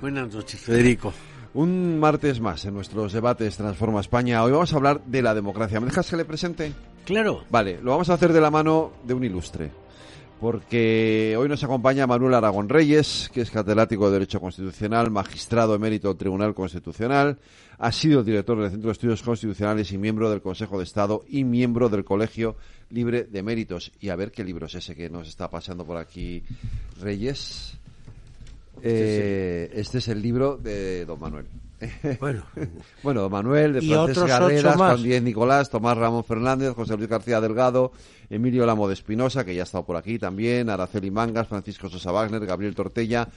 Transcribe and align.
Buenas 0.00 0.32
noches, 0.32 0.60
Federico. 0.60 1.12
Un 1.54 1.98
martes 1.98 2.38
más 2.38 2.64
en 2.66 2.74
nuestros 2.74 3.14
debates 3.14 3.56
Transforma 3.56 4.00
España. 4.00 4.44
Hoy 4.44 4.52
vamos 4.52 4.72
a 4.72 4.76
hablar 4.76 5.02
de 5.06 5.22
la 5.22 5.34
democracia. 5.34 5.80
¿Me 5.80 5.86
dejas 5.86 6.10
que 6.10 6.16
le 6.16 6.26
presente? 6.26 6.72
Claro. 7.06 7.44
Vale, 7.48 7.80
lo 7.82 7.92
vamos 7.92 8.10
a 8.10 8.14
hacer 8.14 8.32
de 8.32 8.40
la 8.40 8.50
mano 8.50 8.92
de 9.04 9.14
un 9.14 9.24
ilustre. 9.24 9.70
Porque 10.38 11.34
hoy 11.38 11.48
nos 11.48 11.64
acompaña 11.64 12.06
Manuel 12.06 12.34
Aragón 12.34 12.68
Reyes, 12.68 13.30
que 13.32 13.40
es 13.40 13.50
catedrático 13.50 14.06
de 14.06 14.12
Derecho 14.12 14.38
Constitucional, 14.38 15.10
magistrado 15.10 15.74
emérito 15.74 16.08
del 16.08 16.18
Tribunal 16.18 16.54
Constitucional, 16.54 17.38
ha 17.78 17.90
sido 17.90 18.22
director 18.22 18.60
del 18.60 18.70
Centro 18.70 18.88
de 18.88 18.92
Estudios 18.92 19.22
Constitucionales 19.22 19.92
y 19.92 19.98
miembro 19.98 20.28
del 20.28 20.42
Consejo 20.42 20.76
de 20.76 20.84
Estado 20.84 21.24
y 21.26 21.44
miembro 21.44 21.88
del 21.88 22.04
Colegio 22.04 22.56
Libre 22.90 23.24
de 23.24 23.42
Méritos. 23.42 23.92
Y 23.98 24.10
a 24.10 24.16
ver 24.16 24.30
qué 24.30 24.44
libro 24.44 24.66
es 24.66 24.74
ese 24.74 24.94
que 24.94 25.08
nos 25.08 25.26
está 25.26 25.48
pasando 25.48 25.86
por 25.86 25.96
aquí, 25.96 26.42
Reyes. 27.00 27.75
Eh, 28.82 29.70
este 29.74 29.98
es 29.98 30.08
el 30.08 30.22
libro 30.22 30.56
de 30.56 31.04
don 31.04 31.20
Manuel. 31.20 31.46
Bueno, 32.20 32.42
bueno, 33.02 33.20
don 33.22 33.32
Manuel, 33.32 33.74
de 33.74 33.96
ocho 33.96 34.26
más. 34.26 34.76
Juan 34.76 35.02
Díez 35.02 35.22
Nicolás, 35.22 35.68
Tomás 35.68 35.96
Ramón 35.96 36.24
Fernández, 36.24 36.72
José 36.74 36.96
Luis 36.96 37.08
García 37.08 37.40
Delgado, 37.40 37.92
Emilio 38.30 38.64
Lamo 38.64 38.88
de 38.88 38.94
Espinosa, 38.94 39.44
que 39.44 39.54
ya 39.54 39.62
ha 39.62 39.64
estado 39.64 39.84
por 39.84 39.96
aquí 39.96 40.18
también, 40.18 40.70
Araceli 40.70 41.10
Mangas, 41.10 41.48
Francisco 41.48 41.88
Sosa 41.90 42.12
Wagner, 42.12 42.44
Gabriel 42.46 42.74
Tortella. 42.74 43.28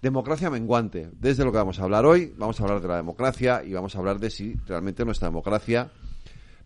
Democracia 0.00 0.48
menguante. 0.48 1.10
Desde 1.20 1.44
lo 1.44 1.50
que 1.50 1.58
vamos 1.58 1.78
a 1.80 1.82
hablar 1.82 2.06
hoy, 2.06 2.32
vamos 2.38 2.60
a 2.60 2.62
hablar 2.62 2.80
de 2.80 2.88
la 2.88 2.96
democracia 2.96 3.62
y 3.64 3.72
vamos 3.72 3.96
a 3.96 3.98
hablar 3.98 4.18
de 4.20 4.30
si 4.30 4.54
realmente 4.66 5.04
nuestra 5.04 5.28
democracia, 5.28 5.90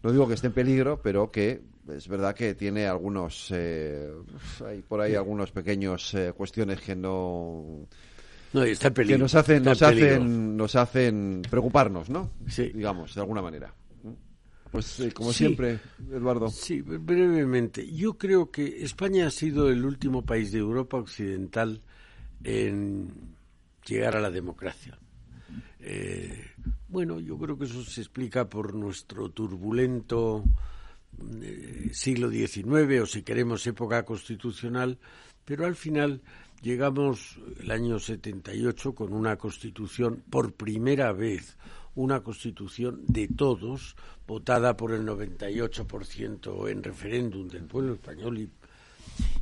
no 0.02 0.12
digo 0.12 0.28
que 0.28 0.34
esté 0.34 0.48
en 0.48 0.52
peligro, 0.52 1.00
pero 1.02 1.30
que 1.30 1.62
es 1.88 2.06
verdad 2.08 2.34
que 2.34 2.54
tiene 2.54 2.86
algunos, 2.86 3.48
eh, 3.50 4.10
hay 4.66 4.82
por 4.82 5.00
ahí 5.00 5.14
algunos 5.14 5.50
pequeños 5.50 6.14
eh, 6.14 6.32
cuestiones 6.36 6.80
que 6.80 6.94
no 6.94 7.86
no, 8.52 8.62
está 8.62 8.90
peligro. 8.92 9.16
que 9.16 9.22
nos 9.22 9.34
hacen 9.34 9.56
está 9.58 9.70
nos 9.70 9.78
peligro. 9.80 10.06
hacen 10.16 10.56
nos 10.56 10.76
hacen 10.76 11.42
preocuparnos 11.50 12.08
no 12.10 12.30
Sí. 12.48 12.70
digamos 12.74 13.14
de 13.14 13.20
alguna 13.20 13.42
manera 13.42 13.74
pues 14.70 15.00
eh, 15.00 15.12
como 15.12 15.32
Sí. 15.32 15.38
siempre 15.38 15.80
Eduardo 16.10 16.48
Sí, 16.48 16.80
brevemente. 16.80 17.86
Yo 17.92 18.16
creo 18.16 18.50
que 18.50 18.82
España 18.82 19.26
ha 19.26 19.30
sido 19.30 19.68
el 19.68 19.84
último 19.84 20.22
país 20.24 20.50
de 20.52 20.60
Europa 20.60 20.96
Occidental 20.96 21.82
en 22.44 23.10
llegar 23.86 24.16
a 24.16 24.20
la 24.20 24.30
democracia. 24.30 24.98
Eh, 25.80 26.42
bueno, 26.88 27.20
yo 27.20 27.36
creo 27.38 27.58
que 27.58 27.64
eso 27.66 27.82
se 27.84 28.00
explica 28.00 28.48
por 28.48 28.74
nuestro 28.74 29.28
turbulento 29.30 30.42
siglo 31.92 32.30
XIX 32.30 33.00
o 33.02 33.06
si 33.06 33.22
queremos 33.22 33.66
época 33.66 34.04
constitucional, 34.04 34.98
pero 35.44 35.66
al 35.66 35.76
final 35.76 36.22
llegamos 36.62 37.38
el 37.60 37.70
año 37.70 37.98
78 37.98 38.94
con 38.94 39.12
una 39.12 39.36
constitución 39.36 40.22
por 40.30 40.54
primera 40.54 41.12
vez, 41.12 41.56
una 41.94 42.20
constitución 42.20 43.02
de 43.06 43.28
todos, 43.28 43.96
votada 44.26 44.76
por 44.76 44.92
el 44.92 45.06
98% 45.06 46.70
en 46.70 46.82
referéndum 46.82 47.48
del 47.48 47.64
pueblo 47.64 47.94
español 47.94 48.38
y 48.38 48.50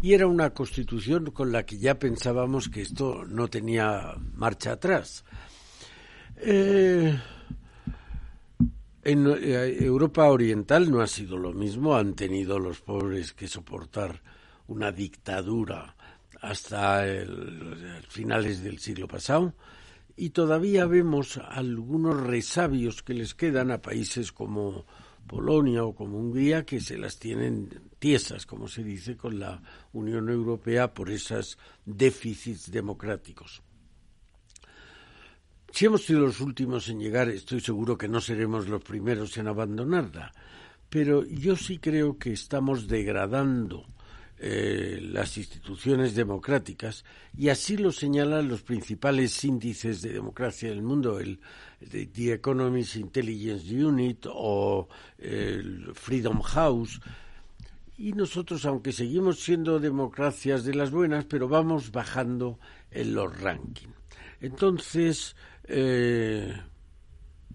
y 0.03 0.15
era 0.15 0.27
una 0.27 0.51
constitución 0.51 1.27
con 1.27 1.53
la 1.53 1.65
que 1.65 1.79
ya 1.79 1.99
pensábamos 1.99 2.69
que 2.69 2.83
esto 2.83 3.25
no 3.27 3.49
tenía 3.49 4.15
marcha 4.35 4.73
atrás. 4.73 5.25
Eh, 6.37 7.19
en 9.11 9.27
eh, 9.27 9.77
Europa 9.85 10.29
Oriental 10.29 10.91
no 10.91 11.01
ha 11.01 11.07
sido 11.07 11.37
lo 11.37 11.53
mismo, 11.53 11.97
han 11.97 12.15
tenido 12.15 12.59
los 12.59 12.81
pobres 12.81 13.33
que 13.33 13.49
soportar 13.49 14.23
una 14.69 14.93
dictadura 14.93 15.97
hasta 16.41 17.07
el- 17.07 17.77
el 17.97 18.03
finales 18.09 18.63
del 18.63 18.79
siglo 18.79 19.07
pasado 19.09 19.55
y 20.17 20.31
todavía 20.31 20.87
vemos 20.87 21.39
algunos 21.39 22.19
resabios 22.21 23.03
que 23.03 23.15
les 23.15 23.35
quedan 23.35 23.71
a 23.71 23.83
países 23.83 24.33
como 24.33 24.85
Polonia 25.27 25.85
o 25.85 25.95
como 25.95 26.19
Hungría 26.19 26.65
que 26.65 26.81
se 26.81 26.99
las 26.99 27.19
tienen 27.19 27.69
tiesas, 27.99 28.47
como 28.47 28.67
se 28.69 28.83
dice, 28.83 29.17
con 29.17 29.39
la 29.39 29.63
Unión 29.93 30.29
Europea 30.29 30.93
por 30.93 31.11
esos 31.11 31.57
déficits 31.85 32.71
democráticos. 32.73 33.63
Si 35.73 35.87
hemos 35.87 36.05
sido 36.05 36.21
los 36.21 36.41
últimos 36.41 36.89
en 36.89 36.99
llegar, 36.99 37.29
estoy 37.29 37.61
seguro 37.61 37.97
que 37.97 38.09
no 38.09 38.21
seremos 38.21 38.69
los 38.69 38.83
primeros 38.83 39.37
en 39.39 39.49
abandonarla. 39.49 40.33
Pero 40.89 41.25
yo 41.25 41.57
sí 41.57 41.79
creo 41.79 42.19
que 42.19 42.33
estamos 42.33 42.89
degradando 42.89 43.87
eh, 44.43 44.99
las 45.01 45.37
instituciones 45.37 46.15
democráticas 46.15 47.05
y 47.37 47.51
así 47.51 47.77
lo 47.77 47.93
señalan 47.93 48.49
los 48.49 48.63
principales 48.63 49.45
índices 49.45 50.03
de 50.03 50.15
democracia 50.15 50.71
del 50.71 50.83
mundo, 50.83 51.21
el 51.21 51.39
de 51.79 52.07
The 52.07 52.33
Economist 52.33 52.97
Intelligence 52.97 53.85
Unit 53.85 54.27
o 54.29 54.89
el 55.19 55.93
Freedom 55.95 56.41
House. 56.41 57.01
Y 57.97 58.13
nosotros, 58.13 58.65
aunque 58.65 58.93
seguimos 58.93 59.41
siendo 59.41 59.79
democracias 59.79 60.65
de 60.65 60.75
las 60.75 60.91
buenas, 60.91 61.27
pero 61.27 61.47
vamos 61.47 61.93
bajando 61.93 62.59
en 62.91 63.15
los 63.15 63.39
rankings. 63.41 63.95
Entonces, 64.41 65.37
eh, 65.71 66.53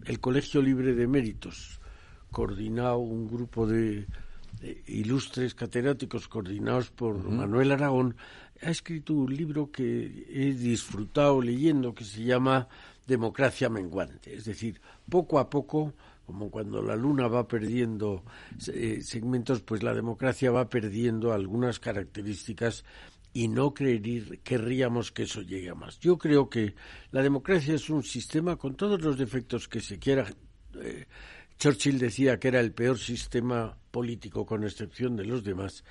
el 0.06 0.20
Colegio 0.20 0.62
Libre 0.62 0.94
de 0.94 1.08
Méritos, 1.08 1.80
coordinado 2.32 2.98
un 2.98 3.28
grupo 3.28 3.68
de, 3.68 4.08
ilustres 4.88 5.54
catedráticos 5.56 6.28
coordinados 6.28 6.92
por 6.92 7.30
Manuel 7.30 7.72
Aragón, 7.72 8.16
ha 8.62 8.70
escrito 8.70 9.14
un 9.14 9.36
libro 9.36 9.72
que 9.72 10.26
he 10.30 10.54
disfrutado 10.54 11.42
leyendo 11.42 11.94
que 11.94 12.06
se 12.06 12.24
llama 12.24 12.68
Democracia 13.06 13.70
Menguante. 13.70 14.34
Es 14.34 14.46
decir, 14.46 14.82
poco 15.10 15.40
a 15.40 15.50
poco, 15.50 15.94
como 16.26 16.50
cuando 16.50 16.82
la 16.82 16.96
luna 16.96 17.28
va 17.28 17.48
perdiendo 17.48 18.24
eh, 18.74 19.02
segmentos, 19.02 19.62
pues 19.62 19.84
la 19.84 19.94
democracia 19.94 20.52
va 20.52 20.70
perdiendo 20.70 21.34
algunas 21.34 21.80
características 21.80 22.86
y 23.36 23.50
no 23.50 23.74
creer- 23.74 24.40
querríamos 24.44 25.12
que 25.12 25.24
eso 25.24 25.42
llegue 25.42 25.70
a 25.70 25.76
más. 25.76 26.00
Yo 26.00 26.18
creo 26.18 26.50
que 26.50 26.74
la 27.12 27.22
democracia 27.22 27.76
es 27.76 27.90
un 27.90 28.02
sistema 28.02 28.56
con 28.56 28.76
todos 28.76 29.02
los 29.02 29.18
defectos 29.18 29.68
que 29.68 29.82
se 29.82 30.00
quiera. 30.00 30.26
eh, 30.82 31.06
Churchill 31.58 32.00
decía 32.00 32.38
que 32.40 32.48
era 32.50 32.60
el 32.62 32.72
peor 32.74 32.98
sistema 32.98 33.78
político 33.92 34.46
con 34.46 34.64
excepción 34.64 35.16
de 35.16 35.24
los 35.26 35.44
demás, 35.44 35.84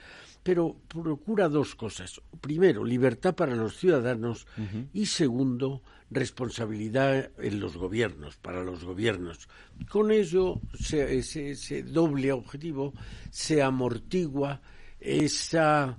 pero 0.43 0.77
procura 0.88 1.49
dos 1.49 1.75
cosas. 1.75 2.21
Primero, 2.41 2.82
libertad 2.84 3.34
para 3.34 3.55
los 3.56 3.76
ciudadanos 3.78 4.47
y 4.93 5.06
segundo, 5.06 5.82
responsabilidad 6.11 7.31
en 7.38 7.61
los 7.61 7.76
gobiernos, 7.78 8.37
para 8.37 8.62
los 8.62 8.84
gobiernos. 8.84 9.49
Con 9.91 10.11
ello, 10.12 10.61
se- 10.78 11.19
ese, 11.19 11.50
ese 11.53 11.82
doble 11.82 12.31
objetivo 12.32 12.93
se 13.31 13.62
amortigua 13.62 14.61
esa 15.00 15.99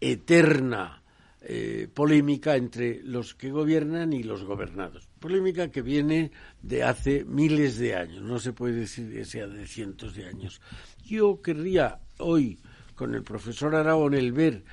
eterna 0.00 1.00
eh, 1.42 1.88
polémica 1.92 2.56
entre 2.56 3.02
los 3.02 3.34
que 3.34 3.50
gobiernan 3.50 4.12
y 4.12 4.22
los 4.22 4.44
gobernados. 4.44 5.08
Polémica 5.18 5.70
que 5.70 5.80
viene 5.80 6.30
de 6.60 6.82
hace 6.82 7.24
miles 7.24 7.78
de 7.78 7.94
años, 7.94 8.22
no 8.22 8.38
se 8.38 8.52
puede 8.52 8.74
decir 8.74 9.10
que 9.10 9.24
sea 9.24 9.46
de 9.46 9.66
cientos 9.66 10.14
de 10.14 10.26
años. 10.26 10.60
Yo 11.04 11.40
querría 11.40 12.00
hoy, 12.18 12.58
con 12.94 13.14
el 13.14 13.22
profesor 13.22 13.74
Aragón, 13.74 14.14
el 14.14 14.32
ver 14.32 14.64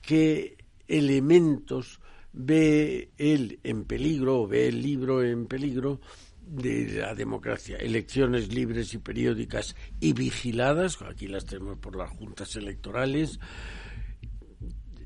qué 0.00 0.56
elementos 0.88 2.00
ve 2.32 3.10
él 3.18 3.60
en 3.62 3.84
peligro, 3.84 4.46
ve 4.46 4.68
el 4.68 4.82
libro 4.82 5.22
en 5.22 5.46
peligro 5.46 6.00
de 6.46 7.00
la 7.00 7.14
democracia. 7.14 7.76
Elecciones 7.76 8.54
libres 8.54 8.94
y 8.94 8.98
periódicas 8.98 9.74
y 10.00 10.12
vigiladas, 10.12 11.02
aquí 11.02 11.28
las 11.28 11.44
tenemos 11.44 11.78
por 11.78 11.96
las 11.96 12.10
juntas 12.10 12.56
electorales, 12.56 13.38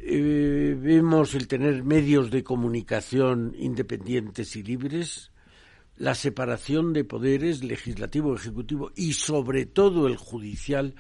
eh, 0.03 0.77
vemos 0.81 1.35
el 1.35 1.49
tener 1.49 1.85
medios 1.85 2.31
de 2.31 2.43
comunicación 2.43 3.55
independientes 3.59 4.57
y 4.57 4.63
libres, 4.63 5.33
la 5.97 6.15
separación 6.15 6.93
de 6.93 7.05
poderes 7.05 7.63
legislativo, 7.63 8.35
ejecutivo 8.35 8.91
y 8.97 9.13
sobre 9.13 9.67
todo 9.67 10.07
el 10.07 10.17
judicial. 10.17 10.95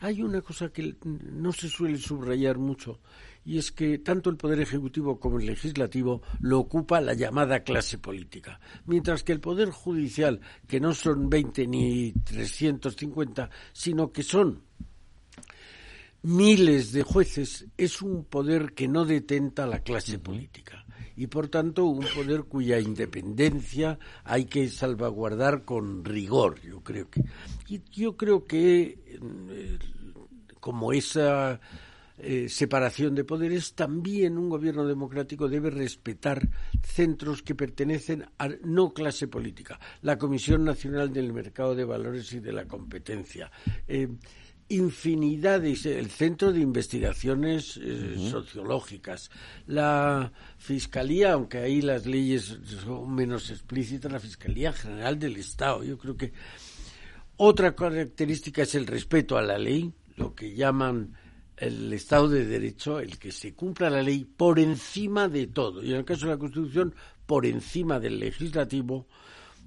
Hay 0.00 0.22
una 0.22 0.40
cosa 0.42 0.70
que 0.70 0.96
no 1.04 1.52
se 1.52 1.68
suele 1.68 1.98
subrayar 1.98 2.58
mucho 2.58 3.00
y 3.46 3.58
es 3.58 3.70
que 3.70 3.98
tanto 3.98 4.28
el 4.28 4.36
Poder 4.36 4.60
Ejecutivo 4.60 5.20
como 5.20 5.38
el 5.38 5.46
Legislativo 5.46 6.20
lo 6.40 6.58
ocupa 6.58 7.00
la 7.00 7.14
llamada 7.14 7.60
clase 7.60 7.96
política, 7.96 8.58
mientras 8.86 9.22
que 9.22 9.32
el 9.32 9.40
Poder 9.40 9.70
Judicial, 9.70 10.40
que 10.66 10.80
no 10.80 10.92
son 10.92 11.30
20 11.30 11.66
ni 11.68 12.12
350, 12.12 13.48
sino 13.72 14.10
que 14.10 14.24
son 14.24 14.64
miles 16.26 16.90
de 16.92 17.04
jueces, 17.04 17.66
es 17.76 18.02
un 18.02 18.24
poder 18.24 18.72
que 18.74 18.88
no 18.88 19.04
detenta 19.04 19.64
la 19.66 19.80
clase 19.80 20.18
política 20.18 20.84
y 21.16 21.28
por 21.28 21.48
tanto 21.48 21.84
un 21.84 22.04
poder 22.14 22.44
cuya 22.44 22.80
independencia 22.80 23.98
hay 24.24 24.46
que 24.46 24.68
salvaguardar 24.68 25.64
con 25.64 26.04
rigor, 26.04 26.60
yo 26.60 26.82
creo 26.82 27.08
que. 27.08 27.22
Y 27.68 27.80
yo 27.92 28.16
creo 28.16 28.44
que 28.44 28.98
eh, 29.06 29.78
como 30.58 30.92
esa 30.92 31.60
eh, 32.18 32.48
separación 32.48 33.14
de 33.14 33.24
poderes, 33.24 33.74
también 33.74 34.36
un 34.36 34.48
gobierno 34.48 34.84
democrático 34.84 35.48
debe 35.48 35.70
respetar 35.70 36.48
centros 36.82 37.42
que 37.42 37.54
pertenecen 37.54 38.26
a 38.38 38.48
no 38.64 38.92
clase 38.92 39.28
política. 39.28 39.78
La 40.02 40.18
Comisión 40.18 40.64
Nacional 40.64 41.12
del 41.12 41.32
Mercado 41.32 41.74
de 41.74 41.84
Valores 41.84 42.32
y 42.32 42.40
de 42.40 42.52
la 42.52 42.66
Competencia. 42.66 43.50
Eh, 43.86 44.08
infinidades, 44.68 45.86
el 45.86 46.10
Centro 46.10 46.52
de 46.52 46.60
Investigaciones 46.60 47.78
eh, 47.82 48.16
Sociológicas, 48.30 49.30
la 49.66 50.32
Fiscalía, 50.58 51.34
aunque 51.34 51.58
ahí 51.58 51.82
las 51.82 52.06
leyes 52.06 52.58
son 52.84 53.14
menos 53.14 53.50
explícitas, 53.50 54.10
la 54.10 54.18
Fiscalía 54.18 54.72
General 54.72 55.18
del 55.18 55.36
Estado. 55.36 55.84
Yo 55.84 55.98
creo 55.98 56.16
que 56.16 56.32
otra 57.36 57.76
característica 57.76 58.62
es 58.62 58.74
el 58.74 58.86
respeto 58.86 59.36
a 59.36 59.42
la 59.42 59.58
ley, 59.58 59.92
lo 60.16 60.34
que 60.34 60.54
llaman 60.54 61.16
el 61.56 61.92
Estado 61.92 62.28
de 62.28 62.44
Derecho, 62.44 62.98
el 62.98 63.18
que 63.18 63.32
se 63.32 63.54
cumpla 63.54 63.88
la 63.88 64.02
ley 64.02 64.24
por 64.24 64.58
encima 64.58 65.28
de 65.28 65.46
todo, 65.46 65.82
y 65.82 65.90
en 65.90 65.98
el 65.98 66.04
caso 66.04 66.26
de 66.26 66.32
la 66.32 66.38
Constitución, 66.38 66.94
por 67.26 67.46
encima 67.46 68.00
del 68.00 68.18
legislativo, 68.18 69.06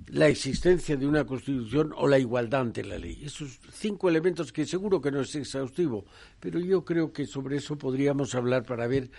la 0.08 0.28
existencia 0.28 0.98
de 0.98 1.08
una 1.08 1.26
Constitución 1.26 1.94
o 1.96 2.08
la 2.08 2.18
igualdad 2.18 2.62
ante 2.62 2.84
la 2.84 2.98
ley. 2.98 3.22
Esos 3.24 3.60
cinco 3.72 4.10
elementos 4.10 4.52
que 4.52 4.66
seguro 4.66 5.02
que 5.02 5.12
no 5.12 5.22
es 5.22 5.36
exhaustivo, 5.36 6.06
pero 6.40 6.60
yo 6.60 6.84
creo 6.84 7.12
que 7.12 7.26
sobre 7.26 7.58
eso 7.58 7.78
podríamos 7.78 8.34
hablar 8.36 8.64
para 8.64 8.88
ver 8.88 9.12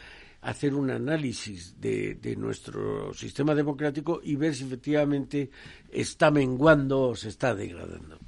hacer 0.42 0.74
un 0.74 0.90
análisis 0.90 1.78
de, 1.80 2.14
de, 2.14 2.34
nuestro 2.34 3.12
sistema 3.12 3.54
democrático 3.54 4.20
y 4.22 4.36
ver 4.36 4.54
si 4.54 4.64
efectivamente 4.64 5.50
está 5.90 6.30
menguando 6.30 7.08
o 7.08 7.14
se 7.14 7.28
está 7.28 7.54
degradando. 7.54 8.18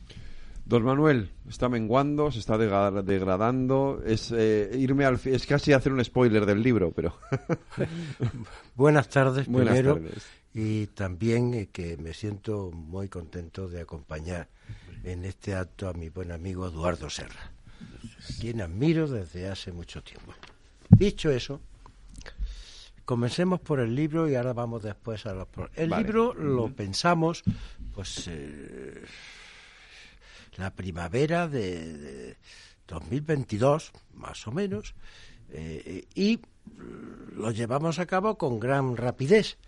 Don 0.65 0.85
Manuel, 0.85 1.31
está 1.49 1.69
menguando, 1.69 2.31
se 2.31 2.39
está 2.39 2.57
degradando. 2.57 4.01
Es 4.05 4.33
eh, 4.35 4.71
irme 4.79 5.05
al 5.05 5.19
es 5.25 5.47
casi 5.47 5.73
hacer 5.73 5.93
un 5.93 6.05
spoiler 6.05 6.47
del 6.47 6.63
libro, 6.63 6.93
pero. 6.93 7.19
Buenas 8.77 9.09
tardes, 9.09 9.49
Buenas 9.49 9.75
primero. 9.75 9.95
Tardes. 9.95 10.42
Y 10.55 10.87
también 10.89 11.55
eh, 11.55 11.69
que 11.73 11.97
me 11.97 12.13
siento 12.13 12.71
muy 12.73 13.09
contento 13.09 13.69
de 13.69 13.81
acompañar 13.81 14.49
en 15.05 15.25
este 15.25 15.55
acto 15.55 15.89
a 15.89 15.95
mi 15.95 16.09
buen 16.09 16.31
amigo 16.31 16.67
Eduardo 16.67 17.09
Serra, 17.09 17.53
quien 18.41 18.61
admiro 18.61 19.09
desde 19.09 19.49
hace 19.49 19.73
mucho 19.73 20.03
tiempo. 20.03 20.35
Dicho 20.91 21.31
eso, 21.31 21.61
comencemos 23.05 23.61
por 23.61 23.81
el 23.81 23.95
libro 23.95 24.29
y 24.29 24.35
ahora 24.35 24.53
vamos 24.53 24.83
después 24.83 25.25
a 25.27 25.33
los. 25.33 25.49
El 25.75 25.91
libro 25.91 26.35
lo 26.35 26.73
pensamos, 26.75 27.43
pues. 27.95 28.29
Eh, 28.29 29.05
la 30.57 30.71
primavera 30.75 31.49
de, 31.49 32.37
2022, 32.87 33.93
más 34.15 34.47
o 34.47 34.53
menos, 34.53 34.95
eh, 35.51 36.05
y 36.15 36.41
lo 37.35 37.51
llevamos 37.51 37.99
a 37.99 38.07
cabo 38.07 38.37
con 38.37 38.61
gran 38.61 38.97
rapidez. 38.97 39.59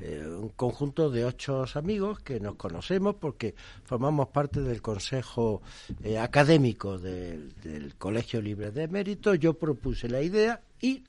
Eh, 0.00 0.24
un 0.26 0.50
conjunto 0.50 1.10
de 1.10 1.24
ocho 1.24 1.64
amigos 1.74 2.20
que 2.20 2.38
nos 2.38 2.54
conocemos 2.54 3.16
porque 3.16 3.54
formamos 3.84 4.28
parte 4.28 4.60
del 4.60 4.80
consejo 4.80 5.60
eh, 6.02 6.18
académico 6.18 6.98
del, 6.98 7.94
Colegio 7.98 8.40
Libre 8.40 8.70
de 8.70 8.88
Mérito. 8.88 9.34
Yo 9.34 9.54
propuse 9.54 10.08
la 10.08 10.22
idea 10.22 10.60
y 10.80 11.04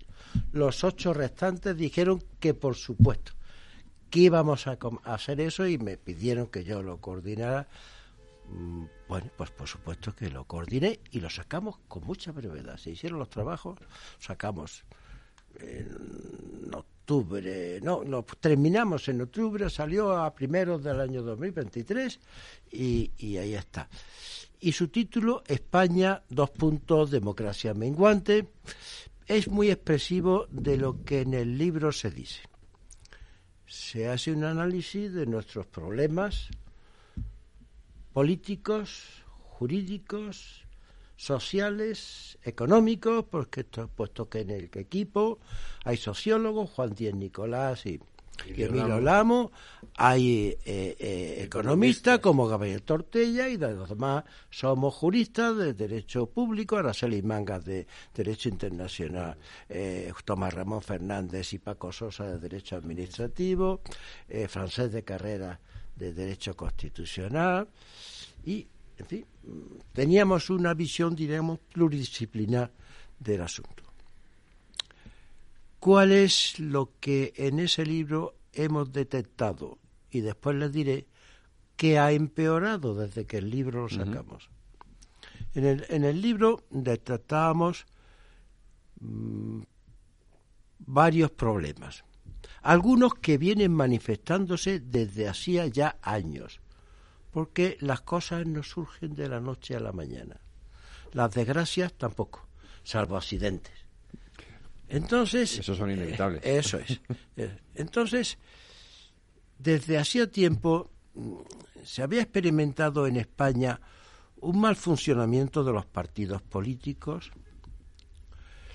los 0.52 0.84
ocho 0.84 1.14
restantes 1.14 1.78
dijeron 1.78 2.24
que 2.40 2.54
por 2.54 2.76
supuesto 2.76 3.34
que 4.10 4.22
íbamos 4.22 4.66
a 4.66 4.78
hacer 5.04 5.40
eso 5.40 5.68
y 5.68 5.78
me 5.78 5.98
pidieron 5.98 6.48
que 6.48 6.64
yo 6.64 6.82
lo 6.82 6.98
coordinara 6.98 7.68
Mm, 8.52 8.86
bueno, 9.08 9.30
pues 9.38 9.52
por 9.52 9.68
supuesto 9.68 10.16
que 10.16 10.30
lo 10.30 10.44
coordiné 10.46 11.00
y 11.12 11.20
lo 11.20 11.30
sacamos 11.30 11.78
con 11.88 12.04
mucha 12.06 12.32
brevedad. 12.32 12.78
Se 12.78 12.92
hicieron 12.92 13.20
los 13.20 13.30
trabajos, 13.30 13.80
sacamos 14.20 14.86
en 15.62 16.74
octubre, 16.74 17.80
no, 17.82 18.04
lo 18.04 18.24
terminamos 18.24 19.08
en 19.10 19.22
octubre, 19.22 19.70
salió 19.70 20.16
a 20.16 20.34
primeros 20.34 20.84
del 20.84 21.00
año 21.00 21.24
2023 21.24 22.20
y, 22.72 23.12
y 23.18 23.38
ahí 23.38 23.56
está. 23.56 23.90
Y 24.60 24.74
su 24.74 24.90
título, 24.90 25.44
España, 25.48 26.22
dos 26.30 26.52
puntos, 26.52 27.12
democracia 27.12 27.74
menguante, 27.74 28.50
es 29.26 29.48
muy 29.48 29.70
expresivo 29.70 30.48
de 30.50 30.78
lo 30.78 31.04
que 31.04 31.22
en 31.22 31.34
el 31.34 31.58
libro 31.58 31.92
se 31.92 32.12
dice. 32.12 32.42
Se 33.66 34.10
hace 34.10 34.32
un 34.32 34.44
análisis 34.44 35.14
de 35.14 35.26
nuestros 35.28 35.68
problemas, 35.68 36.50
políticos, 38.12 39.24
jurídicos, 39.44 40.66
sociales, 41.20 42.38
económicos, 42.44 43.26
porque 43.30 43.62
esto, 43.62 43.90
puesto 43.94 44.30
que 44.30 44.40
en 44.40 44.52
el 44.52 44.70
equipo 44.74 45.40
hay 45.84 45.98
sociólogos, 45.98 46.70
Juan 46.70 46.96
Díaz 46.96 47.14
Nicolás 47.14 47.86
y, 47.86 48.00
Emilio 48.48 49.02
Lamo, 49.02 49.52
hay 49.98 50.56
eh, 50.64 50.96
eh, 50.98 51.42
economistas. 51.44 52.20
como 52.20 52.48
Gabriel 52.48 52.84
Tortella 52.84 53.50
y 53.50 53.58
los 53.58 53.90
demás 53.90 54.24
somos 54.50 54.96
juristas 54.96 55.58
de 55.58 55.74
Derecho 55.74 56.28
Público, 56.28 56.78
Araceli 56.78 57.22
Mangas 57.22 57.66
de 57.66 57.86
Derecho 58.16 58.48
Internacional, 58.48 59.36
eh, 59.68 60.14
Tomás 60.24 60.54
Ramón 60.54 60.82
Fernández 60.82 61.52
y 61.52 61.60
Paco 61.60 61.92
Sosa 61.92 62.28
de 62.28 62.40
Derecho 62.40 62.78
Administrativo, 62.78 63.82
Francés 64.48 64.94
de 64.94 65.04
Carrera 65.04 65.60
de 65.98 66.14
Derecho 66.14 66.56
Constitucional 66.56 67.68
y, 68.46 68.66
en 69.00 69.06
fin, 69.06 69.26
teníamos 69.94 70.50
una 70.50 70.74
visión, 70.74 71.16
diremos, 71.16 71.60
pluridisciplinar 71.74 72.72
del 73.20 73.42
asunto. 73.42 73.84
¿Cuál 75.80 76.12
es 76.12 76.60
lo 76.60 76.92
que 77.00 77.34
en 77.38 77.60
ese 77.60 77.86
libro 77.86 78.36
hemos 78.54 78.92
detectado? 78.92 79.80
Y 80.12 80.20
después 80.20 80.56
les 80.58 80.72
diré 80.72 81.08
qué 81.78 81.98
ha 81.98 82.12
empeorado 82.12 82.96
desde 82.96 83.26
que 83.26 83.38
el 83.38 83.50
libro 83.50 83.84
lo 83.84 83.90
sacamos. 83.90 84.50
en, 85.56 85.66
el, 85.66 85.86
en 85.90 86.04
el 86.04 86.22
libro 86.22 86.66
detectábamos 86.70 87.86
mm, 89.00 89.62
varios 90.80 91.32
problemas 91.32 92.04
algunos 92.62 93.14
que 93.14 93.38
vienen 93.38 93.74
manifestándose 93.74 94.80
desde 94.80 95.28
hacía 95.28 95.68
ya 95.68 95.98
años, 96.02 96.60
porque 97.32 97.78
las 97.80 98.02
cosas 98.02 98.46
no 98.46 98.64
surgen 98.64 99.16
de 99.16 99.30
la 99.30 99.40
noche 99.40 99.76
a 99.76 99.80
la 99.80 99.92
mañana. 99.92 100.40
Las 101.14 101.34
desgracias 101.34 101.94
tampoco, 101.94 102.48
salvo 102.84 103.18
accidentes. 103.18 103.74
Entonces. 104.88 105.60
Esos 105.60 105.78
son 105.78 105.92
inevitables. 105.92 106.44
Eh, 106.44 106.58
eso 106.58 106.78
es. 106.78 107.00
Eh, 107.38 107.58
entonces, 107.76 108.38
desde 109.58 109.98
hacía 109.98 110.30
tiempo 110.30 110.90
mm, 111.14 111.36
se 111.84 112.02
había 112.02 112.22
experimentado 112.22 113.08
en 113.08 113.18
España 113.18 113.80
un 114.42 114.60
mal 114.60 114.76
funcionamiento 114.76 115.64
de 115.64 115.74
los 115.74 115.86
partidos 115.86 116.42
políticos, 116.42 117.32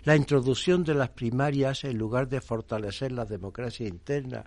la 0.04 0.16
introducción 0.16 0.84
de 0.84 0.94
las 0.94 1.11
primarias, 1.11 1.84
en 1.84 1.96
lugar 1.96 2.28
de 2.28 2.40
fortalecer 2.40 3.12
la 3.12 3.25
democracia 3.25 3.88
interna, 3.88 4.44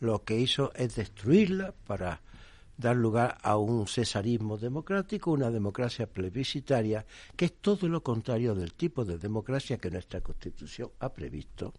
lo 0.00 0.24
que 0.24 0.38
hizo 0.38 0.72
es 0.74 0.96
destruirla 0.96 1.74
para 1.86 2.22
dar 2.76 2.96
lugar 2.96 3.38
a 3.42 3.56
un 3.56 3.86
cesarismo 3.86 4.58
democrático, 4.58 5.30
una 5.30 5.50
democracia 5.50 6.06
plebiscitaria, 6.06 7.06
que 7.36 7.46
es 7.46 7.54
todo 7.60 7.88
lo 7.88 8.02
contrario 8.02 8.54
del 8.54 8.74
tipo 8.74 9.04
de 9.04 9.18
democracia 9.18 9.78
que 9.78 9.90
nuestra 9.90 10.20
Constitución 10.20 10.90
ha 10.98 11.12
previsto. 11.12 11.72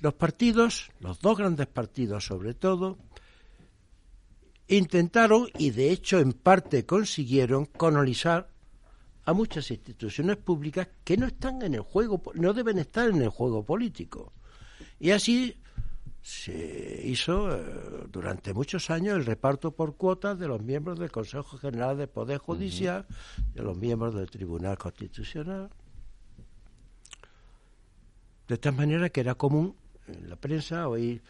Los 0.00 0.14
partidos, 0.14 0.90
los 1.00 1.18
dos 1.20 1.38
grandes 1.38 1.66
partidos 1.66 2.26
sobre 2.26 2.54
todo, 2.54 2.98
intentaron 4.68 5.48
y 5.58 5.70
de 5.70 5.90
hecho 5.90 6.18
en 6.18 6.32
parte 6.32 6.86
consiguieron 6.86 7.66
colonizar 7.66 8.48
a 9.26 9.32
muchas 9.32 9.70
instituciones 9.70 10.36
públicas 10.36 10.88
que 11.02 11.16
no 11.16 11.26
están 11.26 11.62
en 11.62 11.74
el 11.74 11.80
juego, 11.80 12.22
no 12.34 12.52
deben 12.52 12.78
estar 12.78 13.08
en 13.08 13.22
el 13.22 13.30
juego 13.30 13.64
político. 13.64 14.32
Y 15.00 15.10
así 15.10 15.56
se 16.24 17.02
hizo 17.04 17.54
eh, 17.54 18.06
durante 18.10 18.54
muchos 18.54 18.88
años 18.88 19.18
el 19.18 19.26
reparto 19.26 19.72
por 19.72 19.94
cuotas 19.98 20.38
de 20.38 20.48
los 20.48 20.62
miembros 20.62 20.98
del 20.98 21.12
Consejo 21.12 21.58
General 21.58 21.98
de 21.98 22.06
Poder 22.06 22.38
Judicial, 22.38 23.04
de 23.52 23.62
los 23.62 23.76
miembros 23.76 24.14
del 24.14 24.30
Tribunal 24.30 24.78
Constitucional. 24.78 25.68
De 28.48 28.56
tal 28.56 28.74
manera 28.74 29.10
que 29.10 29.20
era 29.20 29.34
común 29.34 29.76
en 30.06 30.30
la 30.30 30.36
prensa 30.36 30.88
oír 30.88 31.22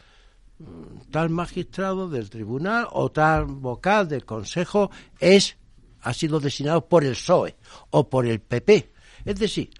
mm, 0.59 1.11
tal 1.11 1.29
magistrado 1.29 2.09
del 2.09 2.29
tribunal 2.29 2.87
o 2.91 3.11
tal 3.11 3.47
vocal 3.47 4.07
del 4.07 4.23
Consejo 4.23 4.91
es 5.19 5.57
ha 6.03 6.13
sido 6.13 6.39
designado 6.39 6.87
por 6.87 7.03
el 7.03 7.15
PSOE 7.15 7.57
o 7.89 8.09
por 8.09 8.25
el 8.25 8.39
PP. 8.39 8.93
Es 9.25 9.39
decir, 9.39 9.71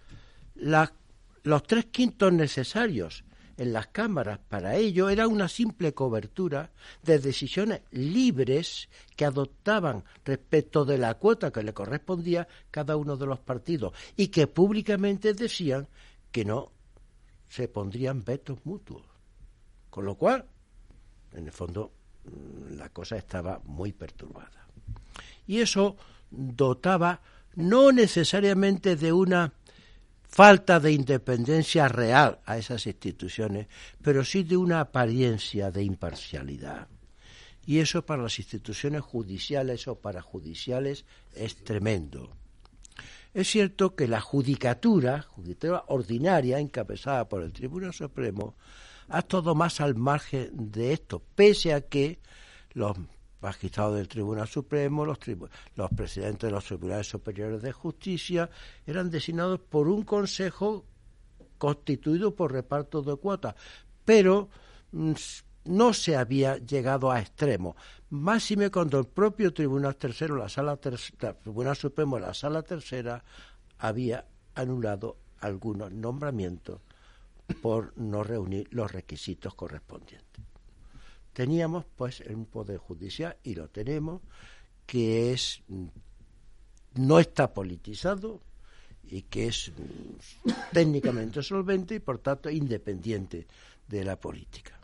los 0.56 1.64
tres 1.64 1.86
quintos 1.86 2.34
necesarios 2.34 3.25
en 3.58 3.74
las 3.74 3.88
cámaras 3.88 4.40
para 4.40 4.76
ello 4.76 5.10
era 5.10 5.28
una 5.28 5.48
simple 5.48 5.94
cobertura 5.94 6.72
de 7.04 7.20
decisiones 7.20 7.82
libres 7.92 8.90
que 9.16 9.26
adoptaban 9.26 10.04
respecto 10.24 10.86
de 10.86 10.98
la 10.98 11.14
cuota 11.16 11.52
que 11.52 11.64
le 11.64 11.74
correspondía 11.74 12.48
cada 12.72 12.98
uno 12.98 13.16
de 13.18 13.26
los 13.26 13.40
partidos 13.40 13.94
y 14.18 14.28
que 14.28 14.48
públicamente 14.48 15.34
decían 15.34 15.88
que 16.32 16.44
no 16.44 16.72
se 17.48 17.68
pondrían 17.68 18.24
vetos 18.24 18.60
mutuos. 18.66 19.04
Con 19.90 20.06
lo 20.06 20.16
cual, 20.16 20.46
en 21.34 21.46
el 21.46 21.54
fondo, 21.54 21.94
mm, 22.26 22.76
la 22.76 22.90
cosa 22.90 23.16
estaba 23.16 23.62
muy 23.64 23.94
perturbada. 23.94 24.68
Y 25.48 25.60
eso 25.60 25.96
dotaba 26.30 27.22
no 27.56 27.94
necesariamente 27.94 28.98
de 28.98 29.14
una 29.14 29.54
falta 30.28 30.80
de 30.80 30.92
independencia 30.92 31.88
real 31.88 32.40
a 32.46 32.58
esas 32.58 32.86
instituciones, 32.88 33.68
pero 34.02 34.24
sí 34.24 34.44
de 34.44 34.58
una 34.58 34.82
apariencia 34.82 35.72
de 35.72 35.84
imparcialidad. 35.84 36.88
Y 37.66 37.80
eso 37.80 38.06
para 38.06 38.24
las 38.24 38.38
instituciones 38.38 39.02
judiciales 39.02 39.88
o 39.88 39.96
parajudiciales 39.96 41.06
es 41.34 41.56
tremendo. 41.64 42.30
Es 43.34 43.50
cierto 43.50 43.96
que 43.96 44.08
la 44.08 44.22
judicatura, 44.22 45.24
judicatura 45.24 45.84
ordinaria, 45.88 46.60
encabezada 46.60 47.28
por 47.28 47.44
el 47.44 47.52
Tribunal 47.52 47.94
Supremo, 47.94 48.56
ha 49.10 49.20
estado 49.20 49.56
más 49.56 49.82
al 49.82 49.96
margen 49.96 50.72
de 50.72 50.94
esto, 50.94 51.22
pese 51.36 51.74
a 51.74 51.82
que 51.82 52.20
los 52.74 52.98
magistrados 53.46 53.96
del 53.96 54.08
Tribunal 54.08 54.48
Supremo, 54.48 55.06
los, 55.06 55.20
presidentes 55.96 56.48
de 56.48 56.52
los 56.52 56.66
tribunales 56.66 57.08
superiores 57.08 57.62
de 57.62 57.72
justicia, 57.72 58.50
eran 58.88 59.12
designados 59.12 59.60
por 59.60 59.88
un 59.88 60.02
consejo 60.02 60.84
constituido 61.60 62.36
por 62.36 62.52
reparto 62.52 63.04
de 63.04 63.16
cuotas, 63.18 63.54
pero 64.04 64.50
mm, 64.92 65.14
no 65.66 65.94
se 65.94 66.16
había 66.16 66.58
llegado 66.58 67.12
a 67.12 67.20
extremo. 67.20 67.76
Máxime 68.10 68.72
cuando 68.72 68.98
el 68.98 69.06
propio 69.06 69.54
Tribunal 69.54 69.96
Tercero, 69.96 70.36
la 70.36 70.50
Sala 70.50 70.78
Tribunal 70.78 71.76
Supremo, 71.76 72.18
la 72.18 72.34
Sala 72.34 72.64
Tercera, 72.64 73.24
había 73.78 74.26
anulado 74.56 75.18
algunos 75.40 75.92
nombramientos 75.92 76.82
por 77.62 77.96
no 77.96 78.24
reunir 78.24 78.68
los 78.72 78.92
requisitos 78.92 79.54
correspondientes 79.54 80.25
teníamos 81.36 81.84
pues 81.98 82.22
un 82.22 82.46
poder 82.46 82.78
judicial 82.78 83.36
y 83.44 83.56
lo 83.56 83.68
tenemos 83.68 84.22
que 84.86 85.34
es 85.34 85.62
no 86.94 87.20
está 87.20 87.54
politizado 87.54 88.40
y 89.04 89.24
que 89.24 89.48
es 89.48 89.70
técnicamente 90.72 91.44
solvente 91.44 91.96
y 91.96 92.00
por 92.00 92.20
tanto 92.20 92.50
independiente 92.50 93.48
de 93.86 94.06
la 94.06 94.18
política. 94.18 94.80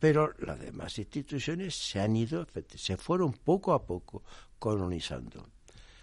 Pero 0.00 0.34
las 0.40 0.58
demás 0.58 0.98
instituciones 0.98 1.76
se 1.76 2.00
han 2.00 2.16
ido, 2.16 2.44
se 2.74 2.96
fueron 2.96 3.32
poco 3.32 3.72
a 3.72 3.86
poco 3.86 4.24
colonizando. 4.58 5.46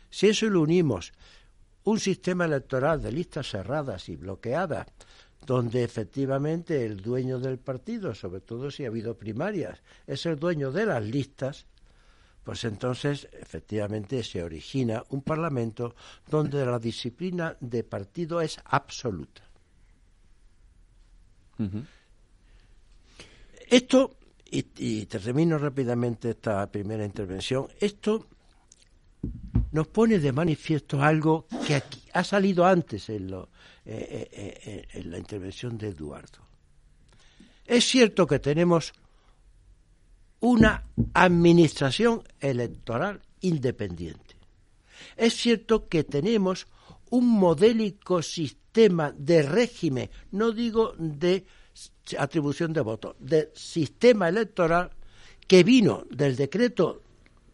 Si 0.10 0.30
eso 0.30 0.48
lo 0.48 0.62
unimos 0.62 1.12
un 1.84 2.00
sistema 2.00 2.46
electoral 2.46 3.02
de 3.02 3.12
listas 3.12 3.50
cerradas 3.50 4.08
y 4.08 4.16
bloqueadas 4.16 4.88
donde 5.46 5.84
efectivamente 5.84 6.86
el 6.86 7.02
dueño 7.02 7.40
del 7.40 7.58
partido, 7.58 8.14
sobre 8.14 8.42
todo 8.42 8.70
si 8.70 8.86
ha 8.86 8.88
habido 8.88 9.18
primarias, 9.18 9.82
es 10.06 10.26
el 10.26 10.40
dueño 10.40 10.72
de 10.72 10.86
las 10.86 11.04
listas, 11.04 11.66
pues 12.44 12.64
entonces 12.64 13.28
efectivamente 13.34 14.24
se 14.24 14.44
origina 14.44 15.04
un 15.10 15.22
parlamento 15.22 15.96
donde 16.28 16.66
la 16.66 16.80
disciplina 16.80 17.56
de 17.60 17.84
partido 17.84 18.42
es 18.42 18.60
absoluta. 18.66 19.44
Esto, 23.70 24.16
y, 24.50 24.66
y 24.78 25.06
termino 25.06 25.60
rápidamente 25.60 26.32
esta 26.32 26.66
primera 26.72 27.06
intervención, 27.06 27.68
esto 27.80 28.28
nos 29.72 29.88
pone 29.88 30.20
de 30.20 30.32
manifiesto 30.32 31.02
algo 31.02 31.48
que 31.66 31.76
aquí 31.76 32.02
ha 32.14 32.24
salido 32.24 32.66
antes 32.66 33.10
en, 33.10 33.32
lo, 33.32 33.50
eh, 33.86 34.30
eh, 34.32 34.62
eh, 34.66 34.88
en 34.94 35.12
la 35.12 35.18
intervención 35.18 35.78
de 35.78 35.90
Eduardo. 35.90 36.40
Es 37.66 37.86
cierto 37.86 38.28
que 38.28 38.40
tenemos 38.40 38.94
una 40.42 40.84
administración 41.14 42.24
electoral 42.40 43.22
independiente. 43.42 44.36
Es 45.16 45.36
cierto 45.36 45.88
que 45.88 46.04
tenemos 46.04 46.68
un 47.10 47.28
modélico 47.28 48.22
sistema 48.22 49.12
de 49.12 49.44
régimen, 49.44 50.10
no 50.32 50.52
digo 50.52 50.94
de 50.98 51.46
atribución 52.18 52.74
de 52.74 52.82
votos, 52.82 53.16
de 53.20 53.52
sistema 53.54 54.30
electoral 54.30 54.92
que 55.48 55.64
vino 55.64 56.06
del 56.10 56.36
decreto 56.36 57.02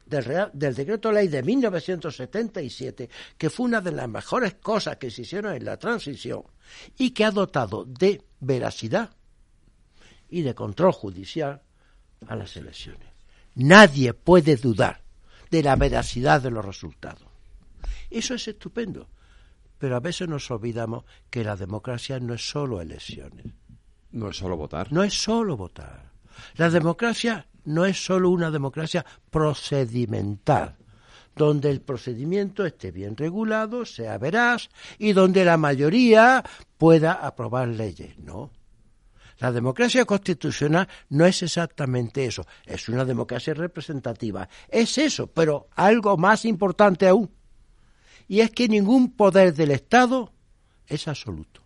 del, 0.10 0.50
del 0.54 0.76
decreto 0.76 1.12
ley 1.12 1.28
de 1.28 1.44
1977, 1.44 3.10
que 3.38 3.50
fue 3.50 3.66
una 3.66 3.82
de 3.82 3.92
las 3.92 4.10
mejores 4.10 4.56
cosas 4.56 4.98
que 4.98 5.12
se 5.12 5.24
hicieron 5.24 5.54
en 5.54 5.66
la 5.66 5.78
transición 5.78 6.44
y 6.98 7.12
que 7.12 7.26
ha 7.26 7.32
dotado 7.32 7.86
de 7.86 8.24
veracidad 8.40 9.12
y 10.30 10.42
de 10.42 10.56
control 10.56 10.92
judicial 10.92 11.62
a 12.28 12.36
las 12.36 12.56
elecciones. 12.56 13.08
Nadie 13.56 14.14
puede 14.14 14.56
dudar 14.56 15.02
de 15.50 15.64
la 15.64 15.76
veracidad 15.76 16.42
de 16.42 16.52
los 16.52 16.66
resultados. 16.66 17.28
Eso 18.10 18.34
es 18.34 18.48
estupendo, 18.48 19.10
pero 19.78 19.96
a 19.96 20.00
veces 20.00 20.28
nos 20.28 20.50
olvidamos 20.52 21.06
que 21.30 21.44
la 21.44 21.56
democracia 21.56 22.20
no 22.20 22.34
es 22.34 22.48
solo 22.50 22.82
elecciones. 22.82 23.46
No 24.12 24.30
es 24.30 24.38
solo 24.38 24.58
votar. 24.58 24.92
No 24.92 25.04
es 25.04 25.14
solo 25.14 25.58
votar. 25.58 26.12
La 26.56 26.70
democracia 26.70 27.48
no 27.68 27.86
es 27.86 28.04
solo 28.04 28.30
una 28.30 28.50
democracia 28.50 29.06
procedimental, 29.30 30.78
donde 31.36 31.70
el 31.70 31.82
procedimiento 31.82 32.66
esté 32.66 32.92
bien 32.92 33.16
regulado, 33.18 33.86
sea 33.86 34.18
veraz 34.18 34.70
y 34.98 35.12
donde 35.12 35.44
la 35.44 35.58
mayoría 35.58 36.44
pueda 36.78 37.12
aprobar 37.12 37.68
leyes. 37.68 38.18
No. 38.20 38.52
La 39.40 39.52
democracia 39.52 40.06
constitucional 40.06 40.88
no 41.10 41.26
es 41.26 41.44
exactamente 41.44 42.26
eso, 42.26 42.48
es 42.66 42.88
una 42.88 43.04
democracia 43.04 43.54
representativa. 43.54 44.48
Es 44.70 44.98
eso, 44.98 45.28
pero 45.28 45.68
algo 45.76 46.18
más 46.18 46.46
importante 46.46 47.08
aún. 47.08 47.30
Y 48.30 48.40
es 48.40 48.50
que 48.52 48.70
ningún 48.70 49.12
poder 49.12 49.54
del 49.54 49.72
Estado 49.72 50.32
es 50.88 51.08
absoluto. 51.08 51.62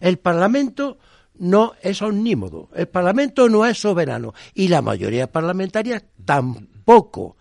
El 0.00 0.18
Parlamento 0.18 0.98
no 1.40 1.72
es 1.82 2.02
omnímodo, 2.02 2.68
el 2.74 2.86
Parlamento 2.86 3.48
no 3.48 3.66
es 3.66 3.78
soberano 3.78 4.34
y 4.54 4.68
la 4.68 4.82
mayoría 4.82 5.30
parlamentaria 5.30 6.02
tampoco. 6.24 7.36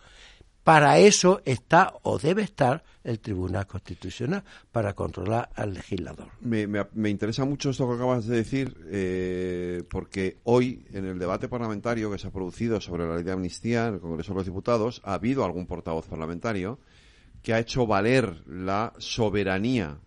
Para 0.63 0.99
eso 0.99 1.41
está 1.45 1.93
o 2.03 2.19
debe 2.19 2.43
estar 2.43 2.83
el 3.03 3.19
Tribunal 3.19 3.65
Constitucional, 3.65 4.43
para 4.71 4.93
controlar 4.93 5.49
al 5.55 5.73
legislador. 5.73 6.27
Me, 6.41 7.09
interesa 7.09 7.43
mucho 7.45 7.71
esto 7.71 7.87
que 7.87 7.95
acabas 7.95 8.27
de 8.27 8.35
decir, 8.35 8.75
eh, 8.87 9.83
porque 9.89 10.37
hoy, 10.43 10.85
en 10.93 11.05
el 11.05 11.17
debate 11.17 11.47
parlamentario 11.47 12.11
que 12.11 12.19
se 12.19 12.27
ha 12.27 12.31
producido 12.31 12.79
sobre 12.79 13.07
la 13.07 13.15
ley 13.15 13.23
de 13.23 13.31
amnistía 13.31 13.87
en 13.87 13.95
el 13.95 13.99
Congreso 13.99 14.33
de 14.33 14.39
los 14.39 14.45
Diputados, 14.45 15.01
ha 15.05 15.15
habido 15.15 15.43
algún 15.43 15.65
portavoz 15.65 16.05
parlamentario 16.07 16.77
que 17.41 17.53
ha 17.53 17.59
hecho 17.59 17.87
valer 17.87 18.43
la 18.45 18.93
soberanía, 18.97 19.97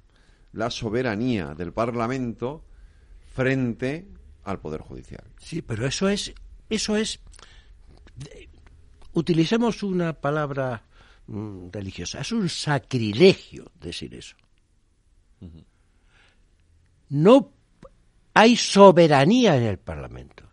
la 0.52 0.70
soberanía 0.70 1.54
del 1.54 1.72
Parlamento 1.72 2.62
frente 3.32 4.06
al 4.44 4.60
Poder 4.60 4.80
Judicial. 4.80 5.24
Sí, 5.38 5.62
pero 5.62 5.86
eso 5.86 6.08
es, 6.08 6.32
eso 6.68 6.96
es, 6.96 7.20
utilicemos 9.12 9.82
una 9.82 10.12
palabra 10.12 10.82
mm, 11.26 11.68
religiosa, 11.70 12.20
es 12.20 12.32
un 12.32 12.48
sacrilegio 12.48 13.70
decir 13.80 14.14
eso. 14.14 14.36
No 17.08 17.52
hay 18.34 18.56
soberanía 18.56 19.56
en 19.56 19.64
el 19.64 19.78
Parlamento. 19.78 20.44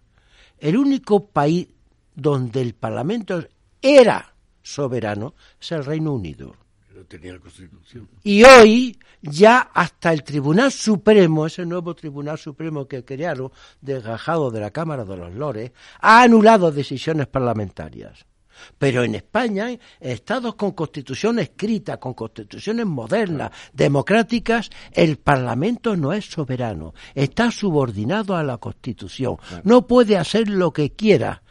El 0.58 0.78
único 0.78 1.28
país 1.28 1.68
donde 2.16 2.62
el 2.62 2.74
Parlamento 2.74 3.48
era 3.82 4.34
soberano 4.62 5.36
es 5.60 5.72
el 5.72 5.86
Reino 5.86 6.14
Unido. 6.14 6.56
Pero 7.00 7.06
tenía 7.06 7.40
constitución. 7.40 8.10
Y 8.24 8.44
hoy 8.44 8.98
ya 9.22 9.70
hasta 9.74 10.12
el 10.12 10.24
Tribunal 10.24 10.72
Supremo, 10.72 11.46
ese 11.46 11.66
nuevo 11.66 11.96
Tribunal 11.96 12.38
Supremo 12.38 12.88
que 12.88 13.06
crearon, 13.06 13.52
desgajado 13.82 14.52
de 14.52 14.60
la 14.60 14.72
Cámara 14.72 15.06
de 15.06 15.16
los 15.16 15.34
Lores, 15.34 15.72
ha 16.00 16.24
anulado 16.24 16.72
decisiones 16.72 17.28
parlamentarias. 17.28 18.26
Pero 18.78 19.04
en 19.04 19.16
España, 19.16 19.70
en 19.70 19.80
estados 20.02 20.56
con 20.56 20.72
constitución 20.72 21.40
escrita, 21.40 21.98
con 21.98 22.14
constituciones 22.14 22.86
modernas, 22.86 23.52
democráticas, 23.72 24.70
el 24.92 25.18
Parlamento 25.18 25.96
no 25.96 26.12
es 26.12 26.26
soberano, 26.26 26.94
está 27.16 27.52
subordinado 27.52 28.36
a 28.36 28.44
la 28.44 28.58
Constitución, 28.58 29.38
no 29.64 29.88
puede 29.88 30.18
hacer 30.18 30.50
lo 30.50 30.74
que 30.74 30.92
quiera. 30.92 31.42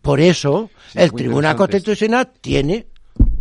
Por 0.00 0.20
eso, 0.20 0.70
el 0.94 1.12
Tribunal 1.12 1.56
Constitucional 1.56 2.32
tiene 2.40 2.91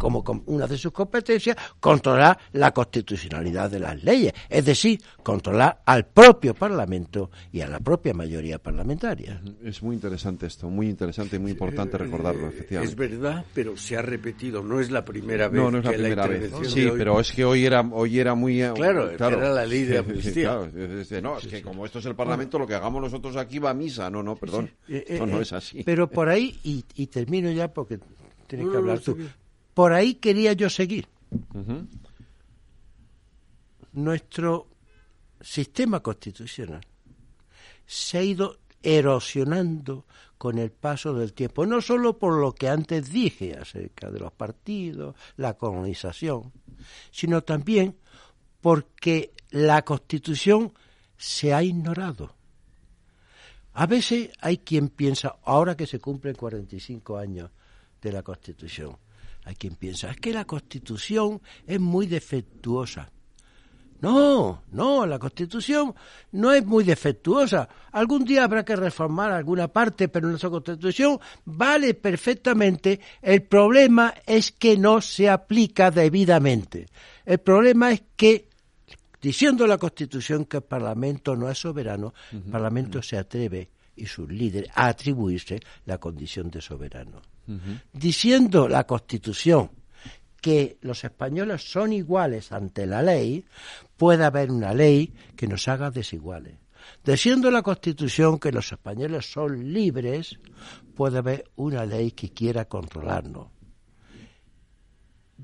como 0.01 0.23
una 0.47 0.65
de 0.65 0.77
sus 0.77 0.91
competencias, 0.91 1.55
controlar 1.79 2.37
la 2.53 2.71
constitucionalidad 2.71 3.69
de 3.69 3.79
las 3.79 4.03
leyes, 4.03 4.33
es 4.49 4.65
decir, 4.65 4.99
controlar 5.21 5.83
al 5.85 6.07
propio 6.07 6.55
Parlamento 6.55 7.29
y 7.51 7.61
a 7.61 7.67
la 7.67 7.79
propia 7.79 8.13
mayoría 8.13 8.57
parlamentaria. 8.57 9.39
Es 9.63 9.83
muy 9.83 9.95
interesante 9.95 10.47
esto, 10.47 10.69
muy 10.69 10.89
interesante 10.89 11.35
y 11.35 11.39
muy 11.39 11.51
importante 11.51 11.99
recordarlo, 11.99 12.47
efectivamente. 12.47 12.91
Es 12.91 13.11
verdad, 13.11 13.45
pero 13.53 13.77
se 13.77 13.95
ha 13.95 14.01
repetido, 14.01 14.63
no 14.63 14.79
es 14.79 14.89
la 14.89 15.05
primera 15.05 15.47
vez. 15.47 15.61
No, 15.61 15.69
no 15.69 15.77
es 15.77 15.85
la 15.85 15.91
primera 15.91 16.25
vez. 16.25 16.51
Sí, 16.65 16.89
pero 16.97 17.19
es 17.19 17.31
que 17.31 17.45
hoy 17.45 17.65
era, 17.65 17.81
hoy 17.81 18.19
era 18.19 18.33
muy... 18.33 18.61
Eh, 18.63 18.71
claro, 18.73 19.11
era 19.11 19.53
la 19.53 19.65
ley 19.65 19.83
de 19.83 19.97
amnistía. 19.99 20.59
no, 21.21 21.37
es 21.37 21.47
que 21.47 21.61
como 21.61 21.85
esto 21.85 21.99
es 21.99 22.05
el 22.05 22.15
Parlamento, 22.15 22.57
lo 22.57 22.65
que 22.65 22.73
hagamos 22.73 23.01
nosotros 23.03 23.35
aquí 23.35 23.59
va 23.59 23.69
a 23.69 23.73
misa. 23.75 24.09
No, 24.09 24.23
no, 24.23 24.35
perdón, 24.35 24.71
eh, 24.87 25.19
no 25.19 25.37
eh, 25.37 25.41
es 25.43 25.53
así. 25.53 25.83
Pero 25.83 26.09
por 26.09 26.29
ahí, 26.29 26.59
y, 26.63 27.07
termino 27.07 27.51
ya 27.51 27.71
porque 27.73 27.99
tienes 28.47 28.69
que 28.69 28.77
hablar 28.77 28.99
tú. 28.99 29.17
Por 29.73 29.93
ahí 29.93 30.15
quería 30.15 30.53
yo 30.53 30.69
seguir. 30.69 31.07
Nuestro 33.93 34.67
sistema 35.41 36.01
constitucional 36.01 36.85
se 37.85 38.17
ha 38.17 38.23
ido 38.23 38.59
erosionando 38.83 40.05
con 40.37 40.57
el 40.57 40.71
paso 40.71 41.13
del 41.13 41.33
tiempo, 41.33 41.65
no 41.65 41.81
solo 41.81 42.17
por 42.17 42.39
lo 42.39 42.53
que 42.53 42.67
antes 42.67 43.11
dije 43.11 43.55
acerca 43.55 44.09
de 44.09 44.19
los 44.19 44.31
partidos, 44.31 45.15
la 45.37 45.53
colonización, 45.53 46.51
sino 47.11 47.43
también 47.43 47.97
porque 48.59 49.33
la 49.51 49.83
Constitución 49.83 50.73
se 51.17 51.53
ha 51.53 51.61
ignorado. 51.61 52.33
A 53.73 53.85
veces 53.85 54.31
hay 54.39 54.57
quien 54.57 54.89
piensa, 54.89 55.37
ahora 55.43 55.77
que 55.77 55.85
se 55.85 55.99
cumplen 55.99 56.35
45 56.35 57.17
años 57.17 57.51
de 58.01 58.11
la 58.11 58.23
Constitución, 58.23 58.97
hay 59.45 59.55
quien 59.55 59.75
piensa, 59.75 60.11
es 60.11 60.17
que 60.17 60.33
la 60.33 60.45
Constitución 60.45 61.41
es 61.65 61.79
muy 61.79 62.05
defectuosa. 62.05 63.11
No, 64.01 64.63
no, 64.71 65.05
la 65.05 65.19
Constitución 65.19 65.93
no 66.31 66.51
es 66.51 66.65
muy 66.65 66.83
defectuosa. 66.83 67.69
Algún 67.91 68.25
día 68.25 68.43
habrá 68.43 68.65
que 68.65 68.75
reformar 68.75 69.31
alguna 69.31 69.67
parte, 69.67 70.07
pero 70.07 70.27
nuestra 70.27 70.49
Constitución 70.49 71.19
vale 71.45 71.93
perfectamente. 71.93 72.99
El 73.21 73.43
problema 73.43 74.13
es 74.25 74.51
que 74.51 74.75
no 74.75 75.01
se 75.01 75.29
aplica 75.29 75.91
debidamente. 75.91 76.87
El 77.23 77.37
problema 77.39 77.91
es 77.91 78.01
que, 78.15 78.49
diciendo 79.21 79.67
la 79.67 79.77
Constitución 79.77 80.45
que 80.45 80.57
el 80.57 80.63
Parlamento 80.63 81.35
no 81.35 81.47
es 81.47 81.59
soberano, 81.59 82.15
el 82.31 82.41
Parlamento 82.41 83.03
se 83.03 83.19
atreve 83.19 83.69
y 83.95 84.07
sus 84.07 84.27
líderes 84.27 84.71
a 84.73 84.87
atribuirse 84.87 85.59
la 85.85 85.99
condición 85.99 86.49
de 86.49 86.59
soberano 86.59 87.30
diciendo 87.93 88.67
la 88.67 88.85
Constitución 88.85 89.71
que 90.41 90.77
los 90.81 91.03
españoles 91.03 91.71
son 91.71 91.93
iguales 91.93 92.51
ante 92.51 92.85
la 92.85 93.01
ley, 93.01 93.45
puede 93.95 94.25
haber 94.25 94.51
una 94.51 94.73
ley 94.73 95.13
que 95.35 95.47
nos 95.47 95.67
haga 95.67 95.91
desiguales. 95.91 96.55
Diciendo 97.05 97.51
la 97.51 97.61
Constitución 97.61 98.39
que 98.39 98.51
los 98.51 98.71
españoles 98.71 99.31
son 99.31 99.71
libres, 99.71 100.39
puede 100.95 101.19
haber 101.19 101.45
una 101.55 101.85
ley 101.85 102.11
que 102.11 102.29
quiera 102.31 102.65
controlarnos. 102.65 103.47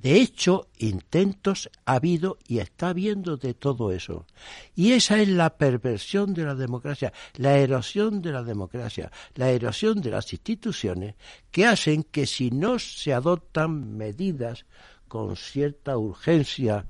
De 0.02 0.22
hecho, 0.22 0.68
intentos 0.78 1.72
ha 1.86 1.96
habido 1.96 2.38
y 2.48 2.60
está 2.60 2.90
habiendo 2.90 3.36
de 3.36 3.56
todo 3.56 3.92
eso. 3.92 4.28
Y 4.76 4.92
esa 4.92 5.20
es 5.20 5.28
la 5.28 5.58
perversión 5.58 6.36
de 6.36 6.44
la 6.44 6.54
democracia, 6.54 7.12
la 7.38 7.58
erosión 7.58 8.22
de 8.22 8.32
la 8.32 8.44
democracia, 8.44 9.12
la 9.34 9.50
erosión 9.50 10.00
de 10.02 10.12
las 10.12 10.32
instituciones 10.32 11.16
que 11.50 11.66
hacen 11.66 12.04
que 12.04 12.28
si 12.28 12.52
no 12.52 12.78
se 12.78 13.12
adoptan 13.12 13.98
medidas 13.98 14.68
con 15.08 15.36
cierta 15.36 15.98
urgencia 15.98 16.86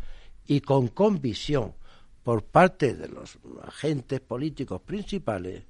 y 0.46 0.60
con 0.60 0.90
convicción 0.90 1.76
por 2.24 2.44
parte 2.44 2.94
de 2.94 3.08
los 3.08 3.38
agentes 3.64 4.20
políticos 4.20 4.82
principales, 4.82 5.64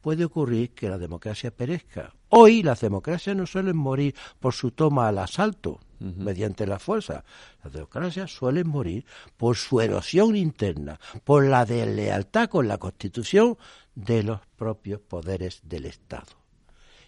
puede 0.00 0.24
ocurrir 0.24 0.70
que 0.70 0.88
la 0.88 0.98
democracia 0.98 1.50
perezca. 1.50 2.14
Hoy 2.28 2.62
las 2.62 2.80
democracias 2.80 3.34
no 3.34 3.44
suelen 3.44 3.76
morir 3.76 4.14
por 4.38 4.54
su 4.54 4.70
toma 4.70 5.08
al 5.08 5.18
asalto, 5.18 5.80
mediante 6.00 6.66
la 6.66 6.78
fuerza. 6.78 7.24
Las 7.62 7.72
democracias 7.72 8.30
suelen 8.30 8.68
morir 8.68 9.04
por 9.36 9.56
su 9.56 9.80
erosión 9.80 10.36
interna, 10.36 11.00
por 11.24 11.46
la 11.46 11.64
deslealtad 11.64 12.48
con 12.48 12.68
la 12.68 12.78
Constitución 12.78 13.56
de 13.94 14.22
los 14.22 14.40
propios 14.56 15.00
poderes 15.00 15.60
del 15.64 15.86
Estado. 15.86 16.38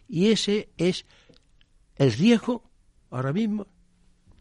Y 0.08 0.32
ese 0.32 0.70
es 0.76 1.06
el 1.96 2.12
riesgo 2.12 2.64
ahora 3.10 3.32
mismo. 3.32 3.66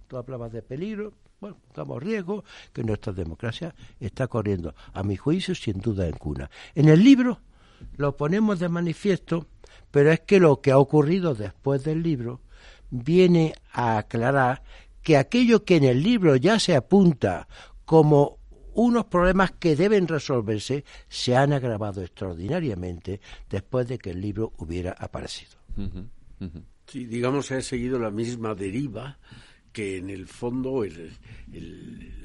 Tú 0.08 0.18
hablabas 0.18 0.52
de 0.52 0.64
peligro, 0.64 1.14
bueno, 1.40 1.58
estamos 1.68 2.02
riesgo 2.02 2.44
que 2.74 2.84
nuestra 2.84 3.14
democracia 3.14 3.76
está 4.00 4.28
corriendo, 4.28 4.74
a 4.94 5.04
mi 5.04 5.16
juicio, 5.16 5.54
sin 5.56 5.80
duda 5.80 6.08
en 6.08 6.18
cuna. 6.18 6.50
En 6.74 6.90
el 6.90 7.04
libro 7.04 7.40
lo 7.98 8.18
ponemos 8.18 8.60
de 8.60 8.70
manifiesto, 8.70 9.46
pero 9.92 10.12
es 10.12 10.22
que 10.22 10.40
lo 10.40 10.62
que 10.62 10.72
ha 10.72 10.78
ocurrido 10.78 11.36
después 11.36 11.84
del 11.84 12.04
libro 12.04 12.42
viene 12.90 13.54
a 13.72 13.98
aclarar 13.98 14.64
que 15.02 15.18
aquello 15.18 15.64
que 15.64 15.78
en 15.78 15.84
el 15.86 16.04
libro 16.04 16.36
ya 16.36 16.60
se 16.60 16.76
apunta 16.76 17.48
como 17.86 18.40
unos 18.74 19.06
problemas 19.06 19.52
que 19.52 19.76
deben 19.76 20.08
resolverse 20.08 20.86
se 21.08 21.36
han 21.36 21.54
agravado 21.54 22.02
extraordinariamente 22.02 23.20
después 23.50 23.88
de 23.88 23.98
que 23.98 24.12
el 24.12 24.22
libro 24.22 24.54
hubiera 24.58 24.92
aparecido. 24.92 25.58
Sí, 26.86 27.06
digamos, 27.06 27.48
se 27.48 27.56
ha 27.56 27.62
seguido 27.62 28.00
la 28.00 28.12
misma 28.12 28.56
deriva 28.56 29.20
que 29.72 29.98
en 29.98 30.10
el 30.10 30.28
fondo 30.28 30.84
el, 30.84 31.12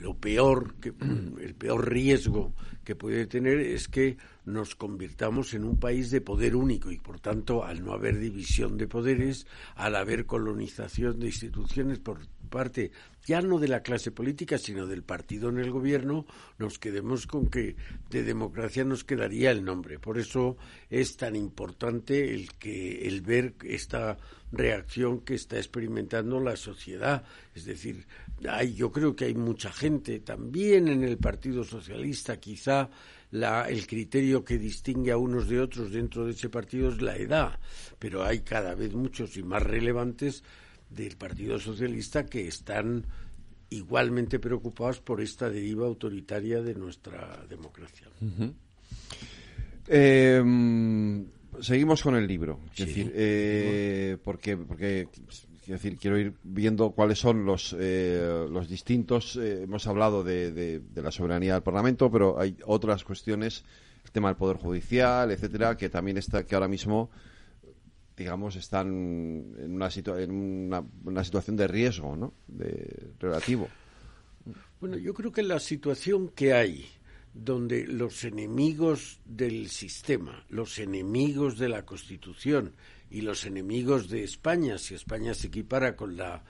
lo 0.01 0.15
peor, 0.15 0.75
que, 0.77 0.93
el 1.41 1.55
peor 1.55 1.91
riesgo 1.91 2.55
que 2.85 2.97
puede 2.97 3.27
tener 3.27 3.59
es 3.61 3.89
que 3.89 4.17
nos 4.45 4.75
convirtamos 4.75 5.55
en 5.55 5.65
un 5.65 5.79
país 5.79 6.11
de 6.11 6.21
poder 6.21 6.55
único 6.55 6.91
y 6.91 6.99
por 6.99 7.21
tanto 7.21 7.65
al 7.65 7.85
no 7.85 7.93
haber 7.93 8.19
división 8.19 8.77
de 8.77 8.87
poderes, 8.87 9.47
al 9.75 9.97
haber 9.97 10.27
colonización 10.27 11.19
de 11.19 11.27
instituciones 11.27 11.99
por 11.99 12.21
parte 12.45 12.93
ya 13.27 13.41
no 13.41 13.59
de 13.59 13.69
la 13.69 13.83
clase 13.83 14.11
política 14.11 14.59
sino 14.59 14.87
del 14.87 15.03
partido 15.03 15.49
en 15.49 15.59
el 15.59 15.71
gobierno, 15.71 16.27
nos 16.59 16.79
quedemos 16.79 17.27
con 17.27 17.49
que 17.49 17.77
de 18.11 18.23
democracia 18.23 18.85
nos 18.85 19.05
quedaría 19.05 19.51
el 19.51 19.65
nombre. 19.65 19.99
Por 19.99 20.19
eso 20.19 20.57
es 20.91 21.17
tan 21.17 21.37
importante 21.37 22.35
el 22.35 22.53
que 22.53 23.07
el 23.09 23.23
ver 23.23 23.55
esta 23.65 24.19
reacción 24.53 25.21
que 25.21 25.35
está 25.35 25.57
experimentando 25.57 26.39
la 26.39 26.57
sociedad, 26.57 27.25
es 27.55 27.65
decir, 27.65 28.07
hay, 28.49 28.75
yo 28.75 28.93
creo 28.93 29.17
que 29.17 29.25
hay 29.25 29.35
mucha 29.35 29.73
gente 29.73 30.21
también 30.21 30.89
en 30.89 31.03
el 31.03 31.19
Partido 31.19 31.65
Socialista 31.65 32.39
quizá 32.39 32.91
el 33.33 33.87
criterio 33.89 34.45
que 34.45 34.59
distingue 34.59 35.11
a 35.11 35.17
unos 35.17 35.49
de 35.49 35.61
otros 35.61 35.91
dentro 35.91 36.25
de 36.25 36.33
ese 36.33 36.49
partido 36.49 36.89
es 36.91 37.03
la 37.03 37.17
edad, 37.17 37.59
pero 37.99 38.23
hay 38.23 38.41
cada 38.41 38.75
vez 38.77 38.95
muchos 38.95 39.37
y 39.37 39.43
más 39.43 39.63
relevantes 39.63 40.45
del 40.95 41.17
Partido 41.17 41.59
Socialista 41.59 42.27
que 42.27 42.47
están 42.47 43.05
igualmente 43.71 44.39
preocupados 44.39 45.01
por 45.01 45.21
esta 45.21 45.51
deriva 45.51 45.87
autoritaria 45.87 46.63
de 46.63 46.75
nuestra 46.75 47.45
democracia. 47.49 48.09
Em, 49.87 51.27
seguimos 51.61 52.03
con 52.03 52.17
el 52.17 52.27
libro, 52.27 52.61
decir, 52.77 53.13
eh, 53.15 54.17
porque, 54.23 54.57
porque 54.57 55.09
decir, 55.67 55.97
quiero 55.99 56.19
ir 56.19 56.35
viendo 56.43 56.91
cuáles 56.91 57.19
son 57.19 57.45
los, 57.45 57.75
eh, 57.79 58.47
los 58.51 58.69
distintos. 58.69 59.37
Eh, 59.37 59.63
hemos 59.63 59.87
hablado 59.87 60.23
de, 60.23 60.53
de, 60.53 61.03
la 61.03 61.11
soberanía 61.11 61.55
del 61.55 61.63
Parlamento, 61.63 62.11
pero 62.11 62.39
hay 62.39 62.57
otras 62.67 63.05
cuestiones, 63.05 63.65
el 64.05 64.11
tema 64.11 64.29
del 64.29 64.37
Poder 64.37 64.57
Judicial, 64.57 65.31
etcétera, 65.31 65.77
que 65.77 65.89
también 65.89 66.17
está, 66.17 66.45
que 66.45 66.55
ahora 66.55 66.69
mismo, 66.69 67.11
digamos, 68.17 68.57
están 68.57 68.89
en 69.59 69.75
una, 69.75 69.89
en 70.19 70.91
una, 71.05 71.25
situación 71.25 71.57
de 71.57 71.67
riesgo, 71.67 72.17
¿no? 72.17 72.35
De, 72.47 73.13
relativo. 73.19 73.69
Bueno, 74.81 74.97
yo 74.97 75.15
creo 75.15 75.33
que 75.33 75.43
la 75.43 75.59
situación 75.59 76.29
que 76.29 76.53
hay 76.53 76.87
donde 77.33 77.87
los 77.87 78.23
enemigos 78.23 79.21
del 79.25 79.69
sistema, 79.69 80.45
los 80.49 80.79
enemigos 80.79 81.59
de 81.59 81.69
la 81.69 81.85
Constitución 81.85 82.75
y 83.11 83.23
los 83.23 83.45
enemigos 83.45 84.09
de 84.09 84.23
España, 84.23 84.79
si 84.79 84.95
España 84.95 85.35
se 85.35 85.49
equipara 85.49 85.97
con 85.97 86.17
la 86.17 86.45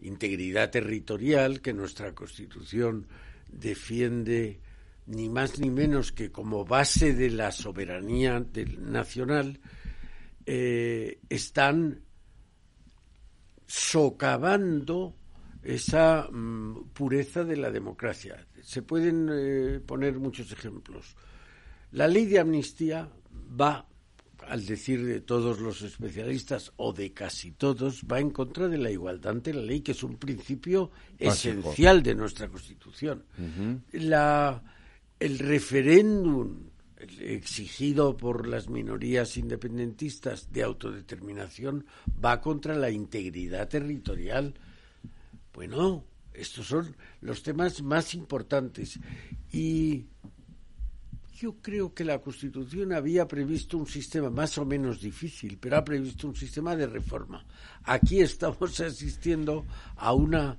integridad 0.00 0.70
territorial 0.70 1.60
que 1.60 1.72
nuestra 1.72 2.14
Constitución 2.14 3.06
defiende 3.50 4.60
ni 5.06 5.28
más 5.28 5.58
ni 5.58 5.70
menos 5.70 6.12
que 6.12 6.30
como 6.30 6.64
base 6.64 7.14
de 7.14 7.30
la 7.30 7.50
soberanía 7.50 8.44
nacional, 8.78 9.58
eh, 10.50 11.20
están 11.28 12.00
socavando 13.66 15.14
esa 15.62 16.26
mm, 16.32 16.88
pureza 16.94 17.44
de 17.44 17.58
la 17.58 17.70
democracia. 17.70 18.46
Se 18.62 18.80
pueden 18.80 19.28
eh, 19.30 19.80
poner 19.84 20.18
muchos 20.18 20.50
ejemplos. 20.50 21.14
La 21.92 22.08
ley 22.08 22.24
de 22.24 22.38
amnistía 22.38 23.10
va, 23.60 23.86
al 24.46 24.64
decir 24.64 25.04
de 25.04 25.20
todos 25.20 25.60
los 25.60 25.82
especialistas 25.82 26.72
o 26.76 26.94
de 26.94 27.12
casi 27.12 27.50
todos, 27.50 28.04
va 28.10 28.18
en 28.18 28.30
contra 28.30 28.68
de 28.68 28.78
la 28.78 28.90
igualdad 28.90 29.32
ante 29.32 29.52
la 29.52 29.60
ley, 29.60 29.82
que 29.82 29.92
es 29.92 30.02
un 30.02 30.16
principio 30.16 30.90
esencial 31.18 32.02
de 32.02 32.14
nuestra 32.14 32.48
Constitución. 32.48 33.26
la, 33.92 34.62
el 35.20 35.38
referéndum 35.40 36.67
exigido 37.20 38.16
por 38.16 38.46
las 38.48 38.68
minorías 38.68 39.36
independentistas 39.36 40.52
de 40.52 40.62
autodeterminación 40.62 41.86
va 42.22 42.40
contra 42.40 42.74
la 42.74 42.90
integridad 42.90 43.68
territorial. 43.68 44.54
Bueno, 45.52 46.04
estos 46.32 46.66
son 46.66 46.96
los 47.20 47.42
temas 47.42 47.82
más 47.82 48.14
importantes. 48.14 48.98
Y 49.52 50.06
yo 51.38 51.56
creo 51.62 51.94
que 51.94 52.04
la 52.04 52.20
Constitución 52.20 52.92
había 52.92 53.28
previsto 53.28 53.78
un 53.78 53.86
sistema 53.86 54.28
más 54.28 54.58
o 54.58 54.64
menos 54.64 55.00
difícil, 55.00 55.56
pero 55.60 55.76
ha 55.76 55.84
previsto 55.84 56.26
un 56.26 56.34
sistema 56.34 56.74
de 56.74 56.86
reforma. 56.86 57.44
Aquí 57.84 58.20
estamos 58.20 58.80
asistiendo 58.80 59.64
a 59.96 60.12
una 60.12 60.58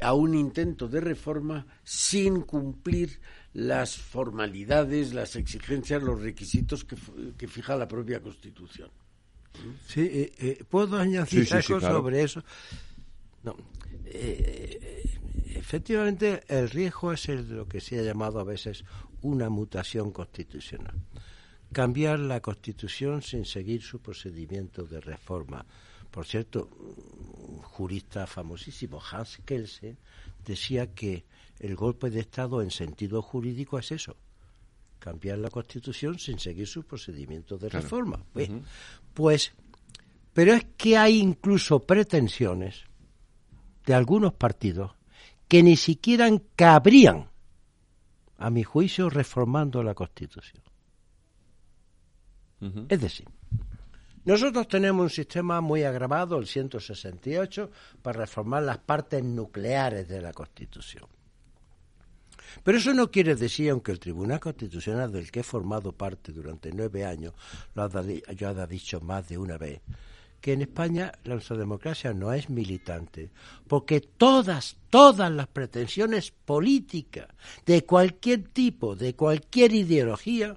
a 0.00 0.14
un 0.14 0.34
intento 0.34 0.88
de 0.88 1.00
reforma 1.00 1.66
sin 1.82 2.42
cumplir 2.42 3.20
las 3.54 3.96
formalidades, 3.96 5.12
las 5.12 5.34
exigencias, 5.36 6.02
los 6.02 6.20
requisitos 6.20 6.84
que, 6.84 7.48
fija 7.48 7.76
la 7.76 7.88
propia 7.88 8.20
Constitución. 8.20 8.90
Sí, 9.86 10.02
eh, 10.02 10.32
eh, 10.38 10.64
puedo 10.68 10.98
añadir 10.98 11.52
algo 11.52 11.80
sobre 11.80 12.22
eso. 12.22 12.44
No, 13.42 13.56
eh, 14.04 15.02
efectivamente, 15.54 16.44
el 16.46 16.70
riesgo 16.70 17.12
es 17.12 17.28
el 17.28 17.48
de 17.48 17.54
lo 17.54 17.68
que 17.68 17.80
se 17.80 17.98
ha 17.98 18.02
llamado 18.02 18.38
a 18.38 18.44
veces 18.44 18.84
una 19.22 19.48
mutación 19.48 20.12
constitucional. 20.12 20.94
Cambiar 21.72 22.20
la 22.20 22.40
Constitución 22.40 23.22
sin 23.22 23.44
seguir 23.44 23.82
su 23.82 24.00
procedimiento 24.00 24.84
de 24.84 25.00
reforma. 25.00 25.66
Por 26.10 26.24
cierto, 26.24 26.70
jurista 27.78 28.26
famosísimo, 28.26 29.00
Hans 29.00 29.38
Kelsen, 29.44 29.96
decía 30.44 30.92
que 30.92 31.24
el 31.60 31.76
golpe 31.76 32.10
de 32.10 32.18
Estado 32.18 32.60
en 32.60 32.72
sentido 32.72 33.22
jurídico 33.22 33.78
es 33.78 33.92
eso, 33.92 34.16
cambiar 34.98 35.38
la 35.38 35.48
Constitución 35.48 36.18
sin 36.18 36.40
seguir 36.40 36.66
su 36.66 36.82
procedimiento 36.82 37.56
de 37.56 37.68
reforma. 37.68 38.18
Pues, 39.14 39.52
pero 40.32 40.54
es 40.54 40.66
que 40.76 40.96
hay 40.96 41.20
incluso 41.20 41.78
pretensiones 41.78 42.82
de 43.86 43.94
algunos 43.94 44.32
partidos 44.32 44.90
que 45.46 45.62
ni 45.62 45.76
siquiera 45.76 46.28
cabrían, 46.56 47.30
a 48.38 48.50
mi 48.50 48.64
juicio, 48.64 49.08
reformando 49.08 49.84
la 49.84 49.94
Constitución. 49.94 50.64
Es 52.88 53.00
decir, 53.00 53.28
nosotros 54.24 54.68
tenemos 54.68 55.02
un 55.02 55.10
sistema 55.10 55.60
muy 55.60 55.82
agravado, 55.84 56.38
el 56.38 56.46
168, 56.46 57.70
para 58.02 58.20
reformar 58.20 58.62
las 58.62 58.78
partes 58.78 59.22
nucleares 59.22 60.08
de 60.08 60.20
la 60.20 60.32
Constitución. 60.32 61.06
Pero 62.62 62.78
eso 62.78 62.94
no 62.94 63.10
quiere 63.10 63.34
decir, 63.34 63.70
aunque 63.70 63.92
el 63.92 64.00
Tribunal 64.00 64.40
Constitucional 64.40 65.12
del 65.12 65.30
que 65.30 65.40
he 65.40 65.44
formado 65.44 65.92
parte 65.92 66.32
durante 66.32 66.72
nueve 66.72 67.04
años 67.04 67.34
lo 67.74 67.82
ha, 67.82 68.66
dicho 68.66 69.00
más 69.00 69.28
de 69.28 69.38
una 69.38 69.58
vez, 69.58 69.80
que 70.40 70.52
en 70.52 70.62
España 70.62 71.12
la 71.24 71.36
democracia 71.36 72.12
no 72.14 72.32
es 72.32 72.48
militante, 72.48 73.30
porque 73.66 74.00
todas, 74.00 74.76
todas 74.90 75.30
las 75.30 75.48
pretensiones 75.48 76.30
políticas 76.30 77.28
de 77.66 77.84
cualquier 77.84 78.44
tipo, 78.48 78.94
de 78.94 79.14
cualquier 79.14 79.72
ideología, 79.72 80.56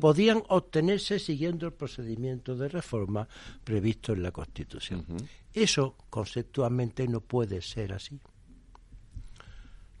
podían 0.00 0.42
obtenerse 0.48 1.18
siguiendo 1.18 1.66
el 1.66 1.72
procedimiento 1.72 2.56
de 2.56 2.68
reforma 2.68 3.28
previsto 3.64 4.12
en 4.12 4.22
la 4.22 4.32
Constitución. 4.32 5.04
Eso 5.52 5.96
conceptualmente 6.10 7.06
no 7.08 7.20
puede 7.20 7.62
ser 7.62 7.92
así. 7.92 8.20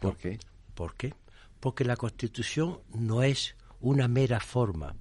¿Por 0.00 0.16
qué? 0.16 0.38
¿Por 0.74 0.94
qué? 0.94 1.14
Porque 1.60 1.84
la 1.84 1.96
Constitución 1.96 2.78
no 2.94 3.22
es 3.22 3.56
una 3.80 4.08
mera 4.08 4.40
forma. 4.40 4.94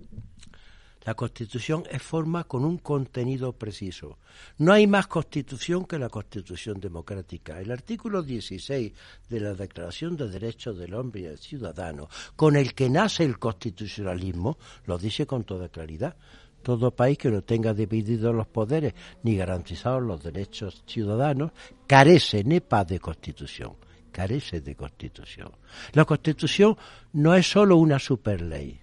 La 1.07 1.13
Constitución 1.13 1.85
es 1.89 2.03
forma 2.03 2.43
con 2.43 2.65
un 2.65 2.79
contenido 2.79 3.53
preciso. 3.53 4.17
No 4.57 4.73
hay 4.73 4.87
más 4.87 5.07
Constitución 5.07 5.85
que 5.85 5.97
la 5.97 6.09
Constitución 6.09 6.81
democrática. 6.81 7.61
El 7.61 7.71
artículo 7.71 8.21
16 8.21 8.91
de 9.29 9.39
la 9.39 9.53
Declaración 9.53 10.17
de 10.17 10.27
Derechos 10.27 10.77
del 10.77 10.93
Hombre 10.93 11.21
y 11.21 11.23
del 11.23 11.37
Ciudadano, 11.37 12.09
con 12.35 12.57
el 12.57 12.73
que 12.73 12.89
nace 12.89 13.23
el 13.23 13.39
constitucionalismo, 13.39 14.57
lo 14.85 14.97
dice 14.97 15.25
con 15.25 15.45
toda 15.45 15.69
claridad. 15.69 16.17
Todo 16.61 16.93
país 16.93 17.17
que 17.17 17.31
no 17.31 17.41
tenga 17.41 17.73
divididos 17.73 18.35
los 18.35 18.47
poderes 18.47 18.93
ni 19.23 19.37
garantizados 19.37 20.03
los 20.03 20.21
derechos 20.21 20.83
ciudadanos 20.85 21.53
carece 21.87 22.43
nepa 22.43 22.83
de 22.83 22.99
Constitución 22.99 23.77
carece 24.11 24.61
de 24.61 24.75
constitución. 24.75 25.51
La 25.93 26.03
constitución 26.03 26.75
no 27.13 27.35
es 27.35 27.45
sólo 27.51 27.77
una 27.77 27.99
superley, 27.99 28.79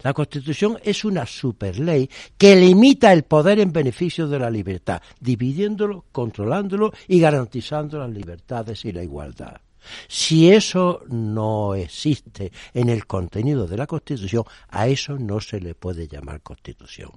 la 0.00 0.12
Constitución 0.12 0.78
es 0.82 1.04
una 1.04 1.26
superley 1.26 2.10
que 2.36 2.56
limita 2.56 3.12
el 3.12 3.24
poder 3.24 3.60
en 3.60 3.72
beneficio 3.72 4.28
de 4.28 4.38
la 4.38 4.50
libertad, 4.50 5.00
dividiéndolo, 5.20 6.04
controlándolo 6.12 6.92
y 7.08 7.20
garantizando 7.20 7.98
las 7.98 8.10
libertades 8.10 8.84
y 8.84 8.92
la 8.92 9.02
igualdad. 9.02 9.60
Si 10.08 10.50
eso 10.50 11.02
no 11.08 11.74
existe 11.74 12.52
en 12.72 12.88
el 12.88 13.06
contenido 13.06 13.66
de 13.66 13.76
la 13.76 13.86
Constitución, 13.86 14.44
a 14.68 14.88
eso 14.88 15.18
no 15.18 15.40
se 15.40 15.60
le 15.60 15.74
puede 15.74 16.08
llamar 16.08 16.42
Constitución. 16.42 17.10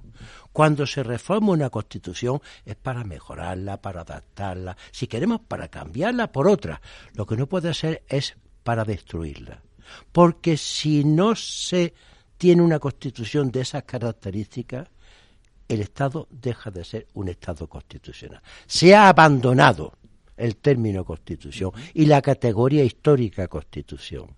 Cuando 0.52 0.86
se 0.86 1.02
reforma 1.02 1.52
una 1.52 1.70
Constitución 1.70 2.40
es 2.64 2.76
para 2.76 3.04
mejorarla, 3.04 3.80
para 3.80 4.02
adaptarla, 4.02 4.76
si 4.90 5.06
queremos 5.06 5.40
para 5.40 5.68
cambiarla 5.68 6.30
por 6.32 6.48
otra. 6.48 6.80
Lo 7.14 7.26
que 7.26 7.36
no 7.36 7.46
puede 7.46 7.72
ser 7.74 8.02
es 8.08 8.36
para 8.62 8.84
destruirla. 8.84 9.62
Porque 10.12 10.56
si 10.56 11.04
no 11.04 11.34
se 11.34 11.94
tiene 12.38 12.62
una 12.62 12.78
constitución 12.78 13.50
de 13.50 13.60
esas 13.60 13.82
características, 13.82 14.88
el 15.68 15.82
Estado 15.82 16.28
deja 16.30 16.70
de 16.70 16.84
ser 16.84 17.06
un 17.14 17.28
Estado 17.28 17.66
constitucional. 17.68 18.40
Se 18.66 18.94
ha 18.94 19.08
abandonado 19.08 19.92
el 20.36 20.56
término 20.56 21.04
constitución 21.04 21.72
y 21.92 22.06
la 22.06 22.22
categoría 22.22 22.84
histórica 22.84 23.48
constitución. 23.48 24.30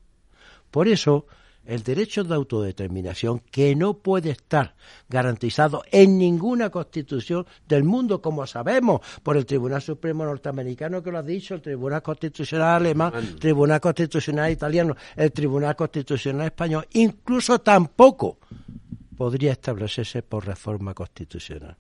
Por 0.70 0.88
eso, 0.88 1.26
el 1.64 1.82
derecho 1.82 2.24
de 2.24 2.34
autodeterminación, 2.34 3.40
que 3.50 3.76
no 3.76 3.94
puede 3.94 4.30
estar 4.30 4.74
garantizado 5.08 5.82
en 5.90 6.18
ninguna 6.18 6.70
constitución 6.70 7.46
del 7.68 7.84
mundo, 7.84 8.20
como 8.20 8.46
sabemos, 8.46 9.00
por 9.22 9.36
el 9.36 9.46
Tribunal 9.46 9.82
Supremo 9.82 10.24
norteamericano 10.24 11.02
que 11.02 11.12
lo 11.12 11.18
ha 11.18 11.22
dicho, 11.22 11.54
el 11.54 11.62
Tribunal 11.62 12.02
Constitucional 12.02 12.76
alemán, 12.76 13.12
el 13.14 13.36
Tribunal 13.36 13.80
Constitucional 13.80 14.50
italiano, 14.50 14.96
el 15.16 15.32
Tribunal 15.32 15.76
Constitucional 15.76 16.46
español, 16.46 16.86
incluso 16.92 17.60
tampoco 17.60 18.38
podría 19.16 19.52
establecerse 19.52 20.22
por 20.22 20.46
reforma 20.46 20.94
constitucional. 20.94 21.76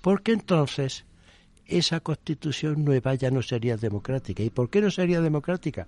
Porque 0.00 0.32
entonces 0.32 1.04
esa 1.70 2.00
constitución 2.00 2.84
nueva 2.84 3.14
ya 3.14 3.30
no 3.30 3.42
sería 3.42 3.76
democrática. 3.76 4.42
¿Y 4.42 4.50
por 4.50 4.68
qué 4.68 4.80
no 4.80 4.90
sería 4.90 5.20
democrática? 5.20 5.86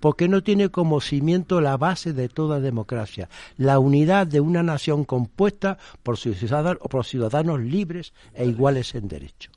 Porque 0.00 0.28
no 0.28 0.42
tiene 0.42 0.70
como 0.70 1.00
cimiento 1.00 1.60
la 1.60 1.76
base 1.76 2.12
de 2.12 2.28
toda 2.28 2.60
democracia, 2.60 3.28
la 3.56 3.78
unidad 3.78 4.26
de 4.26 4.40
una 4.40 4.62
nación 4.62 5.04
compuesta 5.04 5.78
por 6.02 6.18
ciudadanos, 6.18 6.78
por 6.88 7.04
ciudadanos 7.04 7.60
libres 7.60 8.12
e 8.32 8.46
iguales 8.46 8.94
en 8.94 9.08
derecho. 9.08 9.50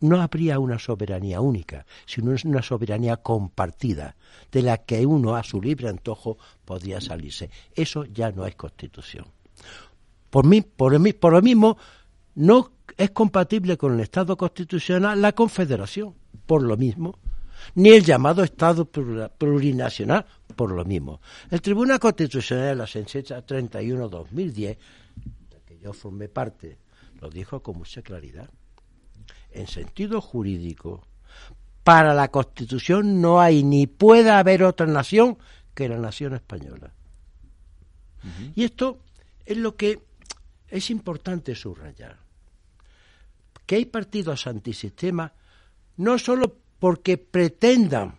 No 0.00 0.20
habría 0.20 0.58
una 0.58 0.78
soberanía 0.78 1.40
única, 1.40 1.86
sino 2.04 2.34
una 2.44 2.62
soberanía 2.62 3.16
compartida, 3.16 4.16
de 4.52 4.62
la 4.62 4.78
que 4.78 5.06
uno 5.06 5.34
a 5.34 5.42
su 5.42 5.62
libre 5.62 5.88
antojo 5.88 6.36
podría 6.64 7.00
salirse. 7.00 7.48
Eso 7.74 8.04
ya 8.04 8.30
no 8.30 8.46
es 8.46 8.54
constitución. 8.54 9.24
Por, 10.28 10.44
mí, 10.44 10.60
por, 10.60 11.14
por 11.18 11.32
lo 11.32 11.40
mismo, 11.40 11.78
no 12.34 12.73
es 12.96 13.10
compatible 13.10 13.76
con 13.76 13.94
el 13.94 14.00
Estado 14.00 14.36
constitucional 14.36 15.20
la 15.20 15.32
Confederación, 15.32 16.14
por 16.46 16.62
lo 16.62 16.76
mismo, 16.76 17.18
ni 17.74 17.90
el 17.90 18.04
llamado 18.04 18.42
Estado 18.42 18.84
plurinacional, 18.84 20.26
por 20.54 20.70
lo 20.70 20.84
mismo. 20.84 21.20
El 21.50 21.60
Tribunal 21.60 21.98
Constitucional 21.98 22.66
de 22.66 22.74
la 22.76 22.86
sentencia 22.86 23.44
31-2010, 23.44 24.54
de 24.54 24.76
que 25.66 25.78
yo 25.78 25.92
formé 25.92 26.28
parte, 26.28 26.78
lo 27.20 27.30
dijo 27.30 27.62
con 27.62 27.78
mucha 27.78 28.02
claridad. 28.02 28.48
En 29.50 29.66
sentido 29.66 30.20
jurídico, 30.20 31.02
para 31.82 32.14
la 32.14 32.28
Constitución 32.28 33.20
no 33.20 33.40
hay 33.40 33.62
ni 33.62 33.86
puede 33.86 34.30
haber 34.30 34.62
otra 34.62 34.86
nación 34.86 35.38
que 35.74 35.88
la 35.88 35.98
nación 35.98 36.34
española. 36.34 36.92
Y 38.54 38.64
esto 38.64 39.00
es 39.44 39.58
lo 39.58 39.76
que 39.76 40.00
es 40.68 40.90
importante 40.90 41.54
subrayar. 41.54 42.23
Que 43.66 43.76
hay 43.76 43.84
partidos 43.86 44.46
antisistema 44.46 45.32
no 45.96 46.18
solo 46.18 46.56
porque 46.78 47.18
pretendan 47.18 48.18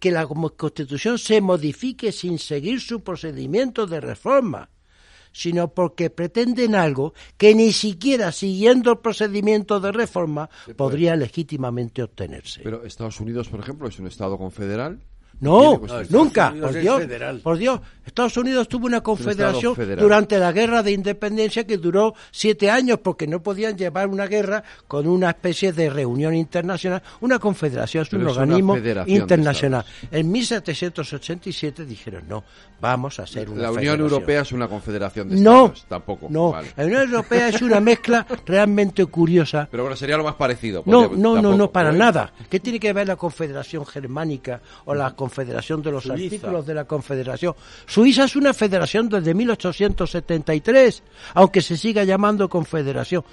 que 0.00 0.10
la 0.10 0.26
Constitución 0.26 1.18
se 1.18 1.40
modifique 1.40 2.10
sin 2.12 2.38
seguir 2.38 2.80
su 2.80 3.00
procedimiento 3.00 3.86
de 3.86 4.00
reforma, 4.00 4.70
sino 5.32 5.68
porque 5.68 6.10
pretenden 6.10 6.74
algo 6.74 7.14
que 7.36 7.54
ni 7.54 7.72
siquiera 7.72 8.32
siguiendo 8.32 8.92
el 8.92 8.98
procedimiento 8.98 9.80
de 9.80 9.92
reforma 9.92 10.48
podría 10.76 11.16
legítimamente 11.16 12.02
obtenerse. 12.02 12.62
Pero 12.62 12.84
Estados 12.84 13.20
Unidos, 13.20 13.48
por 13.48 13.60
ejemplo, 13.60 13.88
es 13.88 13.98
un 13.98 14.06
Estado 14.06 14.38
confederal 14.38 15.00
no, 15.42 15.80
nunca, 16.08 16.54
por 16.60 16.72
Dios, 16.72 17.02
por 17.42 17.58
Dios. 17.58 17.80
Estados 18.06 18.36
Unidos 18.36 18.68
tuvo 18.68 18.86
una 18.86 19.00
confederación 19.00 19.74
durante 19.98 20.38
la 20.38 20.52
guerra 20.52 20.82
de 20.82 20.92
independencia 20.92 21.64
que 21.64 21.78
duró 21.78 22.14
siete 22.30 22.70
años 22.70 22.98
porque 23.02 23.26
no 23.26 23.42
podían 23.42 23.76
llevar 23.76 24.08
una 24.08 24.26
guerra 24.26 24.62
con 24.86 25.06
una 25.06 25.30
especie 25.30 25.72
de 25.72 25.90
reunión 25.90 26.34
internacional. 26.34 27.02
Una 27.20 27.38
confederación 27.38 28.02
es 28.02 28.12
un 28.12 28.26
organismo 28.26 28.76
internacional. 29.06 29.84
En 30.10 30.30
1787 30.30 31.84
dijeron, 31.84 32.24
no, 32.28 32.44
vamos 32.80 33.18
a 33.18 33.24
hacer 33.24 33.50
una 33.50 33.62
La 33.62 33.72
Unión 33.72 34.00
Europea 34.00 34.42
es 34.42 34.52
una 34.52 34.68
confederación 34.68 35.28
de 35.28 35.36
no, 35.36 35.72
tampoco. 35.88 36.26
No, 36.30 36.54
la 36.76 36.84
Unión 36.84 37.02
Europea 37.02 37.48
es 37.48 37.62
una 37.62 37.80
mezcla 37.80 38.26
realmente 38.46 39.06
curiosa. 39.06 39.68
Pero 39.70 39.84
bueno, 39.84 39.96
sería 39.96 40.16
lo 40.16 40.24
más 40.24 40.34
parecido. 40.34 40.82
No, 40.86 41.08
no, 41.08 41.40
no, 41.40 41.56
no, 41.56 41.70
para 41.70 41.90
nada. 41.90 42.32
¿Qué 42.48 42.60
tiene 42.60 42.78
que 42.78 42.92
ver 42.92 43.08
la 43.08 43.16
confederación 43.16 43.86
germánica 43.86 44.60
o 44.84 44.94
la 44.94 45.12
confederación 45.12 45.31
Confederación 45.32 45.80
de 45.80 45.90
los 45.90 46.10
artículos 46.10 46.66
de 46.66 46.74
la 46.74 46.84
Confederación. 46.84 47.54
Suiza 47.86 48.24
es 48.24 48.36
una 48.36 48.52
federación 48.52 49.08
desde 49.08 49.32
1873, 49.32 51.02
aunque 51.32 51.62
se 51.62 51.78
siga 51.78 52.04
llamando 52.04 52.50
Confederación. 52.50 53.24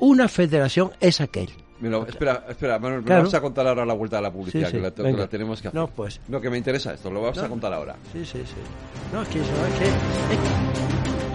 Una 0.00 0.28
federación 0.28 0.92
es 1.00 1.18
aquel. 1.22 1.48
espera, 2.06 2.44
espera, 2.46 2.78
Manuel, 2.78 3.02
me 3.02 3.22
vas 3.22 3.32
a 3.32 3.40
contar 3.40 3.66
ahora 3.66 3.86
la 3.86 3.94
vuelta 3.94 4.16
de 4.16 4.22
la 4.22 4.30
publicidad, 4.30 4.70
que, 4.70 4.80
la, 4.80 4.90
tenemos 4.90 5.62
que 5.62 5.68
hacer. 5.68 5.80
No, 5.80 5.86
pues. 5.88 6.20
No, 6.28 6.42
que 6.42 6.50
me 6.50 6.58
interesa 6.58 6.92
esto, 6.92 7.10
lo 7.10 7.22
vas 7.22 7.38
a 7.38 7.48
contar 7.48 7.72
ahora. 7.72 7.96
Sí, 8.12 8.22
sí, 8.22 8.42
sí. 8.44 8.54
No, 9.10 9.22
es 9.22 9.28
que 9.28 9.40
eso, 9.40 9.66
es 9.66 9.74
que... 9.78 11.29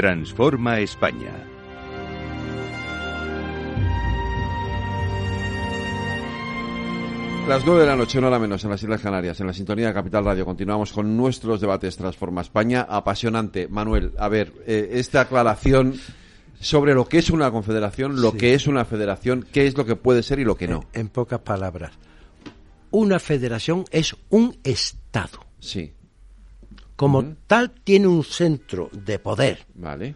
Transforma 0.00 0.80
España. 0.80 1.30
Las 7.46 7.66
nueve 7.66 7.82
de 7.82 7.86
la 7.86 7.96
noche, 7.96 8.16
una 8.16 8.28
hora 8.28 8.38
menos, 8.38 8.64
en 8.64 8.70
las 8.70 8.82
Islas 8.82 9.02
Canarias, 9.02 9.38
en 9.40 9.46
la 9.46 9.52
sintonía 9.52 9.88
de 9.88 9.92
Capital 9.92 10.24
Radio. 10.24 10.46
Continuamos 10.46 10.94
con 10.94 11.18
nuestros 11.18 11.60
debates 11.60 11.98
Transforma 11.98 12.40
España. 12.40 12.86
Apasionante. 12.88 13.68
Manuel, 13.68 14.14
a 14.18 14.28
ver, 14.30 14.54
eh, 14.66 14.88
esta 14.92 15.20
aclaración 15.20 15.96
sobre 16.58 16.94
lo 16.94 17.04
que 17.06 17.18
es 17.18 17.28
una 17.28 17.50
confederación, 17.50 18.22
lo 18.22 18.32
que 18.32 18.54
es 18.54 18.66
una 18.66 18.86
federación, 18.86 19.46
qué 19.52 19.66
es 19.66 19.76
lo 19.76 19.84
que 19.84 19.96
puede 19.96 20.22
ser 20.22 20.38
y 20.38 20.44
lo 20.44 20.56
que 20.56 20.66
no. 20.66 20.86
En, 20.94 21.02
en 21.02 21.08
pocas 21.10 21.40
palabras, 21.40 21.92
una 22.90 23.18
federación 23.18 23.84
es 23.90 24.16
un 24.30 24.56
Estado. 24.64 25.40
Sí 25.58 25.92
como 27.00 27.34
tal 27.46 27.70
tiene 27.70 28.08
un 28.08 28.22
centro 28.22 28.90
de 28.92 29.18
poder 29.18 29.64
vale. 29.74 30.14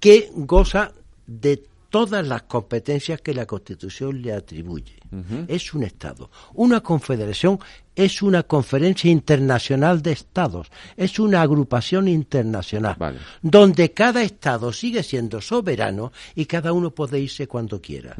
que 0.00 0.28
goza 0.34 0.94
de 1.28 1.62
todas 1.96 2.28
las 2.28 2.42
competencias 2.42 3.22
que 3.22 3.32
la 3.32 3.46
Constitución 3.46 4.20
le 4.20 4.34
atribuye. 4.34 4.96
Es 5.48 5.72
un 5.72 5.82
Estado. 5.82 6.30
Una 6.52 6.82
confederación 6.82 7.58
es 7.94 8.20
una 8.20 8.42
conferencia 8.42 9.10
internacional 9.10 10.02
de 10.02 10.12
Estados, 10.12 10.70
es 10.94 11.18
una 11.18 11.40
agrupación 11.40 12.06
internacional, 12.08 12.98
donde 13.40 13.94
cada 13.94 14.22
Estado 14.22 14.74
sigue 14.74 15.02
siendo 15.02 15.40
soberano 15.40 16.12
y 16.34 16.44
cada 16.44 16.74
uno 16.74 16.90
puede 16.90 17.18
irse 17.18 17.48
cuando 17.48 17.80
quiera. 17.80 18.14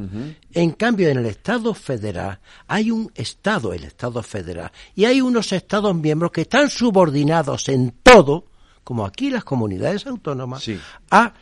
En 0.54 0.70
cambio, 0.70 1.10
en 1.10 1.18
el 1.18 1.26
Estado 1.26 1.74
federal 1.74 2.40
hay 2.66 2.90
un 2.90 3.12
Estado, 3.14 3.74
el 3.74 3.84
Estado 3.84 4.22
federal, 4.22 4.72
y 4.94 5.04
hay 5.04 5.20
unos 5.20 5.52
Estados 5.52 5.94
miembros 5.94 6.30
que 6.30 6.40
están 6.40 6.70
subordinados 6.70 7.68
en 7.68 7.92
todo, 8.02 8.46
como 8.84 9.04
aquí 9.04 9.28
las 9.28 9.44
comunidades 9.44 10.06
autónomas, 10.06 10.64
a 11.10 11.34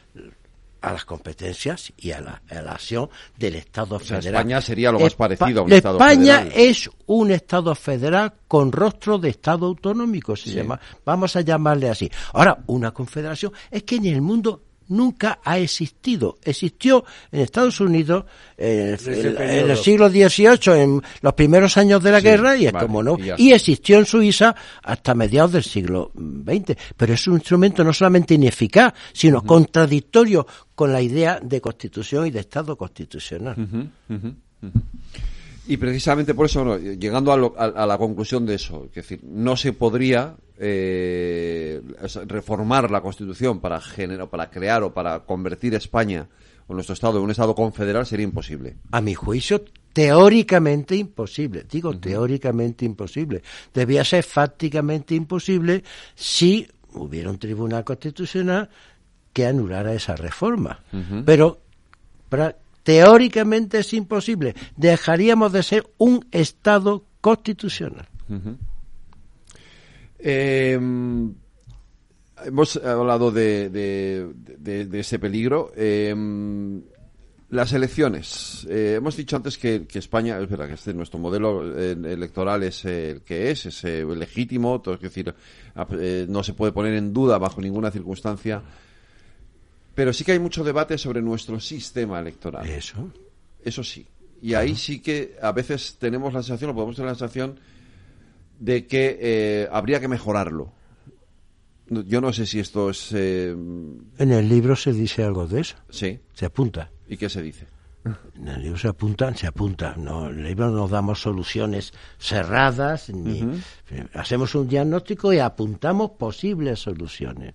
a 0.84 0.92
las 0.92 1.04
competencias 1.04 1.92
y 1.96 2.10
a 2.12 2.20
la, 2.20 2.42
acción 2.70 3.08
del 3.38 3.56
Estado 3.56 3.98
federal. 3.98 4.34
España 4.34 4.60
sería 4.60 4.92
lo 4.92 5.00
más 5.00 5.14
parecido 5.14 5.60
a 5.60 5.64
un 5.64 5.72
Estado 5.72 5.98
España 5.98 6.46
es 6.54 6.90
un 7.06 7.30
Estado 7.30 7.74
federal 7.74 8.34
con 8.46 8.70
rostro 8.70 9.18
de 9.18 9.30
Estado 9.30 9.66
autonómico, 9.66 10.36
se 10.36 10.50
llama. 10.50 10.78
Vamos 11.04 11.36
a 11.36 11.40
llamarle 11.40 11.88
así. 11.88 12.10
Ahora, 12.34 12.58
una 12.66 12.90
confederación 12.92 13.52
es 13.70 13.82
que 13.84 13.96
en 13.96 14.06
el 14.06 14.20
mundo 14.20 14.60
nunca 14.88 15.40
ha 15.44 15.58
existido. 15.58 16.38
Existió 16.42 17.04
en 17.32 17.40
Estados 17.40 17.80
Unidos 17.80 18.24
en 18.56 18.98
el 18.98 19.76
siglo 19.76 20.08
XVIII, 20.08 20.82
en 20.82 21.02
los 21.20 21.34
primeros 21.34 21.76
años 21.76 22.02
de 22.02 22.12
la 22.12 22.20
guerra, 22.20 22.56
y 22.56 22.66
es 22.66 22.72
como 22.72 23.02
no. 23.02 23.16
Y, 23.36 23.52
existió 23.52 23.98
en 23.98 24.06
Suiza 24.06 24.54
hasta 24.82 25.14
mediados 25.14 25.52
del 25.52 25.64
siglo 25.64 26.12
XX. 26.14 26.76
Pero 26.96 27.14
es 27.14 27.26
un 27.26 27.34
instrumento 27.34 27.84
no 27.84 27.92
solamente 27.92 28.34
ineficaz, 28.34 28.94
sino 29.12 29.42
contradictorio 29.42 30.46
con 30.74 30.92
la 30.92 31.00
idea 31.00 31.38
de 31.42 31.60
constitución 31.60 32.26
y 32.26 32.30
de 32.30 32.40
Estado 32.40 32.76
constitucional. 32.76 33.56
Y 35.66 35.76
precisamente 35.78 36.34
por 36.34 36.46
eso, 36.46 36.78
llegando 36.78 37.32
a, 37.32 37.86
la 37.86 37.98
conclusión 37.98 38.44
de 38.44 38.56
eso, 38.56 38.84
es 38.86 38.94
decir, 38.94 39.20
no 39.22 39.56
se 39.56 39.72
podría 39.72 40.36
eh, 40.58 41.80
reformar 42.26 42.90
la 42.90 43.00
Constitución 43.00 43.60
para, 43.60 43.80
para 44.30 44.50
crear 44.50 44.82
o 44.82 44.92
para 44.92 45.20
convertir 45.20 45.74
España 45.74 46.28
o 46.66 46.74
nuestro 46.74 46.92
Estado 46.92 47.18
en 47.18 47.24
un 47.24 47.30
Estado 47.30 47.54
confederal 47.54 48.04
sería 48.04 48.24
imposible. 48.24 48.76
A 48.90 49.00
mi 49.00 49.14
juicio, 49.14 49.64
teóricamente 49.92 50.96
imposible. 50.96 51.64
Digo, 51.70 51.96
teóricamente 51.98 52.84
imposible. 52.84 53.42
Debía 53.72 54.04
ser 54.04 54.24
fácticamente 54.24 55.14
imposible 55.14 55.82
si 56.14 56.68
hubiera 56.92 57.30
un 57.30 57.38
tribunal 57.38 57.84
constitucional 57.84 58.68
que 59.32 59.46
anulara 59.46 59.94
esa 59.94 60.14
reforma. 60.14 60.80
Pero 61.24 61.60
teóricamente 62.84 63.78
es 63.78 63.92
imposible. 63.92 64.54
Dejaríamos 64.76 65.52
de 65.52 65.62
ser 65.64 65.90
un 65.98 66.24
Estado 66.30 67.04
constitucional. 67.20 68.06
Em, 70.18 71.34
hemos 72.44 72.76
hablado 72.76 73.32
de, 73.32 74.30
ese 74.92 75.18
peligro. 75.18 75.72
Em, 75.76 76.82
las 77.50 77.72
elecciones. 77.72 78.66
Eh, 78.68 78.94
hemos 78.96 79.16
dicho 79.16 79.36
antes 79.36 79.58
que, 79.58 79.86
España, 79.94 80.38
es 80.40 80.48
verdad 80.48 80.66
que 80.66 80.74
este, 80.74 80.92
nuestro 80.92 81.20
modelo 81.20 81.62
eh, 81.78 81.92
electoral 81.92 82.64
es 82.64 82.84
el 82.84 83.22
que 83.22 83.50
es, 83.50 83.66
es 83.66 83.84
eh, 83.84 84.04
legítimo, 84.04 84.82
es 84.84 85.00
decir, 85.00 85.32
no 86.28 86.42
se 86.42 86.54
puede 86.54 86.72
poner 86.72 86.94
en 86.94 87.12
duda 87.12 87.38
bajo 87.38 87.60
ninguna 87.60 87.90
circunstancia 87.90 88.62
pero 89.94 90.12
sí 90.12 90.24
que 90.24 90.32
hay 90.32 90.38
mucho 90.38 90.64
debate 90.64 90.98
sobre 90.98 91.22
nuestro 91.22 91.60
sistema 91.60 92.18
electoral. 92.18 92.66
Eso. 92.68 93.10
Eso 93.62 93.84
sí. 93.84 94.06
Y 94.42 94.54
ahí 94.54 94.76
sí 94.76 95.00
que 95.00 95.36
a 95.40 95.52
veces 95.52 95.96
tenemos 95.98 96.34
la 96.34 96.42
sensación, 96.42 96.70
o 96.70 96.74
podemos 96.74 96.96
tener 96.96 97.10
la 97.10 97.14
sensación, 97.14 97.58
de 98.58 98.86
que 98.86 99.18
eh, 99.20 99.68
habría 99.70 100.00
que 100.00 100.08
mejorarlo. 100.08 100.72
Yo 101.88 102.20
no 102.20 102.32
sé 102.32 102.46
si 102.46 102.60
esto 102.60 102.90
es. 102.90 103.12
Eh, 103.12 103.50
en 103.50 104.32
el 104.32 104.48
libro 104.48 104.74
se 104.74 104.92
dice 104.92 105.22
algo 105.22 105.46
de 105.46 105.60
eso. 105.60 105.76
Sí. 105.90 106.18
Se 106.32 106.46
apunta. 106.46 106.90
¿Y 107.08 107.16
qué 107.16 107.28
se 107.28 107.42
dice? 107.42 107.66
En 108.36 108.48
el 108.48 108.62
libro 108.62 108.78
se 108.78 108.88
apunta, 108.88 109.34
se 109.34 109.46
apunta. 109.46 109.94
No, 109.96 110.28
en 110.28 110.40
el 110.40 110.44
libro 110.44 110.70
no 110.70 110.88
damos 110.88 111.22
soluciones 111.22 111.92
cerradas, 112.18 113.08
ni 113.08 113.62
hacemos 114.12 114.54
un 114.54 114.68
diagnóstico 114.68 115.32
y 115.32 115.38
apuntamos 115.38 116.12
posibles 116.12 116.80
soluciones. 116.80 117.54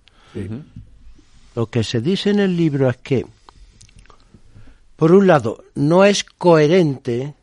Lo 1.60 1.66
que 1.66 1.84
se 1.84 2.00
dice 2.00 2.30
en 2.30 2.40
el 2.40 2.56
libro 2.56 2.88
es 2.88 2.96
que, 2.96 3.26
por 4.96 5.12
un 5.12 5.26
lado, 5.26 5.62
no 5.74 6.06
es 6.06 6.24
coherente 6.24 7.34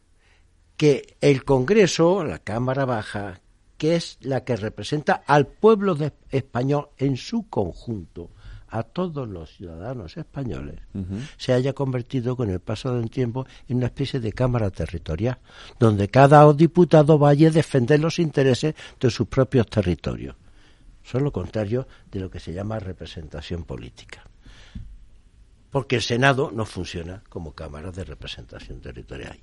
que 0.75 1.15
el 1.21 1.45
Congreso, 1.45 2.23
la 2.23 2.39
Cámara 2.39 2.85
Baja, 2.85 3.41
que 3.77 3.95
es 3.95 4.17
la 4.21 4.43
que 4.43 4.55
representa 4.55 5.21
al 5.27 5.45
pueblo 5.45 5.93
de 5.93 6.13
español 6.31 6.89
en 6.97 7.15
su 7.15 7.47
conjunto, 7.47 8.31
a 8.69 8.81
todos 8.81 9.29
los 9.29 9.51
ciudadanos 9.55 10.17
españoles, 10.17 10.79
se 11.37 11.53
haya 11.53 11.73
convertido 11.73 12.35
con 12.35 12.49
el 12.49 12.59
paso 12.59 12.95
del 12.95 13.11
tiempo 13.11 13.45
en 13.69 13.77
una 13.77 13.85
especie 13.85 14.19
de 14.19 14.33
Cámara 14.33 14.71
Territorial, 14.71 15.37
donde 15.77 16.07
cada 16.07 16.51
diputado 16.53 17.19
vaya 17.19 17.49
a 17.49 17.51
defender 17.51 17.99
los 17.99 18.17
intereses 18.17 18.73
de 18.99 19.11
sus 19.11 19.27
propios 19.27 19.67
territorios. 19.67 20.35
Es 21.13 21.21
lo 21.21 21.31
contrario 21.31 21.87
de 22.11 22.19
lo 22.19 22.29
que 22.29 22.39
se 22.39 22.53
llama 22.53 22.79
representación 22.79 23.63
política. 23.63 24.23
Porque 25.69 25.97
el 25.97 26.01
Senado 26.01 26.51
no 26.51 26.65
funciona 26.65 27.23
como 27.29 27.53
Cámara 27.53 27.91
de 27.91 28.03
Representación 28.03 28.81
Territorial. 28.81 29.39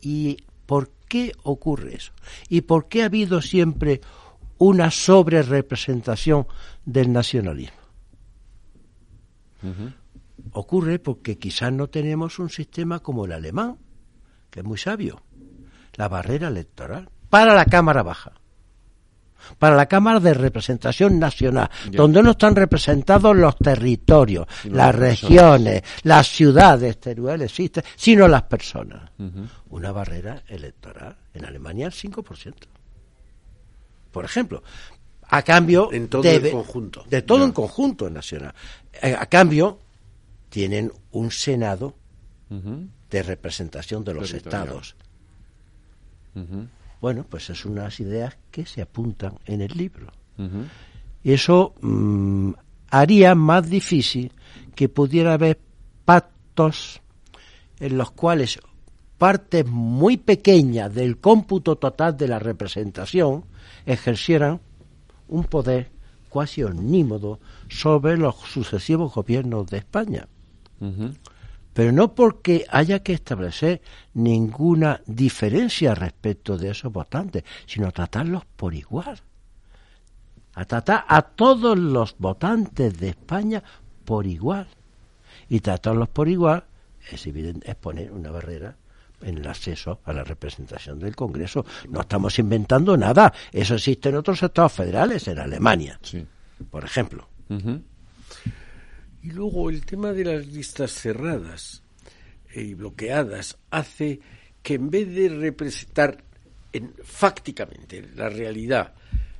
¿Y 0.00 0.36
por 0.66 0.90
qué 1.08 1.32
ocurre 1.42 1.96
eso? 1.96 2.12
¿Y 2.48 2.62
por 2.62 2.88
qué 2.88 3.02
ha 3.02 3.06
habido 3.06 3.42
siempre 3.42 4.00
una 4.58 4.90
sobrerepresentación 4.90 6.46
del 6.84 7.12
nacionalismo? 7.12 7.82
Ocurre 10.52 10.98
porque 10.98 11.38
quizás 11.38 11.72
no 11.72 11.88
tenemos 11.88 12.38
un 12.38 12.50
sistema 12.50 13.00
como 13.00 13.24
el 13.24 13.32
alemán, 13.32 13.78
que 14.50 14.60
es 14.60 14.66
muy 14.66 14.78
sabio. 14.78 15.22
La 15.94 16.08
barrera 16.08 16.48
electoral 16.48 17.08
para 17.28 17.54
la 17.54 17.64
Cámara 17.64 18.02
Baja, 18.02 18.32
para 19.58 19.76
la 19.76 19.86
Cámara 19.86 20.20
de 20.20 20.34
Representación 20.34 21.18
Nacional, 21.18 21.70
donde 21.90 22.22
no 22.22 22.32
están 22.32 22.56
representados 22.56 23.36
los 23.36 23.56
territorios, 23.56 24.46
las 24.64 24.94
regiones, 24.94 25.82
las 26.02 26.28
ciudades, 26.28 26.98
Teruel 26.98 27.42
existe, 27.42 27.84
sino 27.96 28.28
las 28.28 28.42
personas. 28.42 29.10
Una 29.70 29.92
barrera 29.92 30.42
electoral 30.48 31.16
en 31.34 31.44
Alemania 31.44 31.86
el 31.86 31.92
5%. 31.92 32.54
Por 34.10 34.24
ejemplo, 34.24 34.62
a 35.28 35.42
cambio 35.42 35.90
en 35.92 36.08
todo 36.08 36.22
el 36.22 36.50
conjunto. 36.50 37.04
de 37.08 37.22
todo 37.22 37.44
un 37.44 37.52
conjunto 37.52 38.10
nacional. 38.10 38.54
Eh, 39.00 39.16
a 39.18 39.26
cambio, 39.26 39.80
tienen 40.50 40.92
un 41.12 41.30
Senado 41.30 41.96
de 42.50 43.22
representación 43.22 44.04
de 44.04 44.12
los 44.12 44.32
estados. 44.34 44.94
Bueno, 47.02 47.26
pues 47.28 47.50
es 47.50 47.64
unas 47.64 47.98
ideas 47.98 48.38
que 48.52 48.64
se 48.64 48.80
apuntan 48.80 49.34
en 49.44 49.60
el 49.60 49.76
libro. 49.76 50.06
Y 51.24 51.32
eso 51.32 51.74
mm, 51.80 52.52
haría 52.90 53.34
más 53.34 53.68
difícil 53.68 54.30
que 54.76 54.88
pudiera 54.88 55.34
haber 55.34 55.58
pactos 56.04 57.00
en 57.80 57.98
los 57.98 58.12
cuales 58.12 58.60
partes 59.18 59.66
muy 59.66 60.16
pequeñas 60.16 60.94
del 60.94 61.18
cómputo 61.18 61.74
total 61.74 62.16
de 62.16 62.28
la 62.28 62.38
representación 62.38 63.46
ejercieran 63.84 64.60
un 65.26 65.42
poder 65.42 65.90
cuasi 66.28 66.62
omnímodo 66.62 67.40
sobre 67.68 68.16
los 68.16 68.36
sucesivos 68.36 69.12
gobiernos 69.12 69.66
de 69.66 69.78
España. 69.78 70.28
Pero 71.72 71.92
no 71.92 72.14
porque 72.14 72.66
haya 72.70 73.02
que 73.02 73.14
establecer 73.14 73.80
ninguna 74.14 75.00
diferencia 75.06 75.94
respecto 75.94 76.58
de 76.58 76.70
esos 76.70 76.92
votantes, 76.92 77.44
sino 77.66 77.90
tratarlos 77.92 78.44
por 78.56 78.74
igual. 78.74 79.20
A 80.54 80.64
tratar 80.66 81.04
a 81.08 81.22
todos 81.22 81.78
los 81.78 82.16
votantes 82.18 82.98
de 82.98 83.10
España 83.10 83.62
por 84.04 84.26
igual. 84.26 84.68
Y 85.48 85.60
tratarlos 85.60 86.08
por 86.08 86.28
igual 86.28 86.64
es 87.10 87.26
evidente, 87.26 87.70
es 87.70 87.76
poner 87.76 88.12
una 88.12 88.30
barrera 88.30 88.76
en 89.22 89.38
el 89.38 89.46
acceso 89.46 90.00
a 90.04 90.12
la 90.12 90.24
representación 90.24 90.98
del 90.98 91.16
Congreso. 91.16 91.64
No 91.88 92.00
estamos 92.00 92.38
inventando 92.38 92.96
nada. 92.96 93.32
Eso 93.52 93.74
existe 93.74 94.08
en 94.08 94.16
otros 94.16 94.42
estados 94.42 94.72
federales, 94.72 95.26
en 95.28 95.38
Alemania, 95.38 95.98
por 96.70 96.84
ejemplo. 96.84 97.28
Y 99.22 99.30
luego 99.30 99.70
el 99.70 99.84
tema 99.84 100.12
de 100.12 100.24
las 100.24 100.46
listas 100.46 100.92
cerradas 100.92 101.82
y 102.54 102.74
bloqueadas 102.74 103.56
hace 103.70 104.20
que 104.62 104.74
en 104.74 104.90
vez 104.90 105.14
de 105.14 105.28
representar 105.28 106.24
en, 106.72 106.92
fácticamente 107.04 108.08
la 108.14 108.28
realidad 108.28 108.94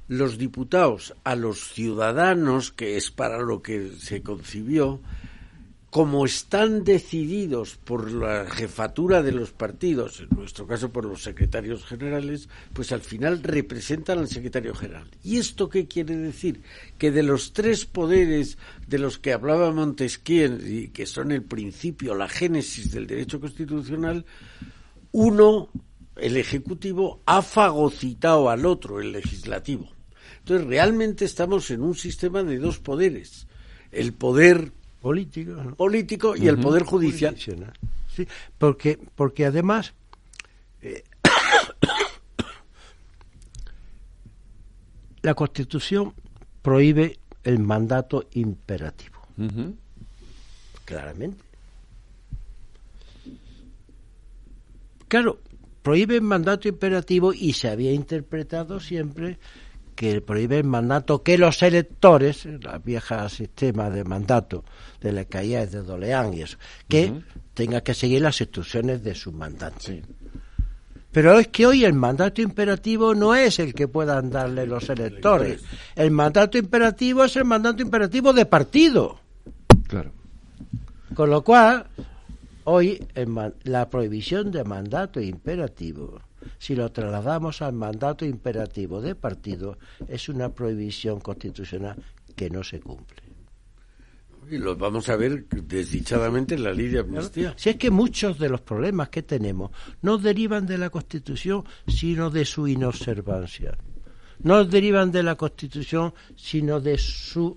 los 0.08 0.36
diputados 0.36 1.14
a 1.24 1.34
los 1.36 1.72
ciudadanos, 1.72 2.72
que 2.72 2.96
es 2.96 3.10
para 3.10 3.38
lo 3.38 3.62
que 3.62 3.92
se 3.98 4.22
concibió, 4.22 5.00
como 5.92 6.24
están 6.24 6.85
decididos 6.85 7.76
por 7.76 8.11
la 8.12 8.48
jefatura 8.48 9.22
de 9.22 9.31
los 9.31 9.52
partidos, 9.52 10.20
en 10.20 10.28
nuestro 10.35 10.66
caso 10.66 10.90
por 10.90 11.05
los 11.05 11.22
secretarios 11.22 11.85
generales, 11.85 12.48
pues 12.72 12.92
al 12.92 13.02
final 13.02 13.42
representan 13.42 14.18
al 14.18 14.28
secretario 14.28 14.74
general. 14.74 15.07
¿Y 15.22 15.37
esto 15.37 15.68
qué 15.68 15.87
quiere 15.87 16.16
decir? 16.16 16.62
Que 16.96 17.11
de 17.11 17.22
los 17.22 17.52
tres 17.52 17.85
poderes 17.85 18.57
de 18.87 18.98
los 18.98 19.18
que 19.18 19.35
hablaba 19.35 19.70
Montesquieu 19.70 20.66
y 20.66 20.88
que 20.88 21.05
son 21.05 21.31
el 21.31 21.42
principio, 21.42 22.14
la 22.14 22.26
génesis 22.31 22.90
del 22.90 23.07
derecho 23.07 23.38
constitucional, 23.38 24.24
uno, 25.11 25.68
el 26.16 26.38
ejecutivo, 26.38 27.20
ha 27.26 27.42
fagocitado 27.42 28.48
al 28.48 28.64
otro, 28.64 28.98
el 28.98 29.12
legislativo. 29.12 29.92
Entonces 30.38 30.66
realmente 30.66 31.26
estamos 31.26 31.70
en 31.70 31.83
un 31.83 31.94
sistema 31.94 32.42
de 32.42 32.57
dos 32.57 32.78
poderes. 32.78 33.46
El 33.90 34.14
poder 34.14 34.72
político, 35.02 35.74
político 35.76 36.36
y 36.36 36.48
el 36.48 36.58
poder 36.58 36.84
judicial. 36.84 37.36
Sí, 37.36 38.26
porque, 38.56 38.98
porque 39.16 39.44
además 39.44 39.92
eh, 40.80 41.02
la 45.22 45.34
Constitución 45.34 46.14
prohíbe 46.62 47.18
el 47.42 47.58
mandato 47.58 48.28
imperativo. 48.32 49.20
Claramente. 50.84 51.42
Claro, 55.08 55.40
prohíbe 55.82 56.16
el 56.16 56.22
mandato 56.22 56.68
imperativo 56.68 57.34
y 57.34 57.54
se 57.54 57.68
había 57.68 57.92
interpretado 57.92 58.78
siempre 58.78 59.38
que 59.94 60.20
prohíbe 60.20 60.59
el 60.59 60.64
mandato 60.64 61.22
que 61.22 61.38
los 61.38 61.62
electores, 61.62 62.46
la 62.46 62.78
vieja 62.78 63.28
sistema 63.28 63.90
de 63.90 64.05
mandato 64.05 64.64
de 65.00 65.12
la 65.12 65.24
caída 65.24 65.66
de 65.66 65.83
Doleán 65.83 66.35
y 66.35 66.42
eso, 66.42 66.59
que 66.88 67.12
tenga 67.55 67.83
que 67.83 67.94
seguir 67.94 68.22
las 68.22 68.40
instrucciones 68.40 69.02
de 69.02 69.14
su 69.14 69.33
mandante. 69.33 70.02
Pero 71.12 71.38
es 71.38 71.48
que 71.48 71.66
hoy 71.66 71.85
el 71.85 71.92
mandato 71.92 72.40
imperativo 72.40 73.14
no 73.14 73.35
es 73.35 73.59
el 73.59 73.74
que 73.74 73.87
puedan 73.87 74.31
darle 74.31 74.66
los 74.66 74.88
electores. 74.88 75.62
El 75.94 76.11
mandato 76.11 76.57
imperativo 76.57 77.24
es 77.24 77.37
el 77.37 77.44
mandato 77.44 77.83
imperativo 77.83 78.33
de 78.33 78.46
partido. 78.46 79.20
Claro. 79.88 80.11
Con 81.14 81.28
lo 81.28 81.44
cual, 81.44 81.87
hoy 82.64 83.07
la 83.64 83.90
prohibición 83.90 84.50
de 84.50 84.64
mandato 84.64 85.20
imperativo 85.20 86.22
si 86.59 86.74
lo 86.74 86.90
trasladamos 86.90 87.62
al 87.62 87.72
mandato 87.72 88.24
imperativo 88.24 89.00
de 89.00 89.14
partido, 89.14 89.78
es 90.09 90.28
una 90.28 90.50
prohibición 90.50 91.20
constitucional 91.20 91.96
que 92.35 92.50
no 92.50 92.62
se 92.64 92.81
cumple. 92.81 93.22
Y 94.50 94.59
lo 94.59 94.76
vamos 94.76 95.09
a 95.09 95.16
ver 95.16 95.46
desdichadamente 95.48 96.57
en 96.57 96.64
la 96.64 96.72
ley 96.72 96.88
de 96.88 96.98
amnistía. 96.98 97.55
Si 97.57 97.70
es 97.70 97.76
que 97.76 97.90
muchos 97.90 98.38
de 98.38 98.48
los 98.48 98.61
problemas 98.61 99.09
que 99.09 99.22
tenemos 99.22 99.70
no 100.02 100.18
derivan 100.18 100.66
de 100.66 100.78
la 100.78 100.90
Constitución, 100.90 101.64
sino 101.87 102.28
de 102.28 102.44
su 102.44 102.66
inobservancia. 102.66 103.78
No 104.40 104.64
derivan 104.64 105.12
de 105.12 105.22
la 105.22 105.37
Constitución, 105.37 106.12
sino 106.37 106.81
de 106.81 106.98
su 106.98 107.57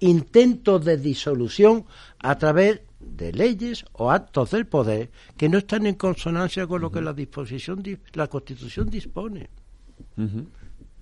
intento 0.00 0.78
de 0.78 0.96
disolución 0.96 1.84
a 2.18 2.38
través 2.38 2.80
de 3.00 3.32
leyes 3.32 3.84
o 3.92 4.10
actos 4.10 4.50
del 4.50 4.66
poder 4.66 5.10
que 5.36 5.48
no 5.48 5.58
están 5.58 5.86
en 5.86 5.94
consonancia 5.94 6.66
con 6.66 6.80
lo 6.80 6.90
que 6.90 7.00
la 7.00 7.12
disposición 7.12 7.82
la 8.14 8.26
Constitución 8.26 8.90
dispone. 8.90 9.50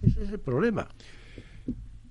Ese 0.03 0.23
es 0.23 0.31
el 0.31 0.41
problema. 0.41 0.89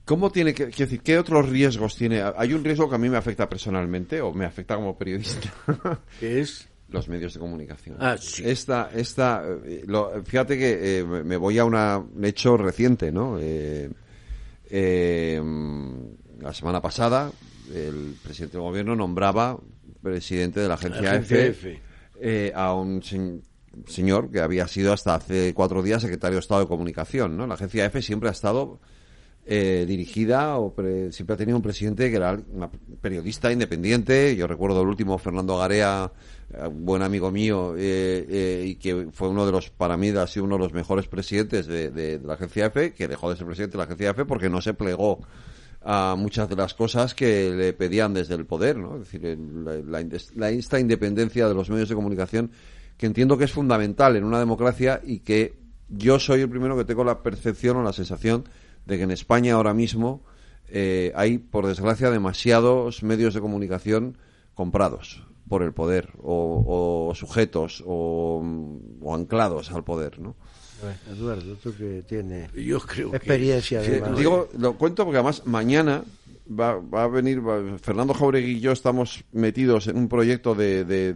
¿Cómo 0.06 0.32
tiene 0.32 0.54
que, 0.54 0.67
decir 0.67 1.02
qué 1.02 1.17
otros 1.17 1.50
riesgos 1.50 1.95
tiene? 1.95 2.21
Hay 2.21 2.54
un 2.54 2.63
riesgo 2.63 2.88
que 2.88 2.95
a 2.95 3.00
mí 3.00 3.10
me 3.10 3.17
afecta 3.17 3.50
personalmente 3.50 4.21
o 4.21 4.32
me 4.34 4.45
afecta 4.45 4.76
como 4.76 4.98
periodista. 4.98 5.52
¿Qué 6.19 6.41
es? 6.41 6.69
Los 6.90 7.10
medios 7.10 7.33
de 7.33 7.40
comunicación. 7.40 7.98
Ah, 8.00 8.15
sí. 8.15 8.44
Esta, 8.46 8.92
esta, 8.94 9.44
eh, 9.65 9.83
fíjate 10.23 10.58
que 10.58 11.00
eh, 11.00 11.04
me 11.04 11.36
voy 11.36 11.58
a 11.58 11.65
un 11.65 12.23
hecho 12.23 12.56
reciente, 12.58 13.12
¿no? 13.12 13.40
Eh, 13.40 13.90
la 16.40 16.54
semana 16.54 16.81
pasada 16.81 17.31
el 17.74 18.16
presidente 18.24 18.58
del 18.58 18.63
gobierno 18.63 18.96
nombraba 18.96 19.58
presidente 20.02 20.60
de 20.60 20.68
la 20.68 20.76
agencia, 20.76 21.24
eh, 22.22 22.52
a 22.56 22.74
un 22.74 23.02
señor 23.88 24.32
que 24.32 24.40
había 24.40 24.68
sido 24.68 24.94
hasta 24.94 25.16
hace 25.16 25.54
cuatro 25.54 25.82
días 25.82 26.02
secretario 26.02 26.36
de 26.36 26.42
Estado 26.42 26.62
de 26.62 26.68
Comunicación. 26.68 27.36
¿no? 27.36 27.48
La 27.48 27.56
agencia 27.56 27.86
EFE 27.86 28.02
siempre 28.02 28.30
ha 28.30 28.32
estado 28.32 28.80
eh, 29.48 29.86
dirigida 29.88 30.58
o 30.58 30.74
siempre 31.12 31.36
ha 31.36 31.38
tenido 31.38 31.56
un 31.56 31.62
presidente 31.62 32.10
que 32.10 32.16
era 32.16 32.40
una 32.52 32.68
periodista 33.00 33.52
independiente. 33.52 34.36
Yo 34.36 34.48
recuerdo 34.48 34.82
el 34.82 34.88
último, 34.88 35.20
Fernando 35.20 35.58
Garea, 35.58 36.12
eh, 36.52 36.68
buen 36.72 37.04
amigo 37.04 37.30
mío, 37.30 37.76
eh, 37.78 38.63
y 38.66 38.76
que 38.76 39.10
fue 39.12 39.30
uno 39.30 39.46
de 39.46 39.52
los, 39.52 39.70
para 39.70 39.98
mí, 39.98 40.10
ha 40.10 40.26
sido 40.26 40.46
uno 40.46 40.56
de 40.56 40.63
los 40.63 40.74
mejores 40.74 41.08
presidentes 41.08 41.68
de, 41.68 42.20
la 42.24 42.34
agencia 42.34 42.66
EFE, 42.66 42.94
que 42.94 43.08
dejó 43.08 43.30
de 43.30 43.36
ser 43.36 43.46
presidente 43.46 43.74
de 43.74 43.78
la 43.78 43.84
agencia 43.84 44.10
EFE 44.10 44.26
porque 44.26 44.50
no 44.50 44.62
se 44.62 44.74
plegó 44.74 45.20
a 45.88 46.15
muchas 46.17 46.50
de 46.50 46.56
las 46.56 46.73
cosas 46.73 47.13
que 47.13 47.52
le 47.52 47.71
pedían 47.71 48.13
desde 48.13 48.33
el 48.33 48.48
poder, 48.48 48.75
¿no? 48.75 48.96
Es 48.96 49.12
decir, 49.12 49.38
la, 50.36 50.50
esta 50.50 50.79
independencia 50.79 51.48
de 51.48 51.54
los 51.54 51.69
medios 51.69 51.88
de 51.88 51.96
comunicación 51.96 52.52
que 52.98 53.06
entiendo 53.06 53.38
que 53.38 53.44
es 53.44 53.52
fundamental 53.52 54.15
en 54.15 54.23
una 54.23 54.40
democracia 54.40 55.00
y 55.04 55.19
que 55.19 55.60
yo 55.90 56.17
soy 56.17 56.42
el 56.42 56.50
primero 56.50 56.75
que 56.75 56.86
tengo 56.86 57.04
la 57.04 57.21
percepción 57.21 57.77
o 57.77 57.83
la 57.83 57.94
sensación 57.94 58.46
de 58.88 58.98
que 58.98 59.04
en 59.04 59.12
España 59.12 59.54
ahora 59.54 59.75
mismo 59.75 60.23
eh, 60.69 61.12
hay, 61.15 61.38
por 61.38 61.67
desgracia, 61.67 62.10
demasiados 62.10 63.04
medios 63.04 63.36
de 63.36 63.42
comunicación 63.42 64.17
comprados 64.56 65.23
por 65.48 65.62
el 65.62 65.73
poder 65.73 66.10
o, 66.23 67.12
sujetos 67.13 67.83
o, 67.86 68.44
anclados 69.13 69.71
al 69.71 69.83
poder, 69.83 70.19
¿no? 70.19 70.36
Eduardo, 71.12 71.56
tú 71.56 71.73
que 71.76 72.04
tienes 72.08 72.52
Yo 72.54 72.80
creo 72.80 73.13
experiencia. 73.15 73.82
digo, 73.82 74.50
lo 74.58 74.78
cuento 74.78 75.04
porque 75.04 75.17
además 75.17 75.46
mañana 75.46 76.04
va, 76.48 76.80
va 76.80 77.04
a 77.04 77.08
venir 77.08 77.42
Fernando 77.82 78.13
Jauregui 78.13 78.54
y 78.54 78.60
yo 78.60 78.71
estamos 78.71 79.23
metidos 79.32 79.88
en 79.88 79.98
un 79.98 80.08
proyecto 80.08 80.56
de, 80.56 80.86
de, 80.86 81.13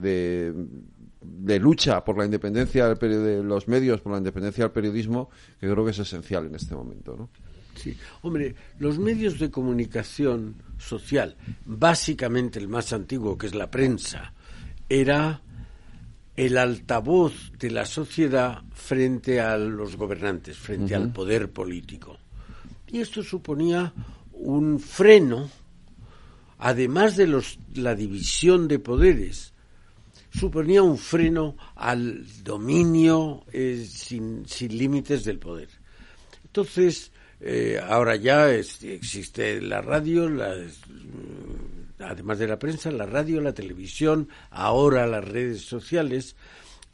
de, 1.22 1.60
lucha 1.60 2.04
por 2.04 2.18
la 2.18 2.26
independencia 2.26 2.94
de 2.94 3.44
los 3.44 3.68
medios, 3.68 4.02
por 4.02 4.14
la 4.14 4.18
independencia 4.18 4.64
del 4.64 4.72
periodismo, 4.72 5.30
que 5.60 5.70
creo 5.70 5.86
que 5.86 5.92
es 5.92 6.00
esencial 6.00 6.46
en 6.48 6.56
este 6.56 6.76
momento, 6.76 7.16
¿no? 7.18 7.30
Sí. 7.76 7.96
Hombre, 8.24 8.56
los 8.80 9.00
medios 9.00 9.40
de 9.40 9.50
comunicación 9.50 10.56
social, 10.78 11.38
básicamente 11.66 12.60
el 12.60 12.68
más 12.68 12.92
antiguo, 12.92 13.38
que 13.38 13.48
es 13.48 13.56
la 13.56 13.72
prensa, 13.72 14.34
era 14.90 15.42
el 16.40 16.58
altavoz 16.58 17.52
de 17.60 17.70
la 17.70 17.86
sociedad 17.86 18.64
frente 18.74 19.42
a 19.42 19.58
los 19.58 19.98
gobernantes, 19.98 20.58
frente 20.58 20.96
al 20.96 21.12
poder 21.12 21.52
político. 21.52 22.18
Y 22.88 23.02
esto 23.02 23.22
suponía 23.22 23.94
un 24.32 24.80
freno, 24.80 25.50
además 26.60 27.18
de 27.18 27.28
los, 27.28 27.60
la 27.76 27.94
división 27.94 28.70
de 28.70 28.80
poderes, 28.80 29.54
suponía 30.34 30.82
un 30.82 30.98
freno 30.98 31.58
al 31.76 32.26
dominio 32.42 33.44
eh, 33.52 33.86
sin, 33.86 34.48
sin 34.48 34.78
límites 34.78 35.26
del 35.26 35.40
poder. 35.40 35.68
Entonces, 36.46 37.12
eh, 37.42 37.82
ahora 37.86 38.16
ya 38.16 38.50
existe 38.50 39.60
la 39.60 39.82
radio, 39.82 40.30
además 42.00 42.40
de 42.40 42.48
la 42.48 42.60
prensa, 42.60 42.92
la 42.92 43.06
radio, 43.06 43.42
la 43.42 43.54
televisión, 43.54 44.30
ahora 44.50 45.08
las 45.08 45.24
redes 45.24 45.62
sociales, 45.62 46.36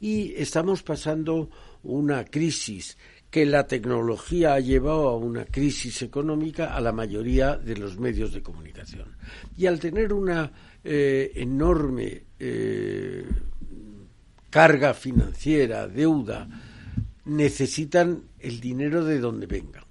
y 0.00 0.34
estamos 0.36 0.82
pasando 0.82 1.50
una 1.82 2.24
crisis 2.24 2.98
que 3.30 3.46
la 3.46 3.66
tecnología 3.66 4.54
ha 4.54 4.60
llevado 4.60 5.08
a 5.08 5.16
una 5.16 5.44
crisis 5.44 6.02
económica 6.02 6.74
a 6.74 6.80
la 6.80 6.92
mayoría 6.92 7.56
de 7.56 7.76
los 7.76 7.98
medios 7.98 8.32
de 8.32 8.42
comunicación. 8.42 9.16
Y 9.56 9.66
al 9.66 9.78
tener 9.78 10.12
una 10.12 10.50
eh, 10.84 11.32
enorme 11.34 12.22
eh, 12.38 13.26
carga 14.48 14.94
financiera, 14.94 15.86
deuda, 15.86 16.48
necesitan 17.24 18.22
el 18.38 18.60
dinero 18.60 19.04
de 19.04 19.18
donde 19.18 19.46
venga. 19.46 19.84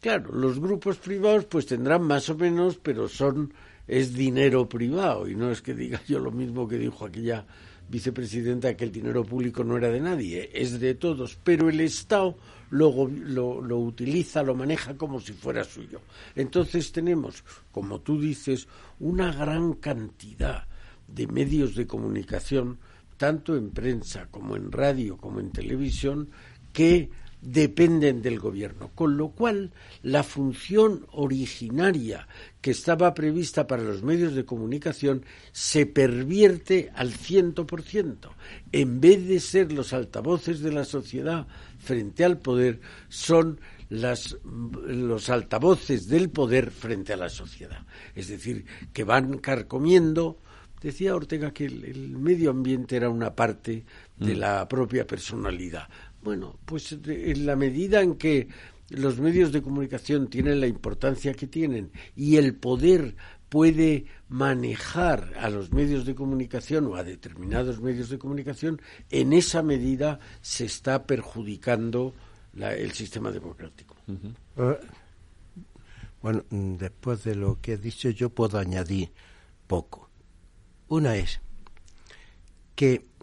Claro, 0.00 0.32
los 0.32 0.60
grupos 0.60 0.98
privados 0.98 1.46
pues 1.46 1.66
tendrán 1.66 2.02
más 2.02 2.28
o 2.28 2.36
menos, 2.36 2.78
pero 2.80 3.08
son 3.08 3.52
es 3.86 4.14
dinero 4.14 4.68
privado 4.68 5.28
y 5.28 5.34
no 5.34 5.50
es 5.50 5.62
que 5.62 5.74
diga 5.74 6.00
yo 6.06 6.18
lo 6.18 6.30
mismo 6.30 6.66
que 6.66 6.78
dijo 6.78 7.04
aquella 7.04 7.46
vicepresidenta 7.88 8.76
que 8.76 8.84
el 8.84 8.92
dinero 8.92 9.24
público 9.24 9.62
no 9.62 9.76
era 9.76 9.88
de 9.88 10.00
nadie, 10.00 10.50
es 10.52 10.80
de 10.80 10.94
todos, 10.94 11.38
pero 11.42 11.68
el 11.68 11.80
Estado 11.80 12.36
luego 12.70 13.08
lo, 13.08 13.60
lo, 13.60 13.78
utiliza, 13.78 14.42
lo 14.42 14.54
maneja 14.54 14.96
como 14.96 15.20
si 15.20 15.32
fuera 15.32 15.62
suyo. 15.62 16.00
Entonces 16.34 16.90
tenemos, 16.90 17.44
como 17.70 18.00
tú 18.00 18.20
dices, 18.20 18.66
una 18.98 19.32
gran 19.32 19.74
cantidad 19.74 20.66
de 21.06 21.26
medios 21.28 21.76
de 21.76 21.86
comunicación, 21.86 22.78
tanto 23.16 23.56
en 23.56 23.70
prensa 23.70 24.26
como 24.30 24.56
en 24.56 24.72
radio 24.72 25.16
como 25.16 25.38
en 25.38 25.52
televisión, 25.52 26.28
que 26.72 27.08
dependen 27.46 28.22
del 28.22 28.40
gobierno, 28.40 28.90
con 28.94 29.16
lo 29.16 29.28
cual 29.28 29.72
la 30.02 30.24
función 30.24 31.06
originaria 31.12 32.26
que 32.60 32.72
estaba 32.72 33.14
prevista 33.14 33.68
para 33.68 33.84
los 33.84 34.02
medios 34.02 34.34
de 34.34 34.44
comunicación 34.44 35.24
se 35.52 35.86
pervierte 35.86 36.90
al 36.94 37.12
ciento 37.12 37.64
por 37.66 37.82
ciento. 37.82 38.34
En 38.72 39.00
vez 39.00 39.28
de 39.28 39.38
ser 39.38 39.70
los 39.70 39.92
altavoces 39.92 40.60
de 40.60 40.72
la 40.72 40.84
sociedad 40.84 41.46
frente 41.78 42.24
al 42.24 42.38
poder, 42.38 42.80
son 43.08 43.60
los 43.88 45.30
altavoces 45.30 46.08
del 46.08 46.30
poder 46.30 46.72
frente 46.72 47.12
a 47.12 47.16
la 47.16 47.28
sociedad. 47.28 47.86
Es 48.16 48.26
decir, 48.26 48.66
que 48.92 49.04
van 49.04 49.38
carcomiendo. 49.38 50.40
Decía 50.80 51.14
Ortega 51.14 51.52
que 51.52 51.66
el, 51.66 52.16
medio 52.18 52.50
ambiente 52.50 52.96
era 52.96 53.08
una 53.08 53.34
parte 53.34 53.84
de 54.16 54.34
mm. 54.34 54.38
la 54.38 54.68
propia 54.68 55.06
personalidad. 55.06 55.88
Bueno, 56.26 56.58
pues 56.64 56.90
en 56.90 57.46
la 57.46 57.54
medida 57.54 58.02
en 58.02 58.16
que 58.16 58.48
los 58.88 59.20
medios 59.20 59.52
de 59.52 59.62
comunicación 59.62 60.26
tienen 60.26 60.58
la 60.58 60.66
importancia 60.66 61.32
que 61.34 61.46
tienen 61.46 61.92
y 62.16 62.34
el 62.34 62.56
poder 62.56 63.14
puede 63.48 64.06
manejar 64.28 65.34
a 65.38 65.48
los 65.50 65.70
medios 65.70 66.04
de 66.04 66.16
comunicación 66.16 66.88
o 66.88 66.96
a 66.96 67.04
determinados 67.04 67.80
medios 67.80 68.08
de 68.08 68.18
comunicación, 68.18 68.82
en 69.08 69.32
esa 69.32 69.62
medida 69.62 70.18
se 70.40 70.64
está 70.64 71.06
perjudicando 71.06 72.12
el 72.58 72.90
sistema 72.90 73.30
democrático. 73.30 73.94
Eh, 74.56 74.78
bueno, 76.22 76.44
después 76.50 77.22
de 77.22 77.36
lo 77.36 77.60
que 77.60 77.74
he 77.74 77.78
dicho, 77.78 78.10
yo 78.10 78.30
puedo 78.30 78.58
añadir 78.58 79.12
poco. 79.68 80.10
Una 80.88 81.14
es 81.14 81.40
que 82.74 83.14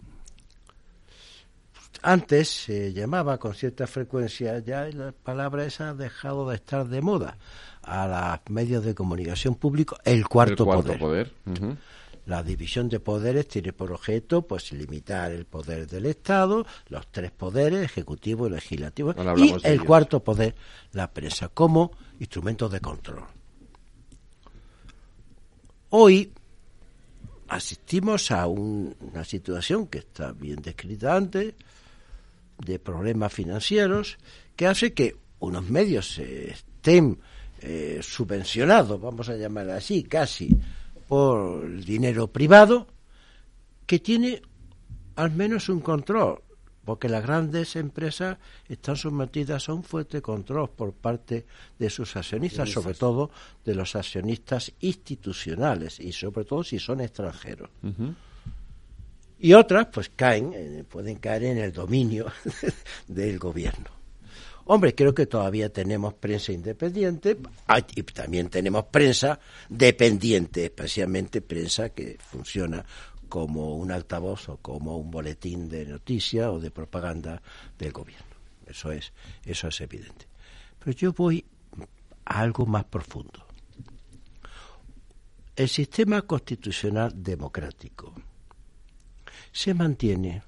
antes 2.04 2.48
se 2.64 2.92
llamaba 2.92 3.38
con 3.38 3.54
cierta 3.54 3.86
frecuencia, 3.86 4.58
ya 4.58 4.86
la 4.88 5.12
palabra 5.12 5.64
esa 5.64 5.90
ha 5.90 5.94
dejado 5.94 6.48
de 6.48 6.56
estar 6.56 6.86
de 6.86 7.00
moda, 7.00 7.38
a 7.82 8.06
los 8.06 8.54
medios 8.54 8.84
de 8.84 8.94
comunicación 8.94 9.54
público 9.54 9.96
el 10.04 10.28
cuarto, 10.28 10.66
poder. 10.66 11.32
La 12.26 12.42
división 12.42 12.88
de 12.88 13.00
poderes 13.00 13.48
tiene 13.48 13.72
por 13.72 13.92
objeto 13.92 14.42
pues 14.42 14.72
limitar 14.72 15.32
el 15.32 15.44
poder 15.46 15.86
del 15.86 16.06
Estado, 16.06 16.66
los 16.88 17.06
tres 17.08 17.30
poderes, 17.30 17.82
ejecutivo, 17.82 18.48
legislativo, 18.48 19.14
y 19.36 19.54
el 19.62 19.84
cuarto 19.84 20.22
poder, 20.22 20.54
la 20.92 21.10
prensa, 21.10 21.48
como 21.48 21.92
instrumento 22.20 22.68
de 22.68 22.80
control. 22.80 23.24
Hoy 25.90 26.32
asistimos 27.48 28.30
a 28.30 28.46
una 28.46 29.24
situación 29.24 29.86
que 29.86 29.98
está 29.98 30.32
bien 30.32 30.60
descrita 30.62 31.16
antes, 31.16 31.54
de 32.58 32.78
problemas 32.78 33.32
financieros 33.32 34.18
que 34.56 34.66
hace 34.66 34.92
que 34.92 35.16
unos 35.38 35.68
medios 35.68 36.18
estén 36.18 37.18
eh, 37.60 38.00
subvencionados, 38.02 39.00
vamos 39.00 39.28
a 39.28 39.36
llamar 39.36 39.70
así, 39.70 40.04
casi 40.04 40.56
por 41.08 41.64
el 41.64 41.84
dinero 41.84 42.28
privado, 42.28 42.86
que 43.86 43.98
tiene 43.98 44.42
al 45.16 45.30
menos 45.30 45.68
un 45.68 45.80
control, 45.80 46.42
porque 46.84 47.08
las 47.08 47.22
grandes 47.22 47.76
empresas 47.76 48.38
están 48.68 48.96
sometidas 48.96 49.68
a 49.68 49.74
un 49.74 49.82
fuerte 49.82 50.20
control 50.20 50.70
por 50.70 50.92
parte 50.92 51.46
de 51.78 51.90
sus 51.90 52.16
accionistas, 52.16 52.70
sobre 52.70 52.94
todo 52.94 53.30
de 53.64 53.74
los 53.74 53.96
accionistas 53.96 54.72
institucionales 54.80 56.00
y 56.00 56.12
sobre 56.12 56.44
todo 56.44 56.64
si 56.64 56.78
son 56.78 57.00
extranjeros 57.00 57.70
y 59.44 59.52
otras 59.52 59.88
pues 59.92 60.10
caen, 60.16 60.52
eh, 60.54 60.84
pueden 60.88 61.16
caer 61.16 61.44
en 61.44 61.58
el 61.58 61.70
dominio 61.70 62.32
del 63.08 63.38
gobierno. 63.38 63.90
Hombre, 64.64 64.94
creo 64.94 65.14
que 65.14 65.26
todavía 65.26 65.68
tenemos 65.68 66.14
prensa 66.14 66.50
independiente 66.50 67.36
y 67.94 68.02
también 68.04 68.48
tenemos 68.48 68.86
prensa 68.86 69.38
dependiente, 69.68 70.64
especialmente 70.64 71.42
prensa 71.42 71.90
que 71.90 72.16
funciona 72.18 72.86
como 73.28 73.76
un 73.76 73.92
altavoz 73.92 74.48
o 74.48 74.56
como 74.56 74.96
un 74.96 75.10
boletín 75.10 75.68
de 75.68 75.84
noticias 75.84 76.48
o 76.48 76.58
de 76.58 76.70
propaganda 76.70 77.42
del 77.76 77.92
gobierno. 77.92 78.34
Eso 78.66 78.92
es, 78.92 79.12
eso 79.44 79.68
es 79.68 79.78
evidente. 79.82 80.26
Pero 80.78 80.96
yo 80.96 81.12
voy 81.12 81.44
a 82.24 82.40
algo 82.40 82.64
más 82.64 82.84
profundo. 82.84 83.46
El 85.54 85.68
sistema 85.68 86.22
constitucional 86.22 87.12
democrático 87.22 88.14
se 89.54 89.72
mantiene 89.72 90.42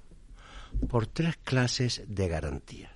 por 0.89 1.07
tres 1.07 1.37
clases 1.39 2.03
de 2.09 2.29
garantías. 2.29 2.93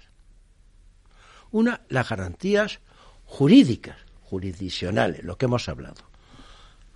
Una, 1.52 1.82
las 1.88 2.08
garantías 2.08 2.80
jurídicas, 3.24 3.96
jurisdiccionales, 4.24 5.24
lo 5.24 5.38
que 5.38 5.46
hemos 5.46 5.68
hablado. 5.68 6.02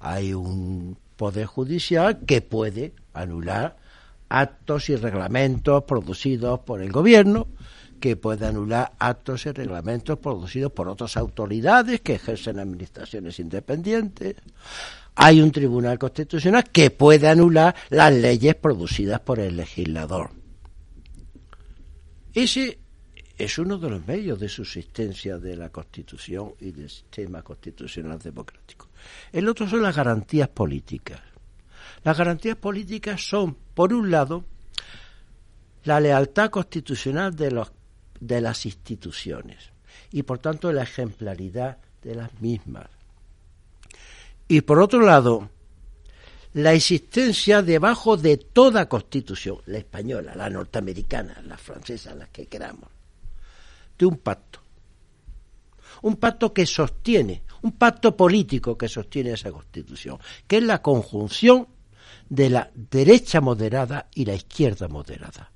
Hay 0.01 0.35
un 0.35 0.99
poder 1.17 1.47
judicial 1.47 2.21
que 2.27 2.43
puede 2.43 2.93
anular 3.15 3.77
actos 4.29 4.91
y 4.91 4.97
reglamentos 4.97 5.85
producidos 5.85 6.61
por 6.61 6.83
el 6.83 6.91
gobierno, 6.91 7.47
que 8.01 8.17
puede 8.17 8.47
anular 8.47 8.93
actos 8.99 9.47
y 9.47 9.53
reglamentos 9.53 10.19
producidos 10.19 10.73
por 10.73 10.89
otras 10.89 11.17
autoridades 11.17 12.01
que 12.01 12.17
ejercen 12.17 12.59
administraciones 12.59 13.39
independientes. 13.39 14.35
Hay 15.17 15.41
un 15.41 15.53
tribunal 15.53 15.99
constitucional 15.99 16.65
que 16.71 16.91
puede 16.91 17.29
anular 17.29 17.75
las 17.91 18.13
leyes 18.13 18.55
producidas 18.57 19.21
por 19.21 19.39
el 19.39 19.57
legislador. 19.57 20.31
Ese 22.33 22.79
es 23.37 23.59
uno 23.59 23.79
de 23.79 23.91
los 23.91 24.07
medios 24.07 24.39
de 24.39 24.49
subsistencia 24.49 25.39
de 25.39 25.57
la 25.57 25.71
Constitución 25.71 26.55
y 26.61 26.71
del 26.71 26.89
sistema 26.89 27.43
constitucional 27.43 28.19
democrático. 28.19 28.89
El 29.33 29.49
otro 29.49 29.69
son 29.69 29.83
las 29.83 29.97
garantías 29.97 30.49
políticas. 30.49 31.21
Las 32.05 32.17
garantías 32.17 32.57
políticas 32.57 33.27
son, 33.27 33.57
por 33.75 33.93
un 33.93 34.11
lado, 34.11 34.45
la 35.85 36.01
lealtad 36.01 36.51
constitucional 36.51 37.35
de, 37.35 38.41
las 38.41 38.67
instituciones 38.67 39.71
y, 40.11 40.23
por 40.23 40.39
tanto, 40.39 40.73
la 40.73 40.83
ejemplaridad 40.83 41.79
de 42.03 42.15
las 42.15 42.41
mismas. 42.41 42.89
Y, 44.49 44.61
por 44.61 44.81
otro 44.81 45.01
lado, 45.01 45.49
la 46.55 46.73
existencia 46.73 47.63
debajo 47.63 48.17
de 48.17 48.37
toda 48.37 48.89
constitución, 48.89 49.59
la 49.67 49.79
española, 49.79 50.35
la 50.37 50.51
norteamericana, 50.51 51.43
la 51.47 51.59
francesa, 51.59 52.15
las 52.15 52.29
que 52.29 52.47
queramos, 52.47 52.91
de 53.99 54.07
un 54.07 54.19
pacto. 54.19 54.61
Un 56.03 56.17
pacto 56.17 56.53
que 56.53 56.67
sostiene, 56.67 57.43
un 57.63 57.73
pacto 57.73 58.17
político 58.17 58.77
que 58.77 58.89
sostiene 58.89 59.33
esa 59.33 59.51
constitución, 59.51 60.19
que 60.47 60.59
es 60.59 60.63
la 60.63 60.83
conjunción 60.83 61.67
de 62.29 62.51
la 62.51 62.71
derecha 62.75 63.41
moderada 63.41 64.09
y 64.15 64.25
la 64.25 64.35
izquierda 64.35 64.89
moderada. 64.89 65.51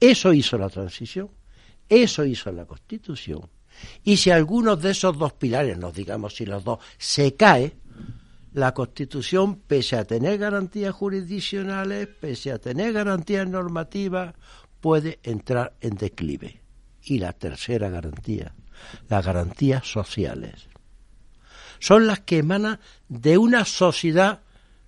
Eso 0.00 0.32
hizo 0.32 0.58
la 0.58 0.68
transición, 0.68 1.30
eso 1.88 2.24
hizo 2.24 2.50
la 2.52 2.64
constitución. 2.66 3.48
Y 4.04 4.16
si 4.16 4.30
alguno 4.30 4.76
de 4.76 4.92
esos 4.92 5.18
dos 5.18 5.32
pilares, 5.32 5.76
no 5.76 5.90
digamos 5.90 6.36
si 6.36 6.46
los 6.46 6.64
dos, 6.64 6.78
se 6.98 7.34
cae, 7.34 7.74
la 8.54 8.72
Constitución, 8.72 9.56
pese 9.66 9.96
a 9.96 10.04
tener 10.04 10.38
garantías 10.38 10.94
jurisdiccionales, 10.94 12.06
pese 12.06 12.52
a 12.52 12.58
tener 12.58 12.92
garantías 12.92 13.48
normativas, 13.48 14.34
puede 14.80 15.18
entrar 15.24 15.74
en 15.80 15.96
declive. 15.96 16.60
Y 17.02 17.18
la 17.18 17.32
tercera 17.32 17.90
garantía, 17.90 18.54
las 19.08 19.26
garantías 19.26 19.90
sociales, 19.90 20.68
son 21.80 22.06
las 22.06 22.20
que 22.20 22.38
emanan 22.38 22.78
de 23.08 23.36
una 23.38 23.64
sociedad 23.64 24.40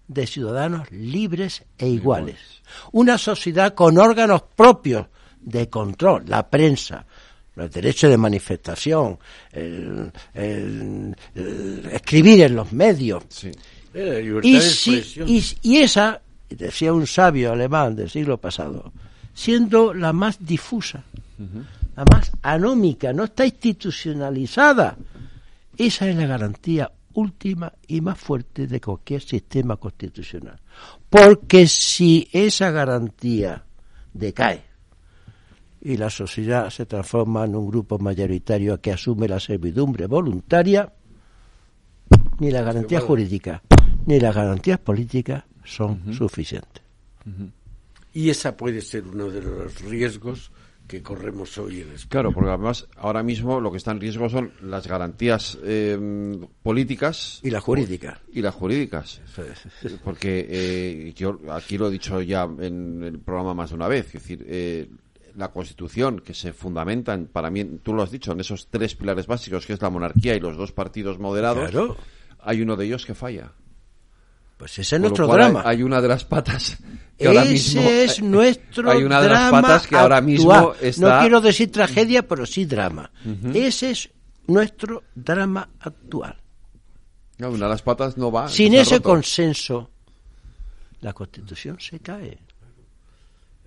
de 0.07 0.29
ciudadanos 0.29 0.91
libres 0.93 1.65
e 1.77 1.89
iguales. 1.89 2.63
Una 2.93 3.19
sociedad 3.19 3.75
con 3.75 3.99
órganos 3.99 4.43
propios 4.55 5.09
de 5.41 5.69
control, 5.69 6.25
la 6.27 6.49
prensa, 6.49 7.05
el 7.57 7.71
derecho 7.71 8.09
de 8.09 8.17
manifestación, 8.17 9.19
el, 9.53 10.13
escribir 11.91 12.43
en 12.43 12.57
los 12.57 12.73
medios. 12.73 13.25
y, 13.95 15.45
y, 15.63 15.77
esa, 15.79 16.21
decía 16.51 16.93
un 16.93 17.07
sabio 17.07 17.53
alemán 17.53 17.97
del 17.97 18.11
siglo 18.11 18.39
pasado, 18.39 18.93
siendo 19.33 19.95
la 19.95 20.13
más 20.13 20.45
difusa, 20.45 21.05
la 21.97 22.05
más 22.11 22.31
anómica, 22.43 23.13
no 23.13 23.25
está 23.25 23.45
institucionalizada, 23.45 24.97
esa 25.77 26.09
es 26.09 26.17
la 26.17 26.27
garantía 26.27 26.91
última 27.15 27.73
y 27.87 28.01
más 28.01 28.19
fuerte 28.19 28.67
de 28.67 28.81
cualquier 28.81 29.23
sistema 29.23 29.77
constitucional. 29.77 30.61
Porque 31.09 31.67
si 31.67 32.29
esa 32.33 32.71
garantía 32.71 33.65
decae, 34.13 34.63
y 35.87 35.97
la 35.97 36.11
sociedad 36.11 36.69
se 36.71 36.85
transforma 36.85 37.45
en 37.45 37.55
un 37.55 37.69
grupo 37.69 37.97
mayoritario 37.99 38.81
que 38.81 38.91
asume 38.91 39.29
la 39.29 39.39
servidumbre 39.39 40.07
voluntaria, 40.09 40.93
ni 42.41 42.51
la 42.51 42.63
garantía 42.63 43.01
jurídica 43.01 43.63
ni 44.07 44.19
las 44.19 44.35
garantías 44.35 44.79
políticas 44.79 45.45
son 45.65 46.13
suficientes. 46.13 46.83
Y 48.13 48.31
esa 48.31 48.57
puede 48.57 48.81
ser 48.81 49.05
uno 49.07 49.29
de 49.29 49.43
los 49.43 49.81
riesgos 49.83 50.51
que 50.89 51.03
corremos 51.03 51.57
hoy 51.59 51.83
en 51.83 51.93
España. 51.93 52.09
Claro, 52.09 52.33
porque 52.33 52.51
además 52.51 52.87
ahora 52.97 53.23
mismo 53.23 53.61
lo 53.61 53.71
que 53.71 53.79
está 53.79 53.91
en 53.91 54.01
riesgo 54.01 54.29
son 54.29 54.53
las 54.63 54.87
garantías 54.87 55.59
eh, 55.63 56.39
políticas 56.63 57.41
y 57.43 57.51
las 57.51 57.63
jurídicas. 57.63 58.21
y 58.33 58.43
las 58.43 58.55
jurídicas, 58.55 59.21
porque 60.05 60.47
eh, 60.49 61.13
yo 61.15 61.41
aquí 61.51 61.79
lo 61.79 61.89
he 61.89 61.93
dicho 61.93 62.21
ya 62.23 62.45
en 62.61 63.03
el 63.03 63.19
programa 63.19 63.55
más 63.55 63.71
de 63.71 63.77
una 63.77 63.89
vez, 63.89 64.07
es 64.07 64.13
decir, 64.15 64.45
eh, 64.49 64.89
la 65.37 65.49
Constitución, 65.49 66.21
que 66.21 66.35
se 66.35 66.53
fundamenta, 66.53 67.19
para 67.33 67.51
mí, 67.51 67.65
tú 67.83 67.93
lo 67.93 68.03
has 68.03 68.11
dicho, 68.11 68.33
en 68.33 68.41
esos 68.41 68.69
tres 68.69 68.95
pilares 68.95 69.27
básicos, 69.27 69.67
que 69.67 69.75
es 69.75 69.83
la 69.83 69.91
monarquía 69.91 70.35
y 70.35 70.41
los 70.41 70.57
dos 70.57 70.73
partidos 70.73 71.19
moderados, 71.19 71.71
hay 72.41 72.63
uno 72.63 72.77
de 72.77 72.87
ellos 72.87 73.05
que 73.05 73.15
falla. 73.15 73.53
Pues 74.57 74.79
ese 74.79 74.97
es 74.97 75.01
nuestro 75.03 75.27
drama. 75.27 75.63
Hay, 75.67 75.83
una 75.83 76.01
de 76.01 76.09
las 76.09 76.25
patas 76.25 76.79
que 77.19 77.27
ahora 77.27 77.45
mismo, 77.45 77.83
es 77.83 78.23
nuestro 78.23 78.91
Hay 78.91 79.03
una 79.03 79.21
de 79.21 79.29
las 79.29 79.51
patas 79.51 79.87
que 79.87 79.97
ahora 79.97 80.21
mismo 80.23 80.75
está... 80.81 81.15
No 81.15 81.21
quiero 81.21 81.41
decir 81.43 81.71
tragedia, 81.71 82.27
pero 82.27 82.47
sí 82.47 82.65
drama. 82.65 83.11
Ese 83.53 83.91
es 83.91 84.11
nuestro 84.47 85.05
drama 85.15 85.69
actual. 85.81 86.41
una 87.39 87.51
de 87.51 87.59
las 87.69 87.83
patas 87.83 88.17
no 88.17 88.33
va. 88.33 88.49
Sin 88.49 88.75
ese 88.75 89.01
consenso, 89.01 89.91
la 91.03 91.13
Constitución 91.13 91.79
se 91.79 92.01
cae 92.01 92.39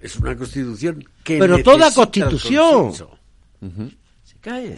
es 0.02 0.16
una 0.18 0.36
constitución 0.36 1.04
que 1.24 1.40
pero 1.40 1.62
toda 1.64 1.94
constitución. 1.94 2.94
se 2.94 4.36
cae. 4.42 4.78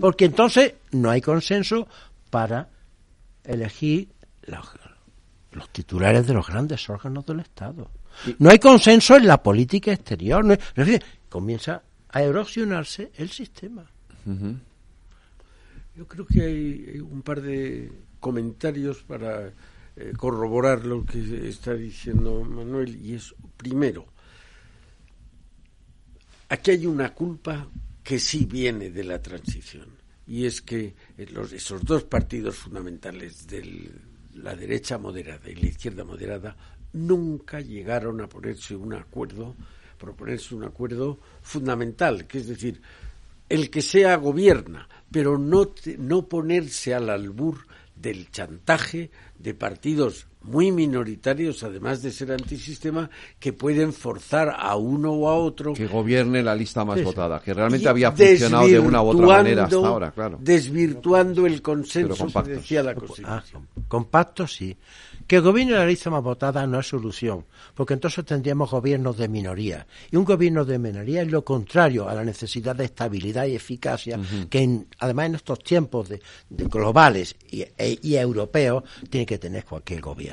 Porque 0.00 0.24
entonces 0.24 0.74
no 0.92 1.10
hay 1.10 1.20
consenso 1.20 1.86
para 2.30 2.68
elegir 3.44 4.08
los, 4.46 5.68
titulares 5.70 6.26
de 6.26 6.34
los 6.34 6.46
grandes 6.46 6.88
órganos 6.88 7.26
del 7.26 7.40
Estado. 7.40 7.90
No 8.38 8.50
hay 8.50 8.58
consenso 8.58 9.16
en 9.16 9.26
la 9.26 9.42
política 9.42 9.92
exterior. 9.92 10.44
No, 10.44 10.56
comienza 11.28 11.82
a 12.08 12.22
erosionarse 12.22 13.10
el 13.16 13.30
sistema. 13.30 13.84
Yo 15.94 16.06
creo 16.06 16.26
que 16.26 16.42
hay 16.42 17.00
un 17.00 17.22
par 17.22 17.40
de 17.40 17.92
comentarios 18.20 19.02
para 19.02 19.50
eh, 19.94 20.12
corroborar 20.16 20.86
lo 20.86 21.04
que 21.04 21.48
está 21.48 21.74
diciendo 21.74 22.42
Manuel 22.44 22.96
y 23.04 23.14
es 23.14 23.34
primero 23.58 24.06
aquí 26.48 26.70
hay 26.70 26.86
una 26.86 27.12
culpa 27.14 27.68
que 28.02 28.18
sí 28.18 28.46
viene 28.46 28.90
de 28.90 29.04
la 29.04 29.20
transición 29.20 29.88
y 30.26 30.46
es 30.46 30.62
que 30.62 30.94
los, 31.32 31.52
esos 31.52 31.84
dos 31.84 32.04
partidos 32.04 32.56
fundamentales 32.56 33.46
de 33.46 33.90
la 34.34 34.54
derecha 34.54 34.96
moderada 34.96 35.50
y 35.50 35.56
la 35.56 35.66
izquierda 35.66 36.04
moderada 36.04 36.56
nunca 36.94 37.60
llegaron 37.60 38.20
a 38.22 38.28
ponerse 38.28 38.74
un 38.74 38.94
acuerdo 38.94 39.54
proponerse 39.98 40.54
un 40.54 40.64
acuerdo 40.64 41.20
fundamental 41.42 42.26
que 42.26 42.38
es 42.38 42.48
decir 42.48 42.80
el 43.48 43.68
que 43.68 43.82
sea 43.82 44.16
gobierna 44.16 44.88
pero 45.10 45.36
no 45.36 45.74
no 45.98 46.28
ponerse 46.28 46.94
al 46.94 47.10
albur 47.10 47.66
del 47.94 48.30
chantaje 48.30 49.10
de 49.42 49.54
partidos 49.54 50.28
muy 50.44 50.72
minoritarios, 50.72 51.62
además 51.62 52.02
de 52.02 52.10
ser 52.10 52.32
antisistema, 52.32 53.08
que 53.38 53.52
pueden 53.52 53.92
forzar 53.92 54.54
a 54.58 54.76
uno 54.76 55.12
o 55.12 55.28
a 55.28 55.36
otro. 55.36 55.74
Que 55.74 55.86
gobierne 55.86 56.42
la 56.42 56.54
lista 56.54 56.84
más 56.84 57.02
votada, 57.02 57.40
que 57.40 57.54
realmente 57.54 57.88
había 57.88 58.12
funcionado 58.12 58.66
de 58.66 58.78
una 58.78 59.02
u 59.02 59.08
otra 59.08 59.26
manera 59.26 59.64
hasta 59.64 59.76
ahora, 59.76 60.10
claro. 60.10 60.38
Desvirtuando 60.40 61.46
el 61.46 61.62
consenso 61.62 62.26
que 62.26 62.50
decía 62.50 62.82
la 62.82 62.94
Constitución. 62.94 63.30
Ah, 63.30 63.44
compacto, 63.88 64.46
sí. 64.46 64.76
Que 65.26 65.40
de 65.40 65.64
la 65.64 65.86
lista 65.86 66.10
más 66.10 66.22
votada 66.22 66.66
no 66.66 66.80
es 66.80 66.88
solución, 66.88 67.44
porque 67.74 67.94
entonces 67.94 68.24
tendríamos 68.24 68.70
gobiernos 68.70 69.16
de 69.16 69.28
minoría. 69.28 69.86
Y 70.10 70.16
un 70.16 70.24
gobierno 70.24 70.64
de 70.64 70.78
minoría 70.78 71.22
es 71.22 71.30
lo 71.30 71.44
contrario 71.44 72.08
a 72.08 72.14
la 72.14 72.24
necesidad 72.24 72.74
de 72.74 72.86
estabilidad 72.86 73.46
y 73.46 73.54
eficacia 73.54 74.18
que, 74.50 74.84
además, 74.98 75.26
en 75.26 75.34
estos 75.36 75.60
tiempos 75.60 76.08
de, 76.08 76.20
globales 76.50 77.36
y, 77.50 77.62
e, 77.62 77.98
y 78.02 78.16
europeos, 78.16 78.82
tiene 79.08 79.26
que 79.26 79.38
tener 79.38 79.64
cualquier 79.64 80.00
gobierno. 80.00 80.31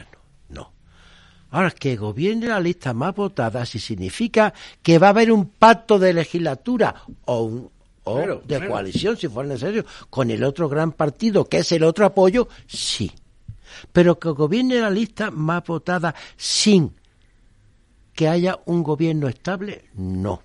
Ahora, 1.52 1.72
que 1.72 1.96
gobierne 1.96 2.48
la 2.48 2.60
lista 2.60 2.94
más 2.94 3.16
votada, 3.16 3.66
si 3.66 3.80
significa 3.80 4.54
que 4.84 5.00
va 5.00 5.08
a 5.08 5.10
haber 5.12 5.32
un 5.32 5.48
pacto 5.48 5.98
de 5.98 6.14
legislatura 6.14 6.96
o 7.26 7.42
un 7.42 7.70
o 8.06 8.42
de 8.44 8.68
coalición, 8.68 9.18
si 9.18 9.28
fuera 9.28 9.50
necesario, 9.50 9.86
con 10.10 10.32
el 10.32 10.44
otro 10.44 10.68
gran 10.68 10.94
partido, 10.94 11.46
que 11.46 11.60
es 11.60 11.72
el 11.72 11.84
otro 11.84 12.06
apoyo, 12.08 12.48
sí 12.66 13.12
pero 13.92 14.20
que 14.20 14.30
gobierne 14.30 14.80
la 14.80 14.90
lista 14.90 15.32
más 15.32 15.64
votada 15.66 16.16
sin 16.38 16.94
que 18.14 18.28
haya 18.28 18.60
un 18.66 18.84
gobierno 18.84 19.28
estable, 19.28 19.86
no. 19.94 20.42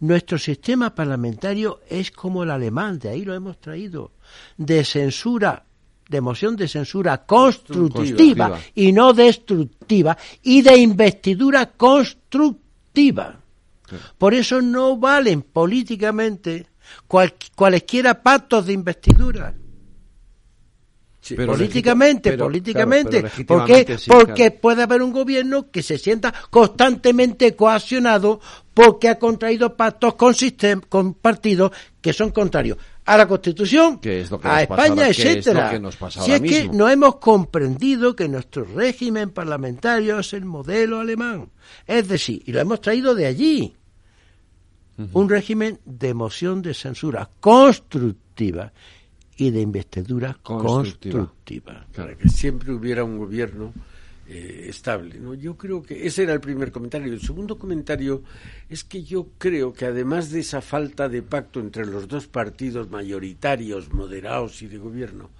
Nuestro 0.00 0.38
sistema 0.38 0.94
parlamentario 0.94 1.80
es 1.88 2.10
como 2.10 2.42
el 2.42 2.50
alemán, 2.50 2.98
de 2.98 3.10
ahí 3.10 3.24
lo 3.24 3.34
hemos 3.34 3.60
traído, 3.60 4.12
de 4.56 4.84
censura, 4.84 5.64
de 6.10 6.20
moción 6.20 6.56
de 6.56 6.66
censura 6.66 7.24
constructiva, 7.24 8.58
y 8.74 8.90
no 8.90 9.12
destructiva, 9.12 10.18
y 10.42 10.60
de 10.60 10.76
investidura 10.76 11.70
constructiva. 11.70 13.38
Por 14.18 14.34
eso 14.34 14.60
no 14.60 14.96
valen 14.96 15.42
políticamente 15.42 16.66
cualesquiera 17.54 18.20
pactos 18.22 18.66
de 18.66 18.72
investidura. 18.72 19.54
Políticamente, 21.46 22.36
políticamente, 22.36 23.24
porque, 23.46 23.96
porque 24.08 24.50
puede 24.50 24.82
haber 24.82 25.02
un 25.02 25.12
gobierno 25.12 25.70
que 25.70 25.82
se 25.82 25.96
sienta 25.96 26.34
constantemente 26.50 27.54
coaccionado 27.54 28.40
porque 28.74 29.08
ha 29.08 29.18
contraído 29.18 29.76
pactos 29.76 30.14
con, 30.14 30.34
con 30.88 31.14
partidos 31.14 31.70
que 32.00 32.12
son 32.12 32.30
contrarios 32.30 32.78
a 33.10 33.16
la 33.16 33.26
Constitución, 33.26 33.98
a 34.44 34.62
España, 34.62 35.08
etcétera. 35.08 35.80
si 36.10 36.32
es 36.32 36.40
que 36.40 36.68
no 36.68 36.88
hemos 36.88 37.16
comprendido 37.16 38.14
que 38.14 38.28
nuestro 38.28 38.64
régimen 38.64 39.30
parlamentario 39.30 40.20
es 40.20 40.32
el 40.32 40.44
modelo 40.44 41.00
alemán, 41.00 41.50
es 41.88 42.06
decir, 42.06 42.40
y 42.46 42.52
lo 42.52 42.60
hemos 42.60 42.80
traído 42.80 43.16
de 43.16 43.26
allí, 43.26 43.74
un 45.12 45.28
régimen 45.28 45.80
de 45.84 46.14
moción 46.14 46.62
de 46.62 46.72
censura 46.72 47.28
constructiva 47.40 48.72
y 49.36 49.50
de 49.50 49.60
investidura 49.60 50.38
constructiva. 50.40 51.84
Para 51.96 52.14
que 52.14 52.28
siempre 52.28 52.72
hubiera 52.72 53.02
un 53.02 53.18
gobierno 53.18 53.72
eh, 54.30 54.66
estable. 54.68 55.18
¿no? 55.18 55.34
Yo 55.34 55.56
creo 55.56 55.82
que 55.82 56.06
ese 56.06 56.22
era 56.22 56.32
el 56.32 56.40
primer 56.40 56.70
comentario. 56.70 57.12
El 57.12 57.20
segundo 57.20 57.58
comentario 57.58 58.22
es 58.68 58.84
que 58.84 59.02
yo 59.02 59.28
creo 59.38 59.72
que 59.72 59.86
además 59.86 60.30
de 60.30 60.40
esa 60.40 60.60
falta 60.60 61.08
de 61.08 61.22
pacto 61.22 61.58
entre 61.60 61.84
los 61.86 62.06
dos 62.06 62.26
partidos 62.26 62.90
mayoritarios, 62.90 63.92
moderados 63.92 64.62
y 64.62 64.68
de 64.68 64.78
gobierno, 64.78 65.30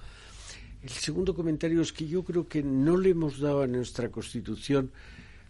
el 0.83 0.91
segundo 0.91 1.35
comentario 1.35 1.81
es 1.83 1.93
que 1.93 2.07
yo 2.07 2.25
creo 2.25 2.49
que 2.49 2.63
no 2.63 2.97
le 2.97 3.11
hemos 3.11 3.39
dado 3.39 3.63
a 3.63 3.67
nuestra 3.67 4.09
Constitución, 4.11 4.91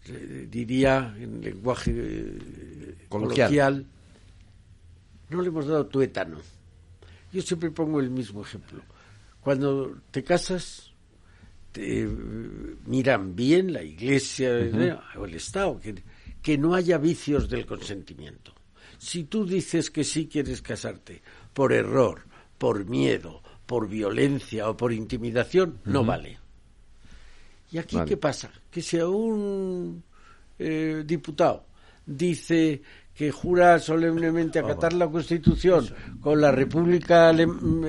eh, 0.07 0.49
diría 0.51 1.15
en 1.19 1.41
lenguaje 1.41 1.93
eh, 1.95 2.95
coloquial, 3.09 3.87
no 5.31 5.41
le 5.41 5.49
hemos 5.49 5.67
dado 5.67 5.87
tuétano 5.87 6.39
yo 7.33 7.43
siempre 7.43 7.71
pongo 7.71 8.01
el 8.01 8.11
mismo 8.11 8.43
ejemplo. 8.43 8.83
Cuando 9.41 9.97
te 10.11 10.25
casas, 10.25 10.90
te 11.73 12.07
miran 12.87 13.37
bien 13.37 13.73
la 13.73 13.83
iglesia 13.83 14.51
o 15.17 15.25
el 15.25 15.35
Estado, 15.35 15.79
que, 15.79 16.03
que 16.43 16.59
no 16.59 16.75
haya 16.75 16.99
vicios 16.99 17.49
del 17.49 17.67
consentimiento. 17.67 18.55
Si 18.99 19.25
tú 19.25 19.47
dices 19.47 19.91
que 19.91 20.05
sí 20.05 20.29
quieres 20.29 20.61
casarte 20.63 21.23
por 21.55 21.73
error, 21.73 22.23
por 22.59 22.85
miedo, 22.85 23.43
por 23.67 23.89
violencia 23.89 24.69
o 24.69 24.77
por 24.77 24.93
intimidación, 24.93 25.81
no 25.85 26.05
vale. 26.05 26.39
¿Y 27.73 27.79
aquí 27.79 27.97
qué 28.07 28.17
pasa? 28.17 28.51
Que 28.71 28.83
si 28.83 28.99
a 28.99 29.09
un 29.09 30.03
eh, 30.59 31.05
diputado 31.07 31.67
dice 32.05 32.83
que 33.21 33.31
jura 33.31 33.79
solemnemente 33.79 34.59
acatar 34.61 34.95
la 34.95 35.07
Constitución 35.07 35.87
con 36.23 36.41
la 36.41 36.51
República 36.51 37.31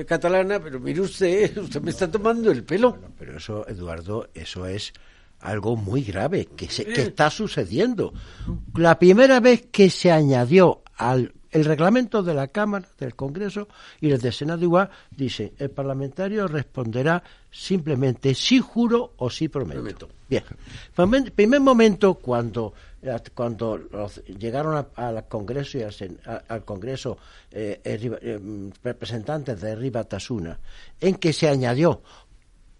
Catalana, 0.06 0.60
pero 0.60 0.78
mire 0.78 1.00
usted, 1.00 1.56
usted 1.56 1.80
me 1.80 1.90
está 1.90 2.10
tomando 2.10 2.50
el 2.50 2.64
pelo. 2.64 2.98
pero 3.18 3.38
eso, 3.38 3.66
Eduardo, 3.66 4.28
eso 4.34 4.66
es 4.66 4.92
algo 5.40 5.74
muy 5.74 6.02
grave 6.02 6.50
que, 6.54 6.68
se, 6.68 6.84
que 6.84 7.00
está 7.00 7.30
sucediendo. 7.30 8.12
La 8.74 8.98
primera 8.98 9.40
vez 9.40 9.68
que 9.72 9.88
se 9.88 10.12
añadió 10.12 10.82
al 10.98 11.32
el 11.52 11.66
reglamento 11.66 12.22
de 12.22 12.34
la 12.34 12.48
Cámara, 12.48 12.88
del 12.98 13.14
Congreso 13.14 13.68
y 14.00 14.10
el 14.10 14.20
del 14.20 14.32
Senado 14.32 14.62
igual 14.62 14.90
dice, 15.10 15.52
el 15.58 15.70
parlamentario 15.70 16.48
responderá 16.48 17.22
simplemente 17.50 18.34
si 18.34 18.58
juro 18.58 19.12
o 19.18 19.30
si 19.30 19.48
prometo. 19.48 20.08
Bien. 20.28 20.44
Primer 21.34 21.60
momento 21.60 22.14
cuando 22.14 22.72
cuando 23.34 23.80
llegaron 24.38 24.86
al 24.94 25.28
Congreso 25.28 25.78
y 25.78 25.82
al, 25.82 26.64
Congreso 26.64 27.18
eh, 27.50 27.80
eh, 27.84 28.70
representantes 28.82 29.60
de 29.60 29.74
Ribatasuna, 29.74 30.58
en 31.00 31.16
que 31.16 31.32
se 31.32 31.48
añadió 31.48 32.02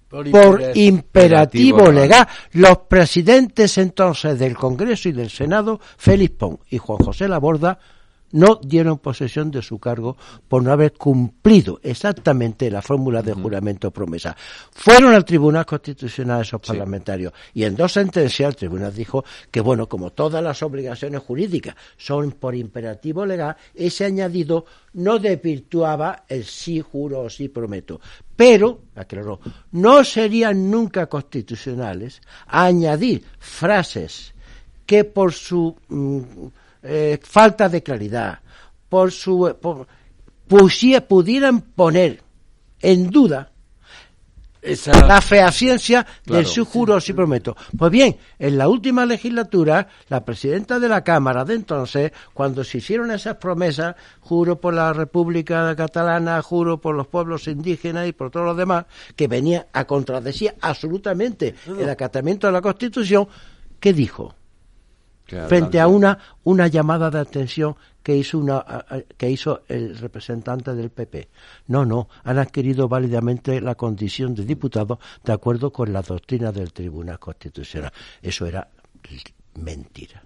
por, 0.08 0.62
imperativo, 0.74 1.90
legal, 1.90 2.28
los 2.52 2.78
presidentes 2.78 3.78
entonces 3.78 4.38
del 4.38 4.56
Congreso 4.56 5.08
y 5.08 5.12
del 5.12 5.30
Senado, 5.30 5.80
Félix 5.96 6.36
Pong 6.36 6.58
y 6.70 6.78
Juan 6.78 6.98
José 6.98 7.28
Laborda, 7.28 7.78
no 8.32 8.60
dieron 8.62 8.98
posesión 8.98 9.50
de 9.50 9.62
su 9.62 9.78
cargo 9.78 10.16
por 10.48 10.62
no 10.62 10.72
haber 10.72 10.92
cumplido 10.92 11.80
exactamente 11.82 12.70
la 12.70 12.82
fórmula 12.82 13.22
de 13.22 13.32
juramento 13.32 13.90
promesa. 13.90 14.36
Fueron 14.72 15.14
al 15.14 15.24
Tribunal 15.24 15.66
Constitucional 15.66 16.42
esos 16.42 16.60
parlamentarios 16.60 17.32
y 17.54 17.64
en 17.64 17.76
dos 17.76 17.92
sentencias 17.92 18.48
el 18.48 18.56
Tribunal 18.56 18.94
dijo 18.94 19.24
que, 19.50 19.60
bueno, 19.60 19.88
como 19.88 20.10
todas 20.10 20.42
las 20.42 20.62
obligaciones 20.62 21.22
jurídicas 21.22 21.76
son 21.96 22.32
por 22.32 22.54
imperativo 22.54 23.24
legal, 23.24 23.56
ese 23.74 24.04
añadido 24.04 24.64
no 24.94 25.18
desvirtuaba 25.18 26.24
el 26.28 26.44
sí 26.44 26.80
juro 26.80 27.20
o 27.20 27.30
sí 27.30 27.48
prometo. 27.48 28.00
Pero, 28.36 28.82
aclaró, 28.94 29.40
no 29.72 30.04
serían 30.04 30.70
nunca 30.70 31.06
constitucionales 31.06 32.20
añadir 32.46 33.24
frases 33.38 34.34
que 34.86 35.04
por 35.04 35.32
su 35.32 35.76
mm, 35.88 36.46
eh, 36.82 37.18
falta 37.22 37.68
de 37.68 37.82
claridad, 37.82 38.40
por 38.88 39.12
su 39.12 39.86
pudieran 41.08 41.60
poner 41.60 42.22
en 42.80 43.10
duda 43.10 43.52
la 44.62 45.20
fehaciencia 45.20 46.06
del 46.24 46.46
su 46.46 46.64
juro 46.64 47.00
si 47.00 47.12
prometo. 47.12 47.56
Pues 47.76 47.90
bien, 47.90 48.16
en 48.38 48.58
la 48.58 48.68
última 48.68 49.04
legislatura, 49.04 49.88
la 50.08 50.24
presidenta 50.24 50.78
de 50.78 50.88
la 50.88 51.02
Cámara 51.02 51.44
de 51.44 51.54
entonces, 51.54 52.12
cuando 52.32 52.62
se 52.62 52.78
hicieron 52.78 53.10
esas 53.10 53.36
promesas, 53.36 53.96
juro 54.20 54.60
por 54.60 54.74
la 54.74 54.92
República 54.92 55.74
Catalana, 55.74 56.40
juro 56.42 56.80
por 56.80 56.94
los 56.94 57.08
pueblos 57.08 57.48
indígenas 57.48 58.06
y 58.06 58.12
por 58.12 58.30
todos 58.30 58.46
los 58.46 58.56
demás, 58.56 58.86
que 59.16 59.26
venía 59.26 59.66
a 59.72 59.84
contradecir 59.84 60.54
absolutamente 60.60 61.54
el 61.66 61.88
acatamiento 61.88 62.46
de 62.46 62.52
la 62.52 62.60
Constitución, 62.60 63.26
¿qué 63.80 63.92
dijo? 63.92 64.34
Frente 65.48 65.80
a 65.80 65.88
una, 65.88 66.18
una 66.44 66.66
llamada 66.66 67.10
de 67.10 67.20
atención 67.20 67.76
que 68.02 68.16
hizo, 68.16 68.38
una, 68.38 68.64
que 69.16 69.30
hizo 69.30 69.62
el 69.68 69.96
representante 69.96 70.74
del 70.74 70.90
PP. 70.90 71.28
No, 71.68 71.84
no, 71.84 72.08
han 72.24 72.38
adquirido 72.38 72.88
válidamente 72.88 73.60
la 73.60 73.74
condición 73.74 74.34
de 74.34 74.44
diputado 74.44 74.98
de 75.24 75.32
acuerdo 75.32 75.72
con 75.72 75.92
la 75.92 76.02
doctrina 76.02 76.52
del 76.52 76.72
Tribunal 76.72 77.18
Constitucional. 77.18 77.92
Eso 78.20 78.46
era 78.46 78.68
mentira. 79.54 80.22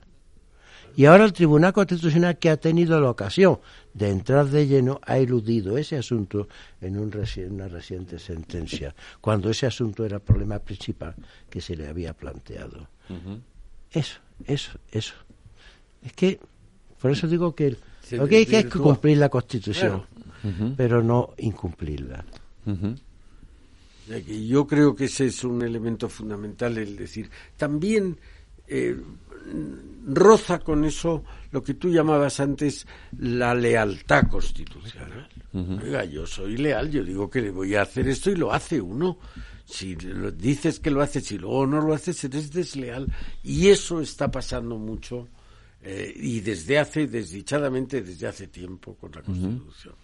Y 0.96 1.04
ahora 1.04 1.26
el 1.26 1.34
Tribunal 1.34 1.74
Constitucional, 1.74 2.38
que 2.38 2.48
ha 2.48 2.56
tenido 2.56 2.98
la 2.98 3.10
ocasión 3.10 3.60
de 3.92 4.08
entrar 4.08 4.46
de 4.46 4.66
lleno, 4.66 4.98
ha 5.04 5.18
eludido 5.18 5.76
ese 5.76 5.98
asunto 5.98 6.48
en 6.80 6.98
un 6.98 7.12
una 7.50 7.68
reciente 7.68 8.18
sentencia, 8.18 8.94
cuando 9.20 9.50
ese 9.50 9.66
asunto 9.66 10.06
era 10.06 10.16
el 10.16 10.22
problema 10.22 10.58
principal 10.58 11.14
que 11.50 11.60
se 11.60 11.76
le 11.76 11.86
había 11.86 12.14
planteado. 12.14 12.88
Eso, 13.90 14.20
eso, 14.44 14.78
eso. 14.90 15.14
Es 16.02 16.12
que, 16.12 16.38
por 17.00 17.10
eso 17.10 17.26
digo 17.26 17.54
que 17.54 17.76
lo 18.12 18.28
que 18.28 18.36
hay 18.36 18.46
que 18.46 18.58
es 18.58 18.66
cumplir 18.66 19.18
la 19.18 19.28
Constitución, 19.28 20.04
pero 20.76 21.02
no 21.02 21.34
incumplirla. 21.38 22.24
Yo 24.48 24.66
creo 24.66 24.94
que 24.94 25.06
ese 25.06 25.26
es 25.26 25.42
un 25.42 25.62
elemento 25.62 26.08
fundamental, 26.08 26.78
el 26.78 26.96
decir, 26.96 27.28
también 27.56 28.16
eh, 28.68 28.96
roza 30.06 30.60
con 30.60 30.84
eso 30.84 31.24
lo 31.50 31.62
que 31.62 31.74
tú 31.74 31.90
llamabas 31.90 32.40
antes 32.40 32.86
la 33.18 33.54
lealtad 33.54 34.28
constitucional. 34.28 35.28
Oiga, 35.52 36.04
yo 36.04 36.26
soy 36.26 36.56
leal, 36.56 36.90
yo 36.90 37.02
digo 37.02 37.30
que 37.30 37.40
le 37.40 37.50
voy 37.50 37.74
a 37.74 37.82
hacer 37.82 38.08
esto 38.08 38.30
y 38.30 38.36
lo 38.36 38.52
hace 38.52 38.80
uno. 38.80 39.18
Si 39.66 39.96
lo, 39.96 40.30
dices 40.30 40.78
que 40.78 40.90
lo 40.90 41.02
haces 41.02 41.30
y 41.32 41.38
luego 41.38 41.66
no 41.66 41.80
lo 41.80 41.92
haces, 41.92 42.22
eres 42.24 42.52
desleal. 42.52 43.12
Y 43.42 43.68
eso 43.68 44.00
está 44.00 44.30
pasando 44.30 44.78
mucho 44.78 45.28
eh, 45.82 46.12
y 46.16 46.40
desde 46.40 46.78
hace, 46.78 47.06
desdichadamente, 47.06 48.00
desde 48.00 48.28
hace 48.28 48.46
tiempo 48.46 48.94
con 48.94 49.10
la 49.12 49.22
Constitución. 49.22 49.94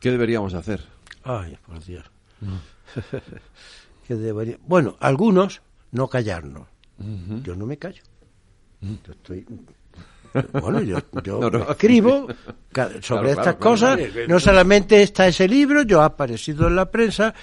¿Qué 0.00 0.10
deberíamos 0.10 0.54
hacer? 0.54 0.82
Ay, 1.22 1.56
por 1.64 1.84
Dios. 1.84 2.04
debería... 4.08 4.58
Bueno, 4.66 4.96
algunos 5.00 5.60
no 5.92 6.08
callarnos. 6.08 6.66
Yo 7.42 7.54
no 7.54 7.66
me 7.66 7.76
callo. 7.76 8.02
Yo 8.80 9.12
estoy 9.12 9.46
bueno, 10.52 10.82
yo, 10.82 10.98
escribo 11.70 12.26
sobre 13.00 13.30
estas 13.30 13.56
cosas. 13.56 13.98
No 14.28 14.38
solamente 14.40 15.02
está 15.02 15.28
ese 15.28 15.48
libro, 15.48 15.82
yo 15.82 16.02
he 16.02 16.04
aparecido 16.04 16.68
en 16.68 16.76
la 16.76 16.90
prensa 16.90 17.34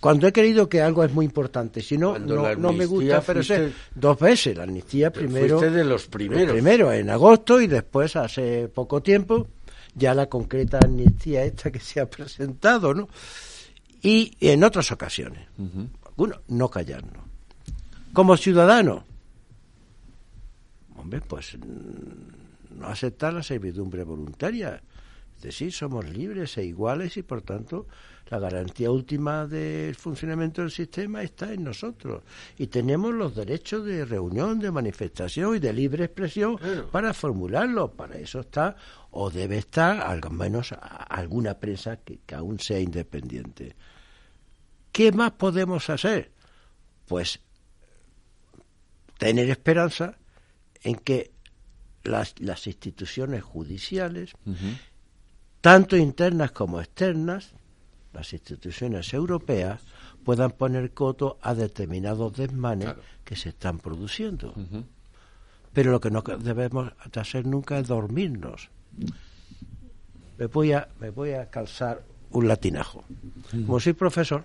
cuando 0.00 0.26
he 0.26 0.32
querido 0.32 0.68
que 0.68 0.82
algo 0.82 1.04
es 1.04 1.12
muy 1.12 1.24
importante, 1.24 1.82
si 1.82 1.98
no, 1.98 2.18
no, 2.18 2.72
me 2.72 2.86
gusta, 2.86 3.20
pero 3.20 3.42
sé, 3.42 3.72
dos 3.94 4.18
veces, 4.18 4.56
la 4.56 4.64
amnistía 4.64 5.12
primero. 5.12 5.60
de 5.60 5.84
los 5.84 6.06
primeros. 6.06 6.52
Primero 6.52 6.92
en 6.92 7.10
agosto 7.10 7.60
y 7.60 7.66
después 7.66 8.16
hace 8.16 8.68
poco 8.68 9.02
tiempo, 9.02 9.48
ya 9.94 10.14
la 10.14 10.26
concreta 10.26 10.78
amnistía 10.84 11.44
esta 11.44 11.70
que 11.70 11.80
se 11.80 12.00
ha 12.00 12.08
presentado, 12.08 12.94
¿no? 12.94 13.08
Y 14.02 14.36
en 14.40 14.62
otras 14.62 14.92
ocasiones. 14.92 15.48
Uno, 16.16 16.40
no 16.48 16.68
callarnos. 16.70 17.24
Como 18.12 18.36
ciudadano, 18.36 19.04
hombre, 20.96 21.20
pues 21.20 21.56
mm, 21.58 22.78
no 22.78 22.86
aceptar 22.86 23.32
la 23.32 23.42
servidumbre 23.42 24.04
voluntaria. 24.04 24.82
Es 25.36 25.42
decir, 25.42 25.72
somos 25.72 26.08
libres 26.08 26.56
e 26.56 26.64
iguales 26.64 27.16
y 27.16 27.22
por 27.22 27.42
tanto 27.42 27.86
la 28.28 28.40
garantía 28.40 28.90
última 28.90 29.46
del 29.46 29.94
funcionamiento 29.94 30.62
del 30.62 30.70
sistema 30.70 31.22
está 31.22 31.52
en 31.52 31.62
nosotros 31.62 32.24
y 32.58 32.66
tenemos 32.66 33.14
los 33.14 33.36
derechos 33.36 33.84
de 33.84 34.04
reunión, 34.04 34.58
de 34.58 34.72
manifestación 34.72 35.56
y 35.56 35.58
de 35.60 35.72
libre 35.72 36.04
expresión 36.04 36.58
para 36.90 37.14
formularlo. 37.14 37.92
Para 37.92 38.16
eso 38.18 38.40
está 38.40 38.74
o 39.12 39.30
debe 39.30 39.58
estar 39.58 40.00
al 40.00 40.28
menos 40.30 40.74
alguna 41.08 41.58
prensa 41.58 41.98
que, 41.98 42.20
aún 42.34 42.58
sea 42.58 42.80
independiente. 42.80 43.76
¿Qué 44.90 45.12
más 45.12 45.32
podemos 45.32 45.88
hacer? 45.88 46.32
Pues 47.06 47.38
tener 49.18 49.48
esperanza 49.50 50.18
en 50.82 50.96
que 50.96 51.30
las, 52.02 52.34
las 52.40 52.66
instituciones 52.66 53.44
judiciales, 53.44 54.32
tanto 55.60 55.96
internas 55.96 56.50
como 56.50 56.80
externas, 56.80 57.54
las 58.16 58.32
instituciones 58.32 59.12
europeas 59.12 59.82
puedan 60.24 60.50
poner 60.50 60.92
coto 60.92 61.38
a 61.42 61.54
determinados 61.54 62.32
desmanes 62.32 62.94
que 63.24 63.36
se 63.36 63.50
están 63.50 63.78
produciendo. 63.78 64.54
Pero 65.72 65.92
lo 65.92 66.00
que 66.00 66.10
no 66.10 66.22
debemos 66.22 66.92
hacer 67.14 67.46
nunca 67.46 67.78
es 67.78 67.86
dormirnos. 67.86 68.70
Me 70.38 70.46
voy 70.46 70.72
a, 70.72 70.88
me 70.98 71.10
voy 71.10 71.32
a 71.32 71.50
calzar 71.50 72.02
un 72.30 72.48
latinajo. 72.48 73.04
Como 73.50 73.78
soy 73.78 73.92
profesor, 73.92 74.44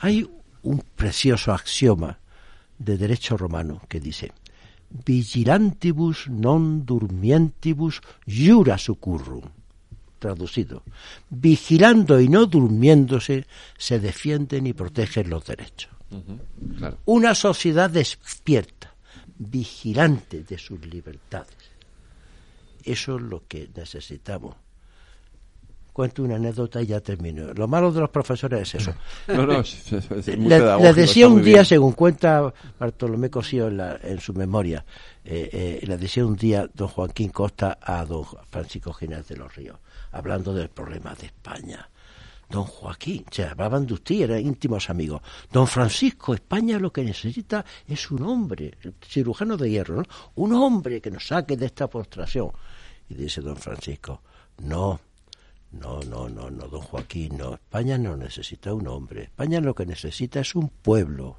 hay 0.00 0.28
un 0.62 0.82
precioso 0.94 1.52
axioma 1.52 2.18
de 2.78 2.96
derecho 2.96 3.36
romano 3.36 3.82
que 3.88 4.00
dice 4.00 4.32
vigilantibus 5.04 6.30
non 6.30 6.86
durmientibus 6.86 8.00
jura 8.22 8.78
succurrum 8.78 9.42
traducido, 10.18 10.82
vigilando 11.30 12.20
y 12.20 12.28
no 12.28 12.46
durmiéndose, 12.46 13.46
se 13.76 13.98
defienden 13.98 14.66
y 14.66 14.72
protegen 14.72 15.30
los 15.30 15.44
derechos. 15.44 15.90
Una 17.04 17.34
sociedad 17.34 17.90
despierta, 17.90 18.94
vigilante 19.38 20.44
de 20.44 20.58
sus 20.58 20.84
libertades. 20.86 21.56
Eso 22.84 23.16
es 23.16 23.22
lo 23.22 23.42
que 23.46 23.68
necesitamos. 23.74 24.54
Cuento 25.96 26.24
una 26.24 26.36
anécdota 26.36 26.82
y 26.82 26.88
ya 26.88 27.00
termino. 27.00 27.54
Lo 27.54 27.66
malo 27.66 27.90
de 27.90 28.00
los 28.00 28.10
profesores 28.10 28.74
es 28.74 28.82
eso. 28.82 28.92
le, 30.36 30.92
decía 30.92 31.26
un 31.26 31.42
día, 31.42 31.64
según 31.64 31.92
cuenta 31.92 32.52
Bartolomé 32.78 33.30
Cosío 33.30 33.68
en, 33.68 34.20
su 34.20 34.34
memoria, 34.34 34.84
eh, 35.24 35.48
eh, 35.80 35.86
le 35.86 35.96
decía 35.96 36.26
un 36.26 36.36
día 36.36 36.68
don 36.74 36.88
Joaquín 36.88 37.30
Costa 37.30 37.78
a 37.80 38.04
don 38.04 38.26
Francisco 38.50 38.92
Ginés 38.92 39.26
de 39.28 39.36
los 39.36 39.56
Ríos 39.56 39.78
hablando 40.12 40.52
del 40.52 40.68
problema 40.68 41.14
de 41.14 41.28
España. 41.28 41.88
Don 42.50 42.64
Joaquín, 42.64 43.24
se 43.30 43.44
hablaban 43.44 43.86
de 43.86 43.94
usted, 43.94 44.20
eran 44.20 44.40
íntimos 44.40 44.90
amigos. 44.90 45.22
Don 45.50 45.66
Francisco, 45.66 46.34
España 46.34 46.78
lo 46.78 46.92
que 46.92 47.04
necesita 47.04 47.64
es 47.88 48.10
un 48.10 48.22
hombre, 48.24 48.76
el 48.82 48.96
cirujano 49.02 49.56
de 49.56 49.70
hierro, 49.70 49.96
¿no? 49.96 50.02
Un 50.34 50.52
hombre 50.52 51.00
que 51.00 51.10
nos 51.10 51.26
saque 51.26 51.56
de 51.56 51.64
esta 51.64 51.88
postración. 51.88 52.50
Y 53.08 53.14
dice 53.14 53.40
don 53.40 53.56
Francisco, 53.56 54.20
no, 54.58 55.00
no, 55.72 56.00
no, 56.02 56.28
no, 56.28 56.50
no, 56.50 56.68
don 56.68 56.80
Joaquín, 56.80 57.36
no. 57.36 57.54
España 57.54 57.98
no 57.98 58.16
necesita 58.16 58.72
un 58.72 58.86
hombre. 58.88 59.24
España 59.24 59.60
lo 59.60 59.74
que 59.74 59.86
necesita 59.86 60.40
es 60.40 60.54
un 60.54 60.68
pueblo. 60.68 61.36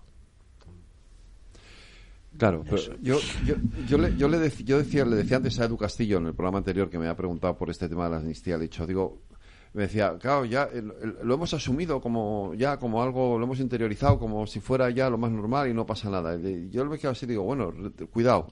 Claro, 2.37 2.63
pero 2.69 2.77
yo, 3.01 3.19
yo, 3.45 3.55
yo, 3.87 3.97
le, 3.97 4.15
yo, 4.15 4.27
le 4.27 4.49
yo 4.63 4.77
decía, 4.77 5.05
le 5.05 5.15
decía 5.15 5.37
antes 5.37 5.59
a 5.59 5.65
Edu 5.65 5.75
Castillo 5.75 6.19
en 6.19 6.27
el 6.27 6.35
programa 6.35 6.59
anterior 6.59 6.87
que 6.87 6.99
me 6.99 7.05
había 7.05 7.17
preguntado 7.17 7.57
por 7.57 7.71
este 7.71 7.89
tema 7.89 8.03
de 8.05 8.11
la 8.11 8.17
amnistía, 8.17 8.57
le 8.57 8.65
he 8.65 8.67
dicho, 8.67 8.85
digo, 8.85 9.23
me 9.73 9.83
decía, 9.83 10.15
claro, 10.19 10.45
ya 10.45 10.69
lo 11.23 11.33
hemos 11.33 11.53
asumido 11.53 11.99
como 11.99 12.53
ya 12.53 12.77
como 12.77 13.01
algo, 13.01 13.39
lo 13.39 13.45
hemos 13.45 13.59
interiorizado 13.59 14.19
como 14.19 14.45
si 14.45 14.59
fuera 14.59 14.89
ya 14.91 15.09
lo 15.09 15.17
más 15.17 15.31
normal 15.31 15.69
y 15.69 15.73
no 15.73 15.85
pasa 15.85 16.09
nada. 16.11 16.35
Y 16.35 16.69
yo 16.69 16.85
me 16.85 16.99
quedo 16.99 17.11
así 17.11 17.25
digo, 17.25 17.43
bueno, 17.43 17.73
cuidado, 18.11 18.47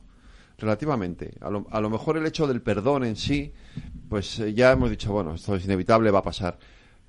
relativamente. 0.58 1.36
A 1.42 1.50
lo, 1.50 1.68
a 1.70 1.82
lo 1.82 1.90
mejor 1.90 2.18
el 2.18 2.26
hecho 2.26 2.48
del 2.48 2.62
perdón 2.62 3.04
en 3.04 3.16
sí, 3.16 3.54
pues 4.10 4.40
eh, 4.40 4.54
ya 4.54 4.72
hemos 4.72 4.90
dicho, 4.90 5.12
bueno, 5.12 5.36
esto 5.36 5.56
es 5.56 5.66
inevitable, 5.66 6.12
va 6.12 6.20
a 6.20 6.24
pasar. 6.24 6.58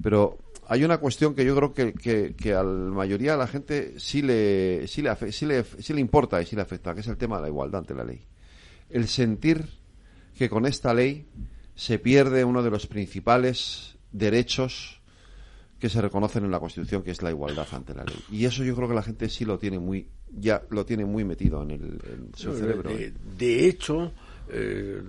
Pero 0.02 0.38
hay 0.68 0.84
una 0.84 0.98
cuestión 0.98 1.34
que 1.34 1.44
yo 1.44 1.54
creo 1.56 1.72
que, 1.72 2.34
que, 2.34 2.54
a 2.54 2.62
la 2.62 2.90
mayoría 2.90 3.32
de 3.32 3.38
la 3.38 3.46
gente 3.46 3.94
sí 3.98 4.22
le, 4.22 4.86
sí, 4.88 5.02
le, 5.02 5.32
sí, 5.32 5.46
le, 5.46 5.64
sí 5.64 5.92
le 5.92 6.00
importa 6.00 6.40
y 6.42 6.46
sí 6.46 6.56
le 6.56 6.62
afecta, 6.62 6.94
que 6.94 7.00
es 7.00 7.08
el 7.08 7.16
tema 7.16 7.36
de 7.36 7.42
la 7.42 7.48
igualdad 7.48 7.80
ante 7.80 7.94
la 7.94 8.04
ley. 8.04 8.24
El 8.90 9.08
sentir 9.08 9.64
que 10.36 10.48
con 10.48 10.66
esta 10.66 10.92
ley 10.92 11.26
se 11.74 11.98
pierde 11.98 12.44
uno 12.44 12.62
de 12.62 12.70
los 12.70 12.86
principales 12.86 13.96
derechos 14.12 14.95
que 15.78 15.88
se 15.88 16.00
reconocen 16.00 16.44
en 16.44 16.50
la 16.50 16.60
Constitución, 16.60 17.02
que 17.02 17.10
es 17.10 17.22
la 17.22 17.30
igualdad 17.30 17.66
ante 17.72 17.94
la 17.94 18.04
ley. 18.04 18.16
Y 18.30 18.44
eso 18.44 18.64
yo 18.64 18.74
creo 18.74 18.88
que 18.88 18.94
la 18.94 19.02
gente 19.02 19.28
sí 19.28 19.44
lo 19.44 19.58
tiene 19.58 19.78
muy, 19.78 20.06
ya 20.32 20.62
lo 20.70 20.86
tiene 20.86 21.04
muy 21.04 21.24
metido 21.24 21.62
en, 21.62 21.70
el, 21.72 22.00
su 22.34 22.54
cerebro. 22.54 22.90
¿eh? 22.90 23.12
De, 23.36 23.66
hecho, 23.66 24.12
eh, 24.48 25.02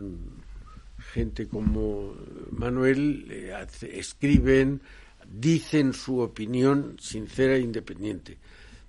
gente 1.14 1.48
como 1.48 2.16
Manuel 2.52 3.28
eh, 3.30 3.66
escriben 3.94 4.82
dicen 5.30 5.94
su 5.94 6.20
opinión 6.20 6.98
sincera 7.00 7.56
e 7.56 7.62
independiente. 7.62 8.38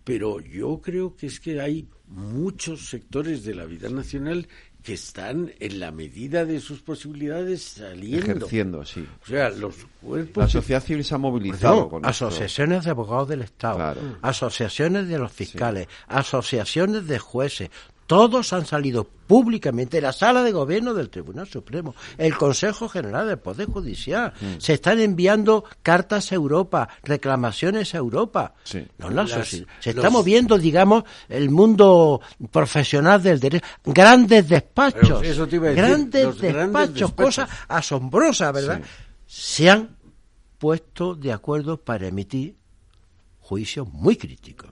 Pero 0.04 0.40
yo 0.40 0.80
creo 0.80 1.14
que 1.14 1.26
es 1.26 1.38
que 1.38 1.60
hay 1.60 1.86
muchos 2.06 2.88
sectores 2.88 3.44
de 3.44 3.54
la 3.54 3.66
vida 3.66 3.88
nacional 3.88 4.48
que 4.88 4.94
están 4.94 5.52
en 5.60 5.80
la 5.80 5.90
medida 5.90 6.46
de 6.46 6.60
sus 6.60 6.80
posibilidades 6.80 7.62
saliendo. 7.62 8.24
Ejerciendo, 8.24 8.86
sí. 8.86 9.06
O 9.22 9.26
sea, 9.26 9.50
los 9.50 9.74
cuerpos... 10.00 10.44
La 10.44 10.48
sociedad 10.48 10.82
civil 10.82 11.04
se 11.04 11.14
ha 11.14 11.18
movilizado. 11.18 11.90
con 11.90 12.06
asociaciones 12.06 12.86
de 12.86 12.90
abogados 12.90 13.28
del 13.28 13.42
Estado, 13.42 13.94
asociaciones 14.22 15.06
de 15.08 15.18
los 15.18 15.30
fiscales, 15.30 15.88
asociaciones 16.06 17.06
de 17.06 17.18
jueces, 17.18 17.68
todos 18.08 18.54
han 18.54 18.64
salido 18.64 19.04
públicamente, 19.04 20.00
la 20.00 20.12
sala 20.12 20.42
de 20.42 20.50
gobierno 20.50 20.94
del 20.94 21.10
Tribunal 21.10 21.46
Supremo, 21.46 21.94
el 22.16 22.34
Consejo 22.38 22.88
General 22.88 23.28
del 23.28 23.38
Poder 23.38 23.68
Judicial, 23.68 24.32
mm. 24.40 24.54
se 24.58 24.72
están 24.72 24.98
enviando 24.98 25.64
cartas 25.82 26.32
a 26.32 26.34
Europa, 26.34 26.88
reclamaciones 27.02 27.94
a 27.94 27.98
Europa. 27.98 28.54
No, 28.96 29.28
se 29.28 29.66
está 29.90 30.08
moviendo, 30.08 30.56
digamos, 30.56 31.04
el 31.28 31.50
mundo 31.50 32.22
profesional 32.50 33.22
del 33.22 33.38
derecho. 33.38 33.66
Grandes 33.84 34.48
despachos, 34.48 35.20
grandes, 35.50 36.40
despachos, 36.40 37.12
cosa 37.12 37.46
asombrosa, 37.68 38.50
¿verdad? 38.52 38.80
Se 39.26 39.68
han 39.68 39.98
puesto 40.56 41.14
de 41.14 41.30
acuerdo 41.30 41.76
para 41.76 42.06
emitir 42.08 42.56
juicios 43.40 43.86
muy 43.92 44.16
críticos 44.16 44.70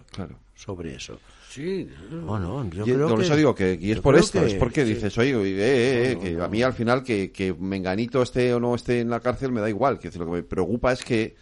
sobre 0.54 0.94
eso. 0.94 1.20
Sí, 1.56 1.88
no, 2.10 2.68
yo 2.68 2.84
creo 2.84 3.08
por 3.08 3.22
eso 3.22 3.34
digo 3.34 3.54
que 3.54 3.78
y 3.80 3.90
es 3.90 4.00
por 4.00 4.14
esto, 4.14 4.44
es 4.44 4.56
porque 4.56 4.84
dices, 4.84 5.16
oye, 5.16 5.30
eh, 5.30 5.54
eh, 5.56 6.12
eh, 6.12 6.18
que 6.20 6.42
a 6.42 6.48
mí 6.48 6.62
al 6.62 6.74
final 6.74 7.02
que, 7.02 7.32
que 7.32 7.54
Menganito 7.54 8.20
esté 8.20 8.52
o 8.52 8.60
no 8.60 8.74
esté 8.74 9.00
en 9.00 9.08
la 9.08 9.20
cárcel 9.20 9.52
me 9.52 9.62
da 9.62 9.70
igual, 9.70 9.98
que 9.98 10.10
lo 10.18 10.26
que 10.26 10.32
me 10.32 10.42
preocupa 10.42 10.92
es 10.92 11.02
que 11.02 11.34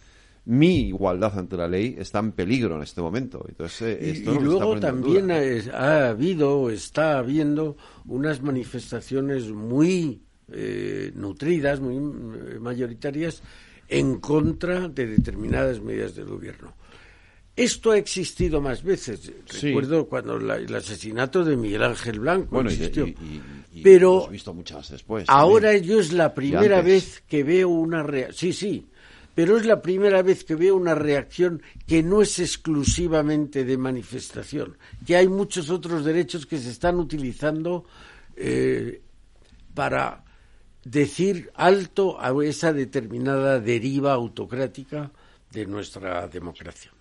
mi 0.45 0.87
igualdad 0.87 1.37
ante 1.37 1.57
la 1.57 1.67
ley 1.67 1.97
está 1.99 2.19
en 2.19 2.31
peligro 2.31 2.77
en 2.77 2.83
este 2.83 3.01
momento. 3.01 3.43
Entonces, 3.45 4.17
y, 4.21 4.23
luego 4.23 4.79
también 4.79 5.31
ha, 5.73 6.07
habido 6.07 6.61
o 6.61 6.69
está 6.69 7.17
habiendo 7.17 7.75
unas 8.05 8.41
manifestaciones 8.41 9.51
muy 9.51 10.21
nutridas, 11.13 11.81
muy 11.81 11.99
mayoritarias, 12.61 13.43
en 13.89 14.21
contra 14.21 14.87
de 14.87 15.07
determinadas 15.07 15.81
medidas 15.81 16.15
del 16.15 16.27
gobierno. 16.27 16.73
Esto 17.55 17.91
ha 17.91 17.97
existido 17.97 18.59
más 18.59 18.83
veces. 18.83 19.31
Recuerdo 19.61 20.07
cuando 20.07 20.35
el 20.35 20.75
asesinato 20.75 21.43
de 21.43 21.55
Miguel 21.55 21.83
Ángel 21.83 22.19
Blanco 22.19 22.55
bueno, 22.55 22.69
existió. 22.69 23.07
pero 23.81 24.27
visto 24.27 24.53
muchas 24.53 24.89
después. 24.89 25.25
Ahora 25.29 25.77
yo 25.77 25.99
es 25.99 26.11
la 26.11 26.33
primera 26.33 26.81
vez 26.81 27.23
que 27.27 27.43
veo 27.43 27.69
una 27.69 28.03
reacción. 28.03 28.35
Sí, 28.37 28.53
sí. 28.53 28.85
Pero 29.33 29.57
es 29.57 29.65
la 29.65 29.81
primera 29.81 30.21
vez 30.21 30.43
que 30.45 30.55
veo 30.55 30.75
una 30.75 30.95
reacción 30.95 31.61
que 31.85 32.01
no 32.01 32.21
es 32.21 32.39
exclusivamente 32.39 33.65
de 33.65 33.77
manifestación, 33.77 34.77
que 35.05 35.17
hay 35.17 35.27
muchos 35.27 35.69
otros 35.69 36.05
derechos 36.05 36.45
que 36.45 36.57
se 36.57 36.71
están 36.71 36.99
utilizando 36.99 37.85
eh, 38.37 39.01
para 39.73 40.23
decir 40.85 41.51
alto 41.55 42.17
a 42.19 42.31
esa 42.45 42.71
determinada 42.71 43.59
deriva 43.59 44.13
autocrática 44.13 45.11
de 45.55 45.65
nuestra 45.65 46.27
democracia. 46.27 46.91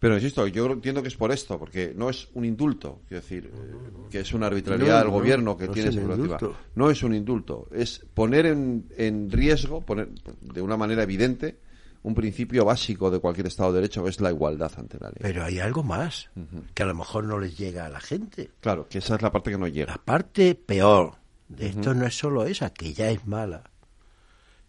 Pero 0.00 0.14
insisto, 0.14 0.46
yo 0.46 0.66
entiendo 0.66 1.02
que 1.02 1.08
es 1.08 1.16
por 1.16 1.32
esto, 1.32 1.58
porque 1.58 1.92
no 1.94 2.08
es 2.08 2.28
un 2.34 2.44
indulto, 2.44 3.00
quiero 3.08 3.20
decir, 3.20 3.50
eh, 3.52 4.08
que 4.10 4.20
es 4.20 4.32
una 4.32 4.46
arbitrariedad 4.46 5.00
del 5.00 5.10
gobierno 5.10 5.56
que 5.56 5.68
tiene 5.68 5.90
esa 5.90 6.38
No 6.76 6.90
es 6.90 7.02
un 7.02 7.14
indulto, 7.14 7.68
es 7.72 8.06
poner 8.14 8.46
en, 8.46 8.88
en 8.96 9.30
riesgo, 9.30 9.80
poner 9.80 10.08
de 10.40 10.62
una 10.62 10.76
manera 10.76 11.02
evidente, 11.02 11.58
un 12.04 12.14
principio 12.14 12.64
básico 12.64 13.10
de 13.10 13.18
cualquier 13.18 13.48
Estado 13.48 13.72
de 13.72 13.80
Derecho, 13.80 14.04
que 14.04 14.10
es 14.10 14.20
la 14.20 14.30
igualdad 14.30 14.70
ante 14.76 14.98
la 15.00 15.08
ley. 15.08 15.18
Pero 15.20 15.44
hay 15.44 15.58
algo 15.58 15.82
más, 15.82 16.30
que 16.74 16.82
a 16.84 16.86
lo 16.86 16.94
mejor 16.94 17.24
no 17.24 17.40
les 17.40 17.58
llega 17.58 17.86
a 17.86 17.88
la 17.88 18.00
gente. 18.00 18.50
Claro, 18.60 18.88
que 18.88 18.98
esa 18.98 19.16
es 19.16 19.22
la 19.22 19.32
parte 19.32 19.50
que 19.50 19.58
no 19.58 19.66
llega. 19.66 19.92
La 19.92 20.04
parte 20.04 20.54
peor 20.54 21.16
de 21.48 21.68
esto 21.68 21.92
no 21.92 22.06
es 22.06 22.16
solo 22.16 22.44
esa, 22.44 22.70
que 22.70 22.94
ya 22.94 23.10
es 23.10 23.26
mala, 23.26 23.64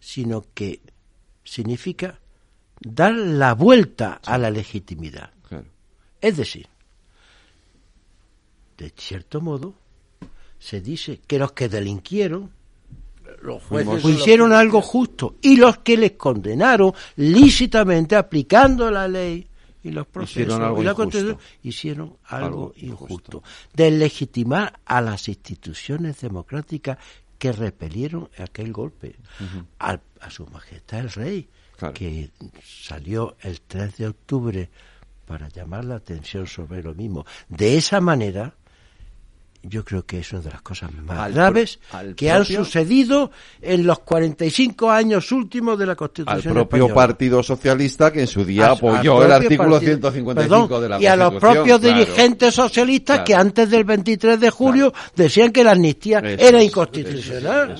sino 0.00 0.44
que 0.54 0.80
significa 1.44 2.18
dar 2.80 3.14
la 3.14 3.54
vuelta 3.54 4.20
a 4.24 4.38
la 4.38 4.50
legitimidad. 4.50 5.30
Es 6.20 6.36
decir, 6.36 6.66
de 8.76 8.92
cierto 8.96 9.40
modo, 9.40 9.74
se 10.58 10.80
dice 10.80 11.20
que 11.26 11.38
los 11.38 11.52
que 11.52 11.68
delinquieron 11.68 12.50
los 13.42 13.62
jueces 13.62 14.04
hicieron 14.04 14.52
algo 14.52 14.82
justo 14.82 15.36
y 15.40 15.56
los 15.56 15.78
que 15.78 15.96
les 15.96 16.12
condenaron 16.12 16.92
lícitamente 17.16 18.16
aplicando 18.16 18.90
la 18.90 19.08
ley 19.08 19.46
y 19.82 19.90
los 19.92 20.06
procesos 20.06 20.42
hicieron 20.42 20.62
algo 20.62 20.82
y 20.82 20.84
la 20.84 20.90
injusto. 20.90 21.38
hicieron 21.62 22.16
algo, 22.24 22.72
injusto. 22.76 23.42
De 23.72 23.90
legitimar 23.90 24.78
a 24.84 25.00
las 25.00 25.28
instituciones 25.28 26.20
democráticas 26.20 26.98
que 27.38 27.52
repelieron 27.52 28.28
aquel 28.36 28.72
golpe 28.72 29.16
a 29.78 30.30
su 30.30 30.46
majestad 30.48 31.00
el 31.00 31.10
rey 31.10 31.48
que 31.94 32.30
salió 32.64 33.36
el 33.42 33.60
3 33.60 33.96
de 33.96 34.06
octubre 34.08 34.70
para 35.26 35.48
llamar 35.48 35.84
la 35.84 35.96
atención 35.96 36.46
sobre 36.46 36.82
lo 36.82 36.94
mismo. 36.94 37.24
De 37.48 37.76
esa 37.76 38.00
manera, 38.00 38.54
yo 39.62 39.84
creo 39.84 40.04
que 40.04 40.20
es 40.20 40.32
una 40.32 40.40
de 40.40 40.50
las 40.50 40.62
cosas 40.62 40.92
más 40.92 41.32
graves 41.32 41.78
que 42.16 42.30
han 42.30 42.44
sucedido 42.44 43.30
en 43.60 43.86
los 43.86 43.98
45 44.00 44.90
años 44.90 45.30
últimos 45.32 45.78
de 45.78 45.86
la 45.86 45.96
Constitución. 45.96 46.56
Al 46.56 46.66
propio 46.66 46.94
Partido 46.94 47.42
Socialista 47.42 48.10
que 48.10 48.22
en 48.22 48.26
su 48.26 48.44
día 48.44 48.70
apoyó 48.70 49.24
el 49.24 49.32
artículo 49.32 49.78
155 49.78 50.80
de 50.80 50.88
la 50.88 50.96
Constitución. 50.96 51.02
Y 51.02 51.06
a 51.06 51.16
los 51.16 51.34
propios 51.40 51.80
dirigentes 51.80 52.54
socialistas 52.54 53.20
que 53.20 53.34
antes 53.34 53.70
del 53.70 53.84
23 53.84 54.40
de 54.40 54.50
julio 54.50 54.92
decían 55.14 55.52
que 55.52 55.62
la 55.62 55.72
amnistía 55.72 56.18
era 56.18 56.62
inconstitucional. 56.62 57.76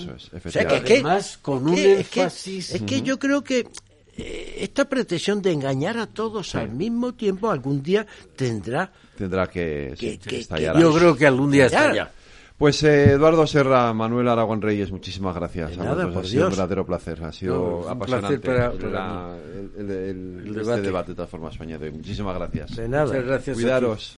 Además, 0.54 1.38
con 1.40 1.66
un 1.66 1.78
énfasis... 1.78 2.74
es 2.74 2.82
que 2.82 3.02
yo 3.02 3.18
creo 3.18 3.42
que 3.42 3.66
esta 4.16 4.88
pretensión 4.88 5.42
de 5.42 5.52
engañar 5.52 5.98
a 5.98 6.06
todos 6.06 6.54
al 6.54 6.70
mismo 6.70 7.14
tiempo 7.14 7.50
algún 7.50 7.82
día 7.82 8.06
tendrá 8.36 8.92
tendrá 9.16 9.46
que, 9.46 9.94
estallar. 10.30 10.78
yo 10.78 10.94
creo 10.94 11.16
que 11.16 11.26
algún 11.26 11.50
día 11.50 11.66
estallará. 11.66 12.10
Pues 12.60 12.82
eh, 12.82 13.12
Eduardo 13.12 13.46
Serra, 13.46 13.90
Manuel 13.94 14.28
Aragón 14.28 14.60
Reyes, 14.60 14.92
muchísimas 14.92 15.34
gracias. 15.34 15.78
nada, 15.78 16.04
ha 16.04 16.24
sido 16.24 16.44
un 16.44 16.50
verdadero 16.50 16.84
placer, 16.84 17.24
ha 17.24 17.32
sido 17.32 17.88
apasionante 17.88 18.34
el, 19.78 20.52
debate. 20.54 21.12
de 21.12 21.14
todas 21.14 21.30
formas, 21.30 21.58
Muchísimas 21.58 22.34
gracias. 22.36 22.76
De 22.76 22.86
nada. 22.86 23.06
Muchas 23.06 23.24
gracias. 23.24 23.56
Cuidaros. 23.56 24.08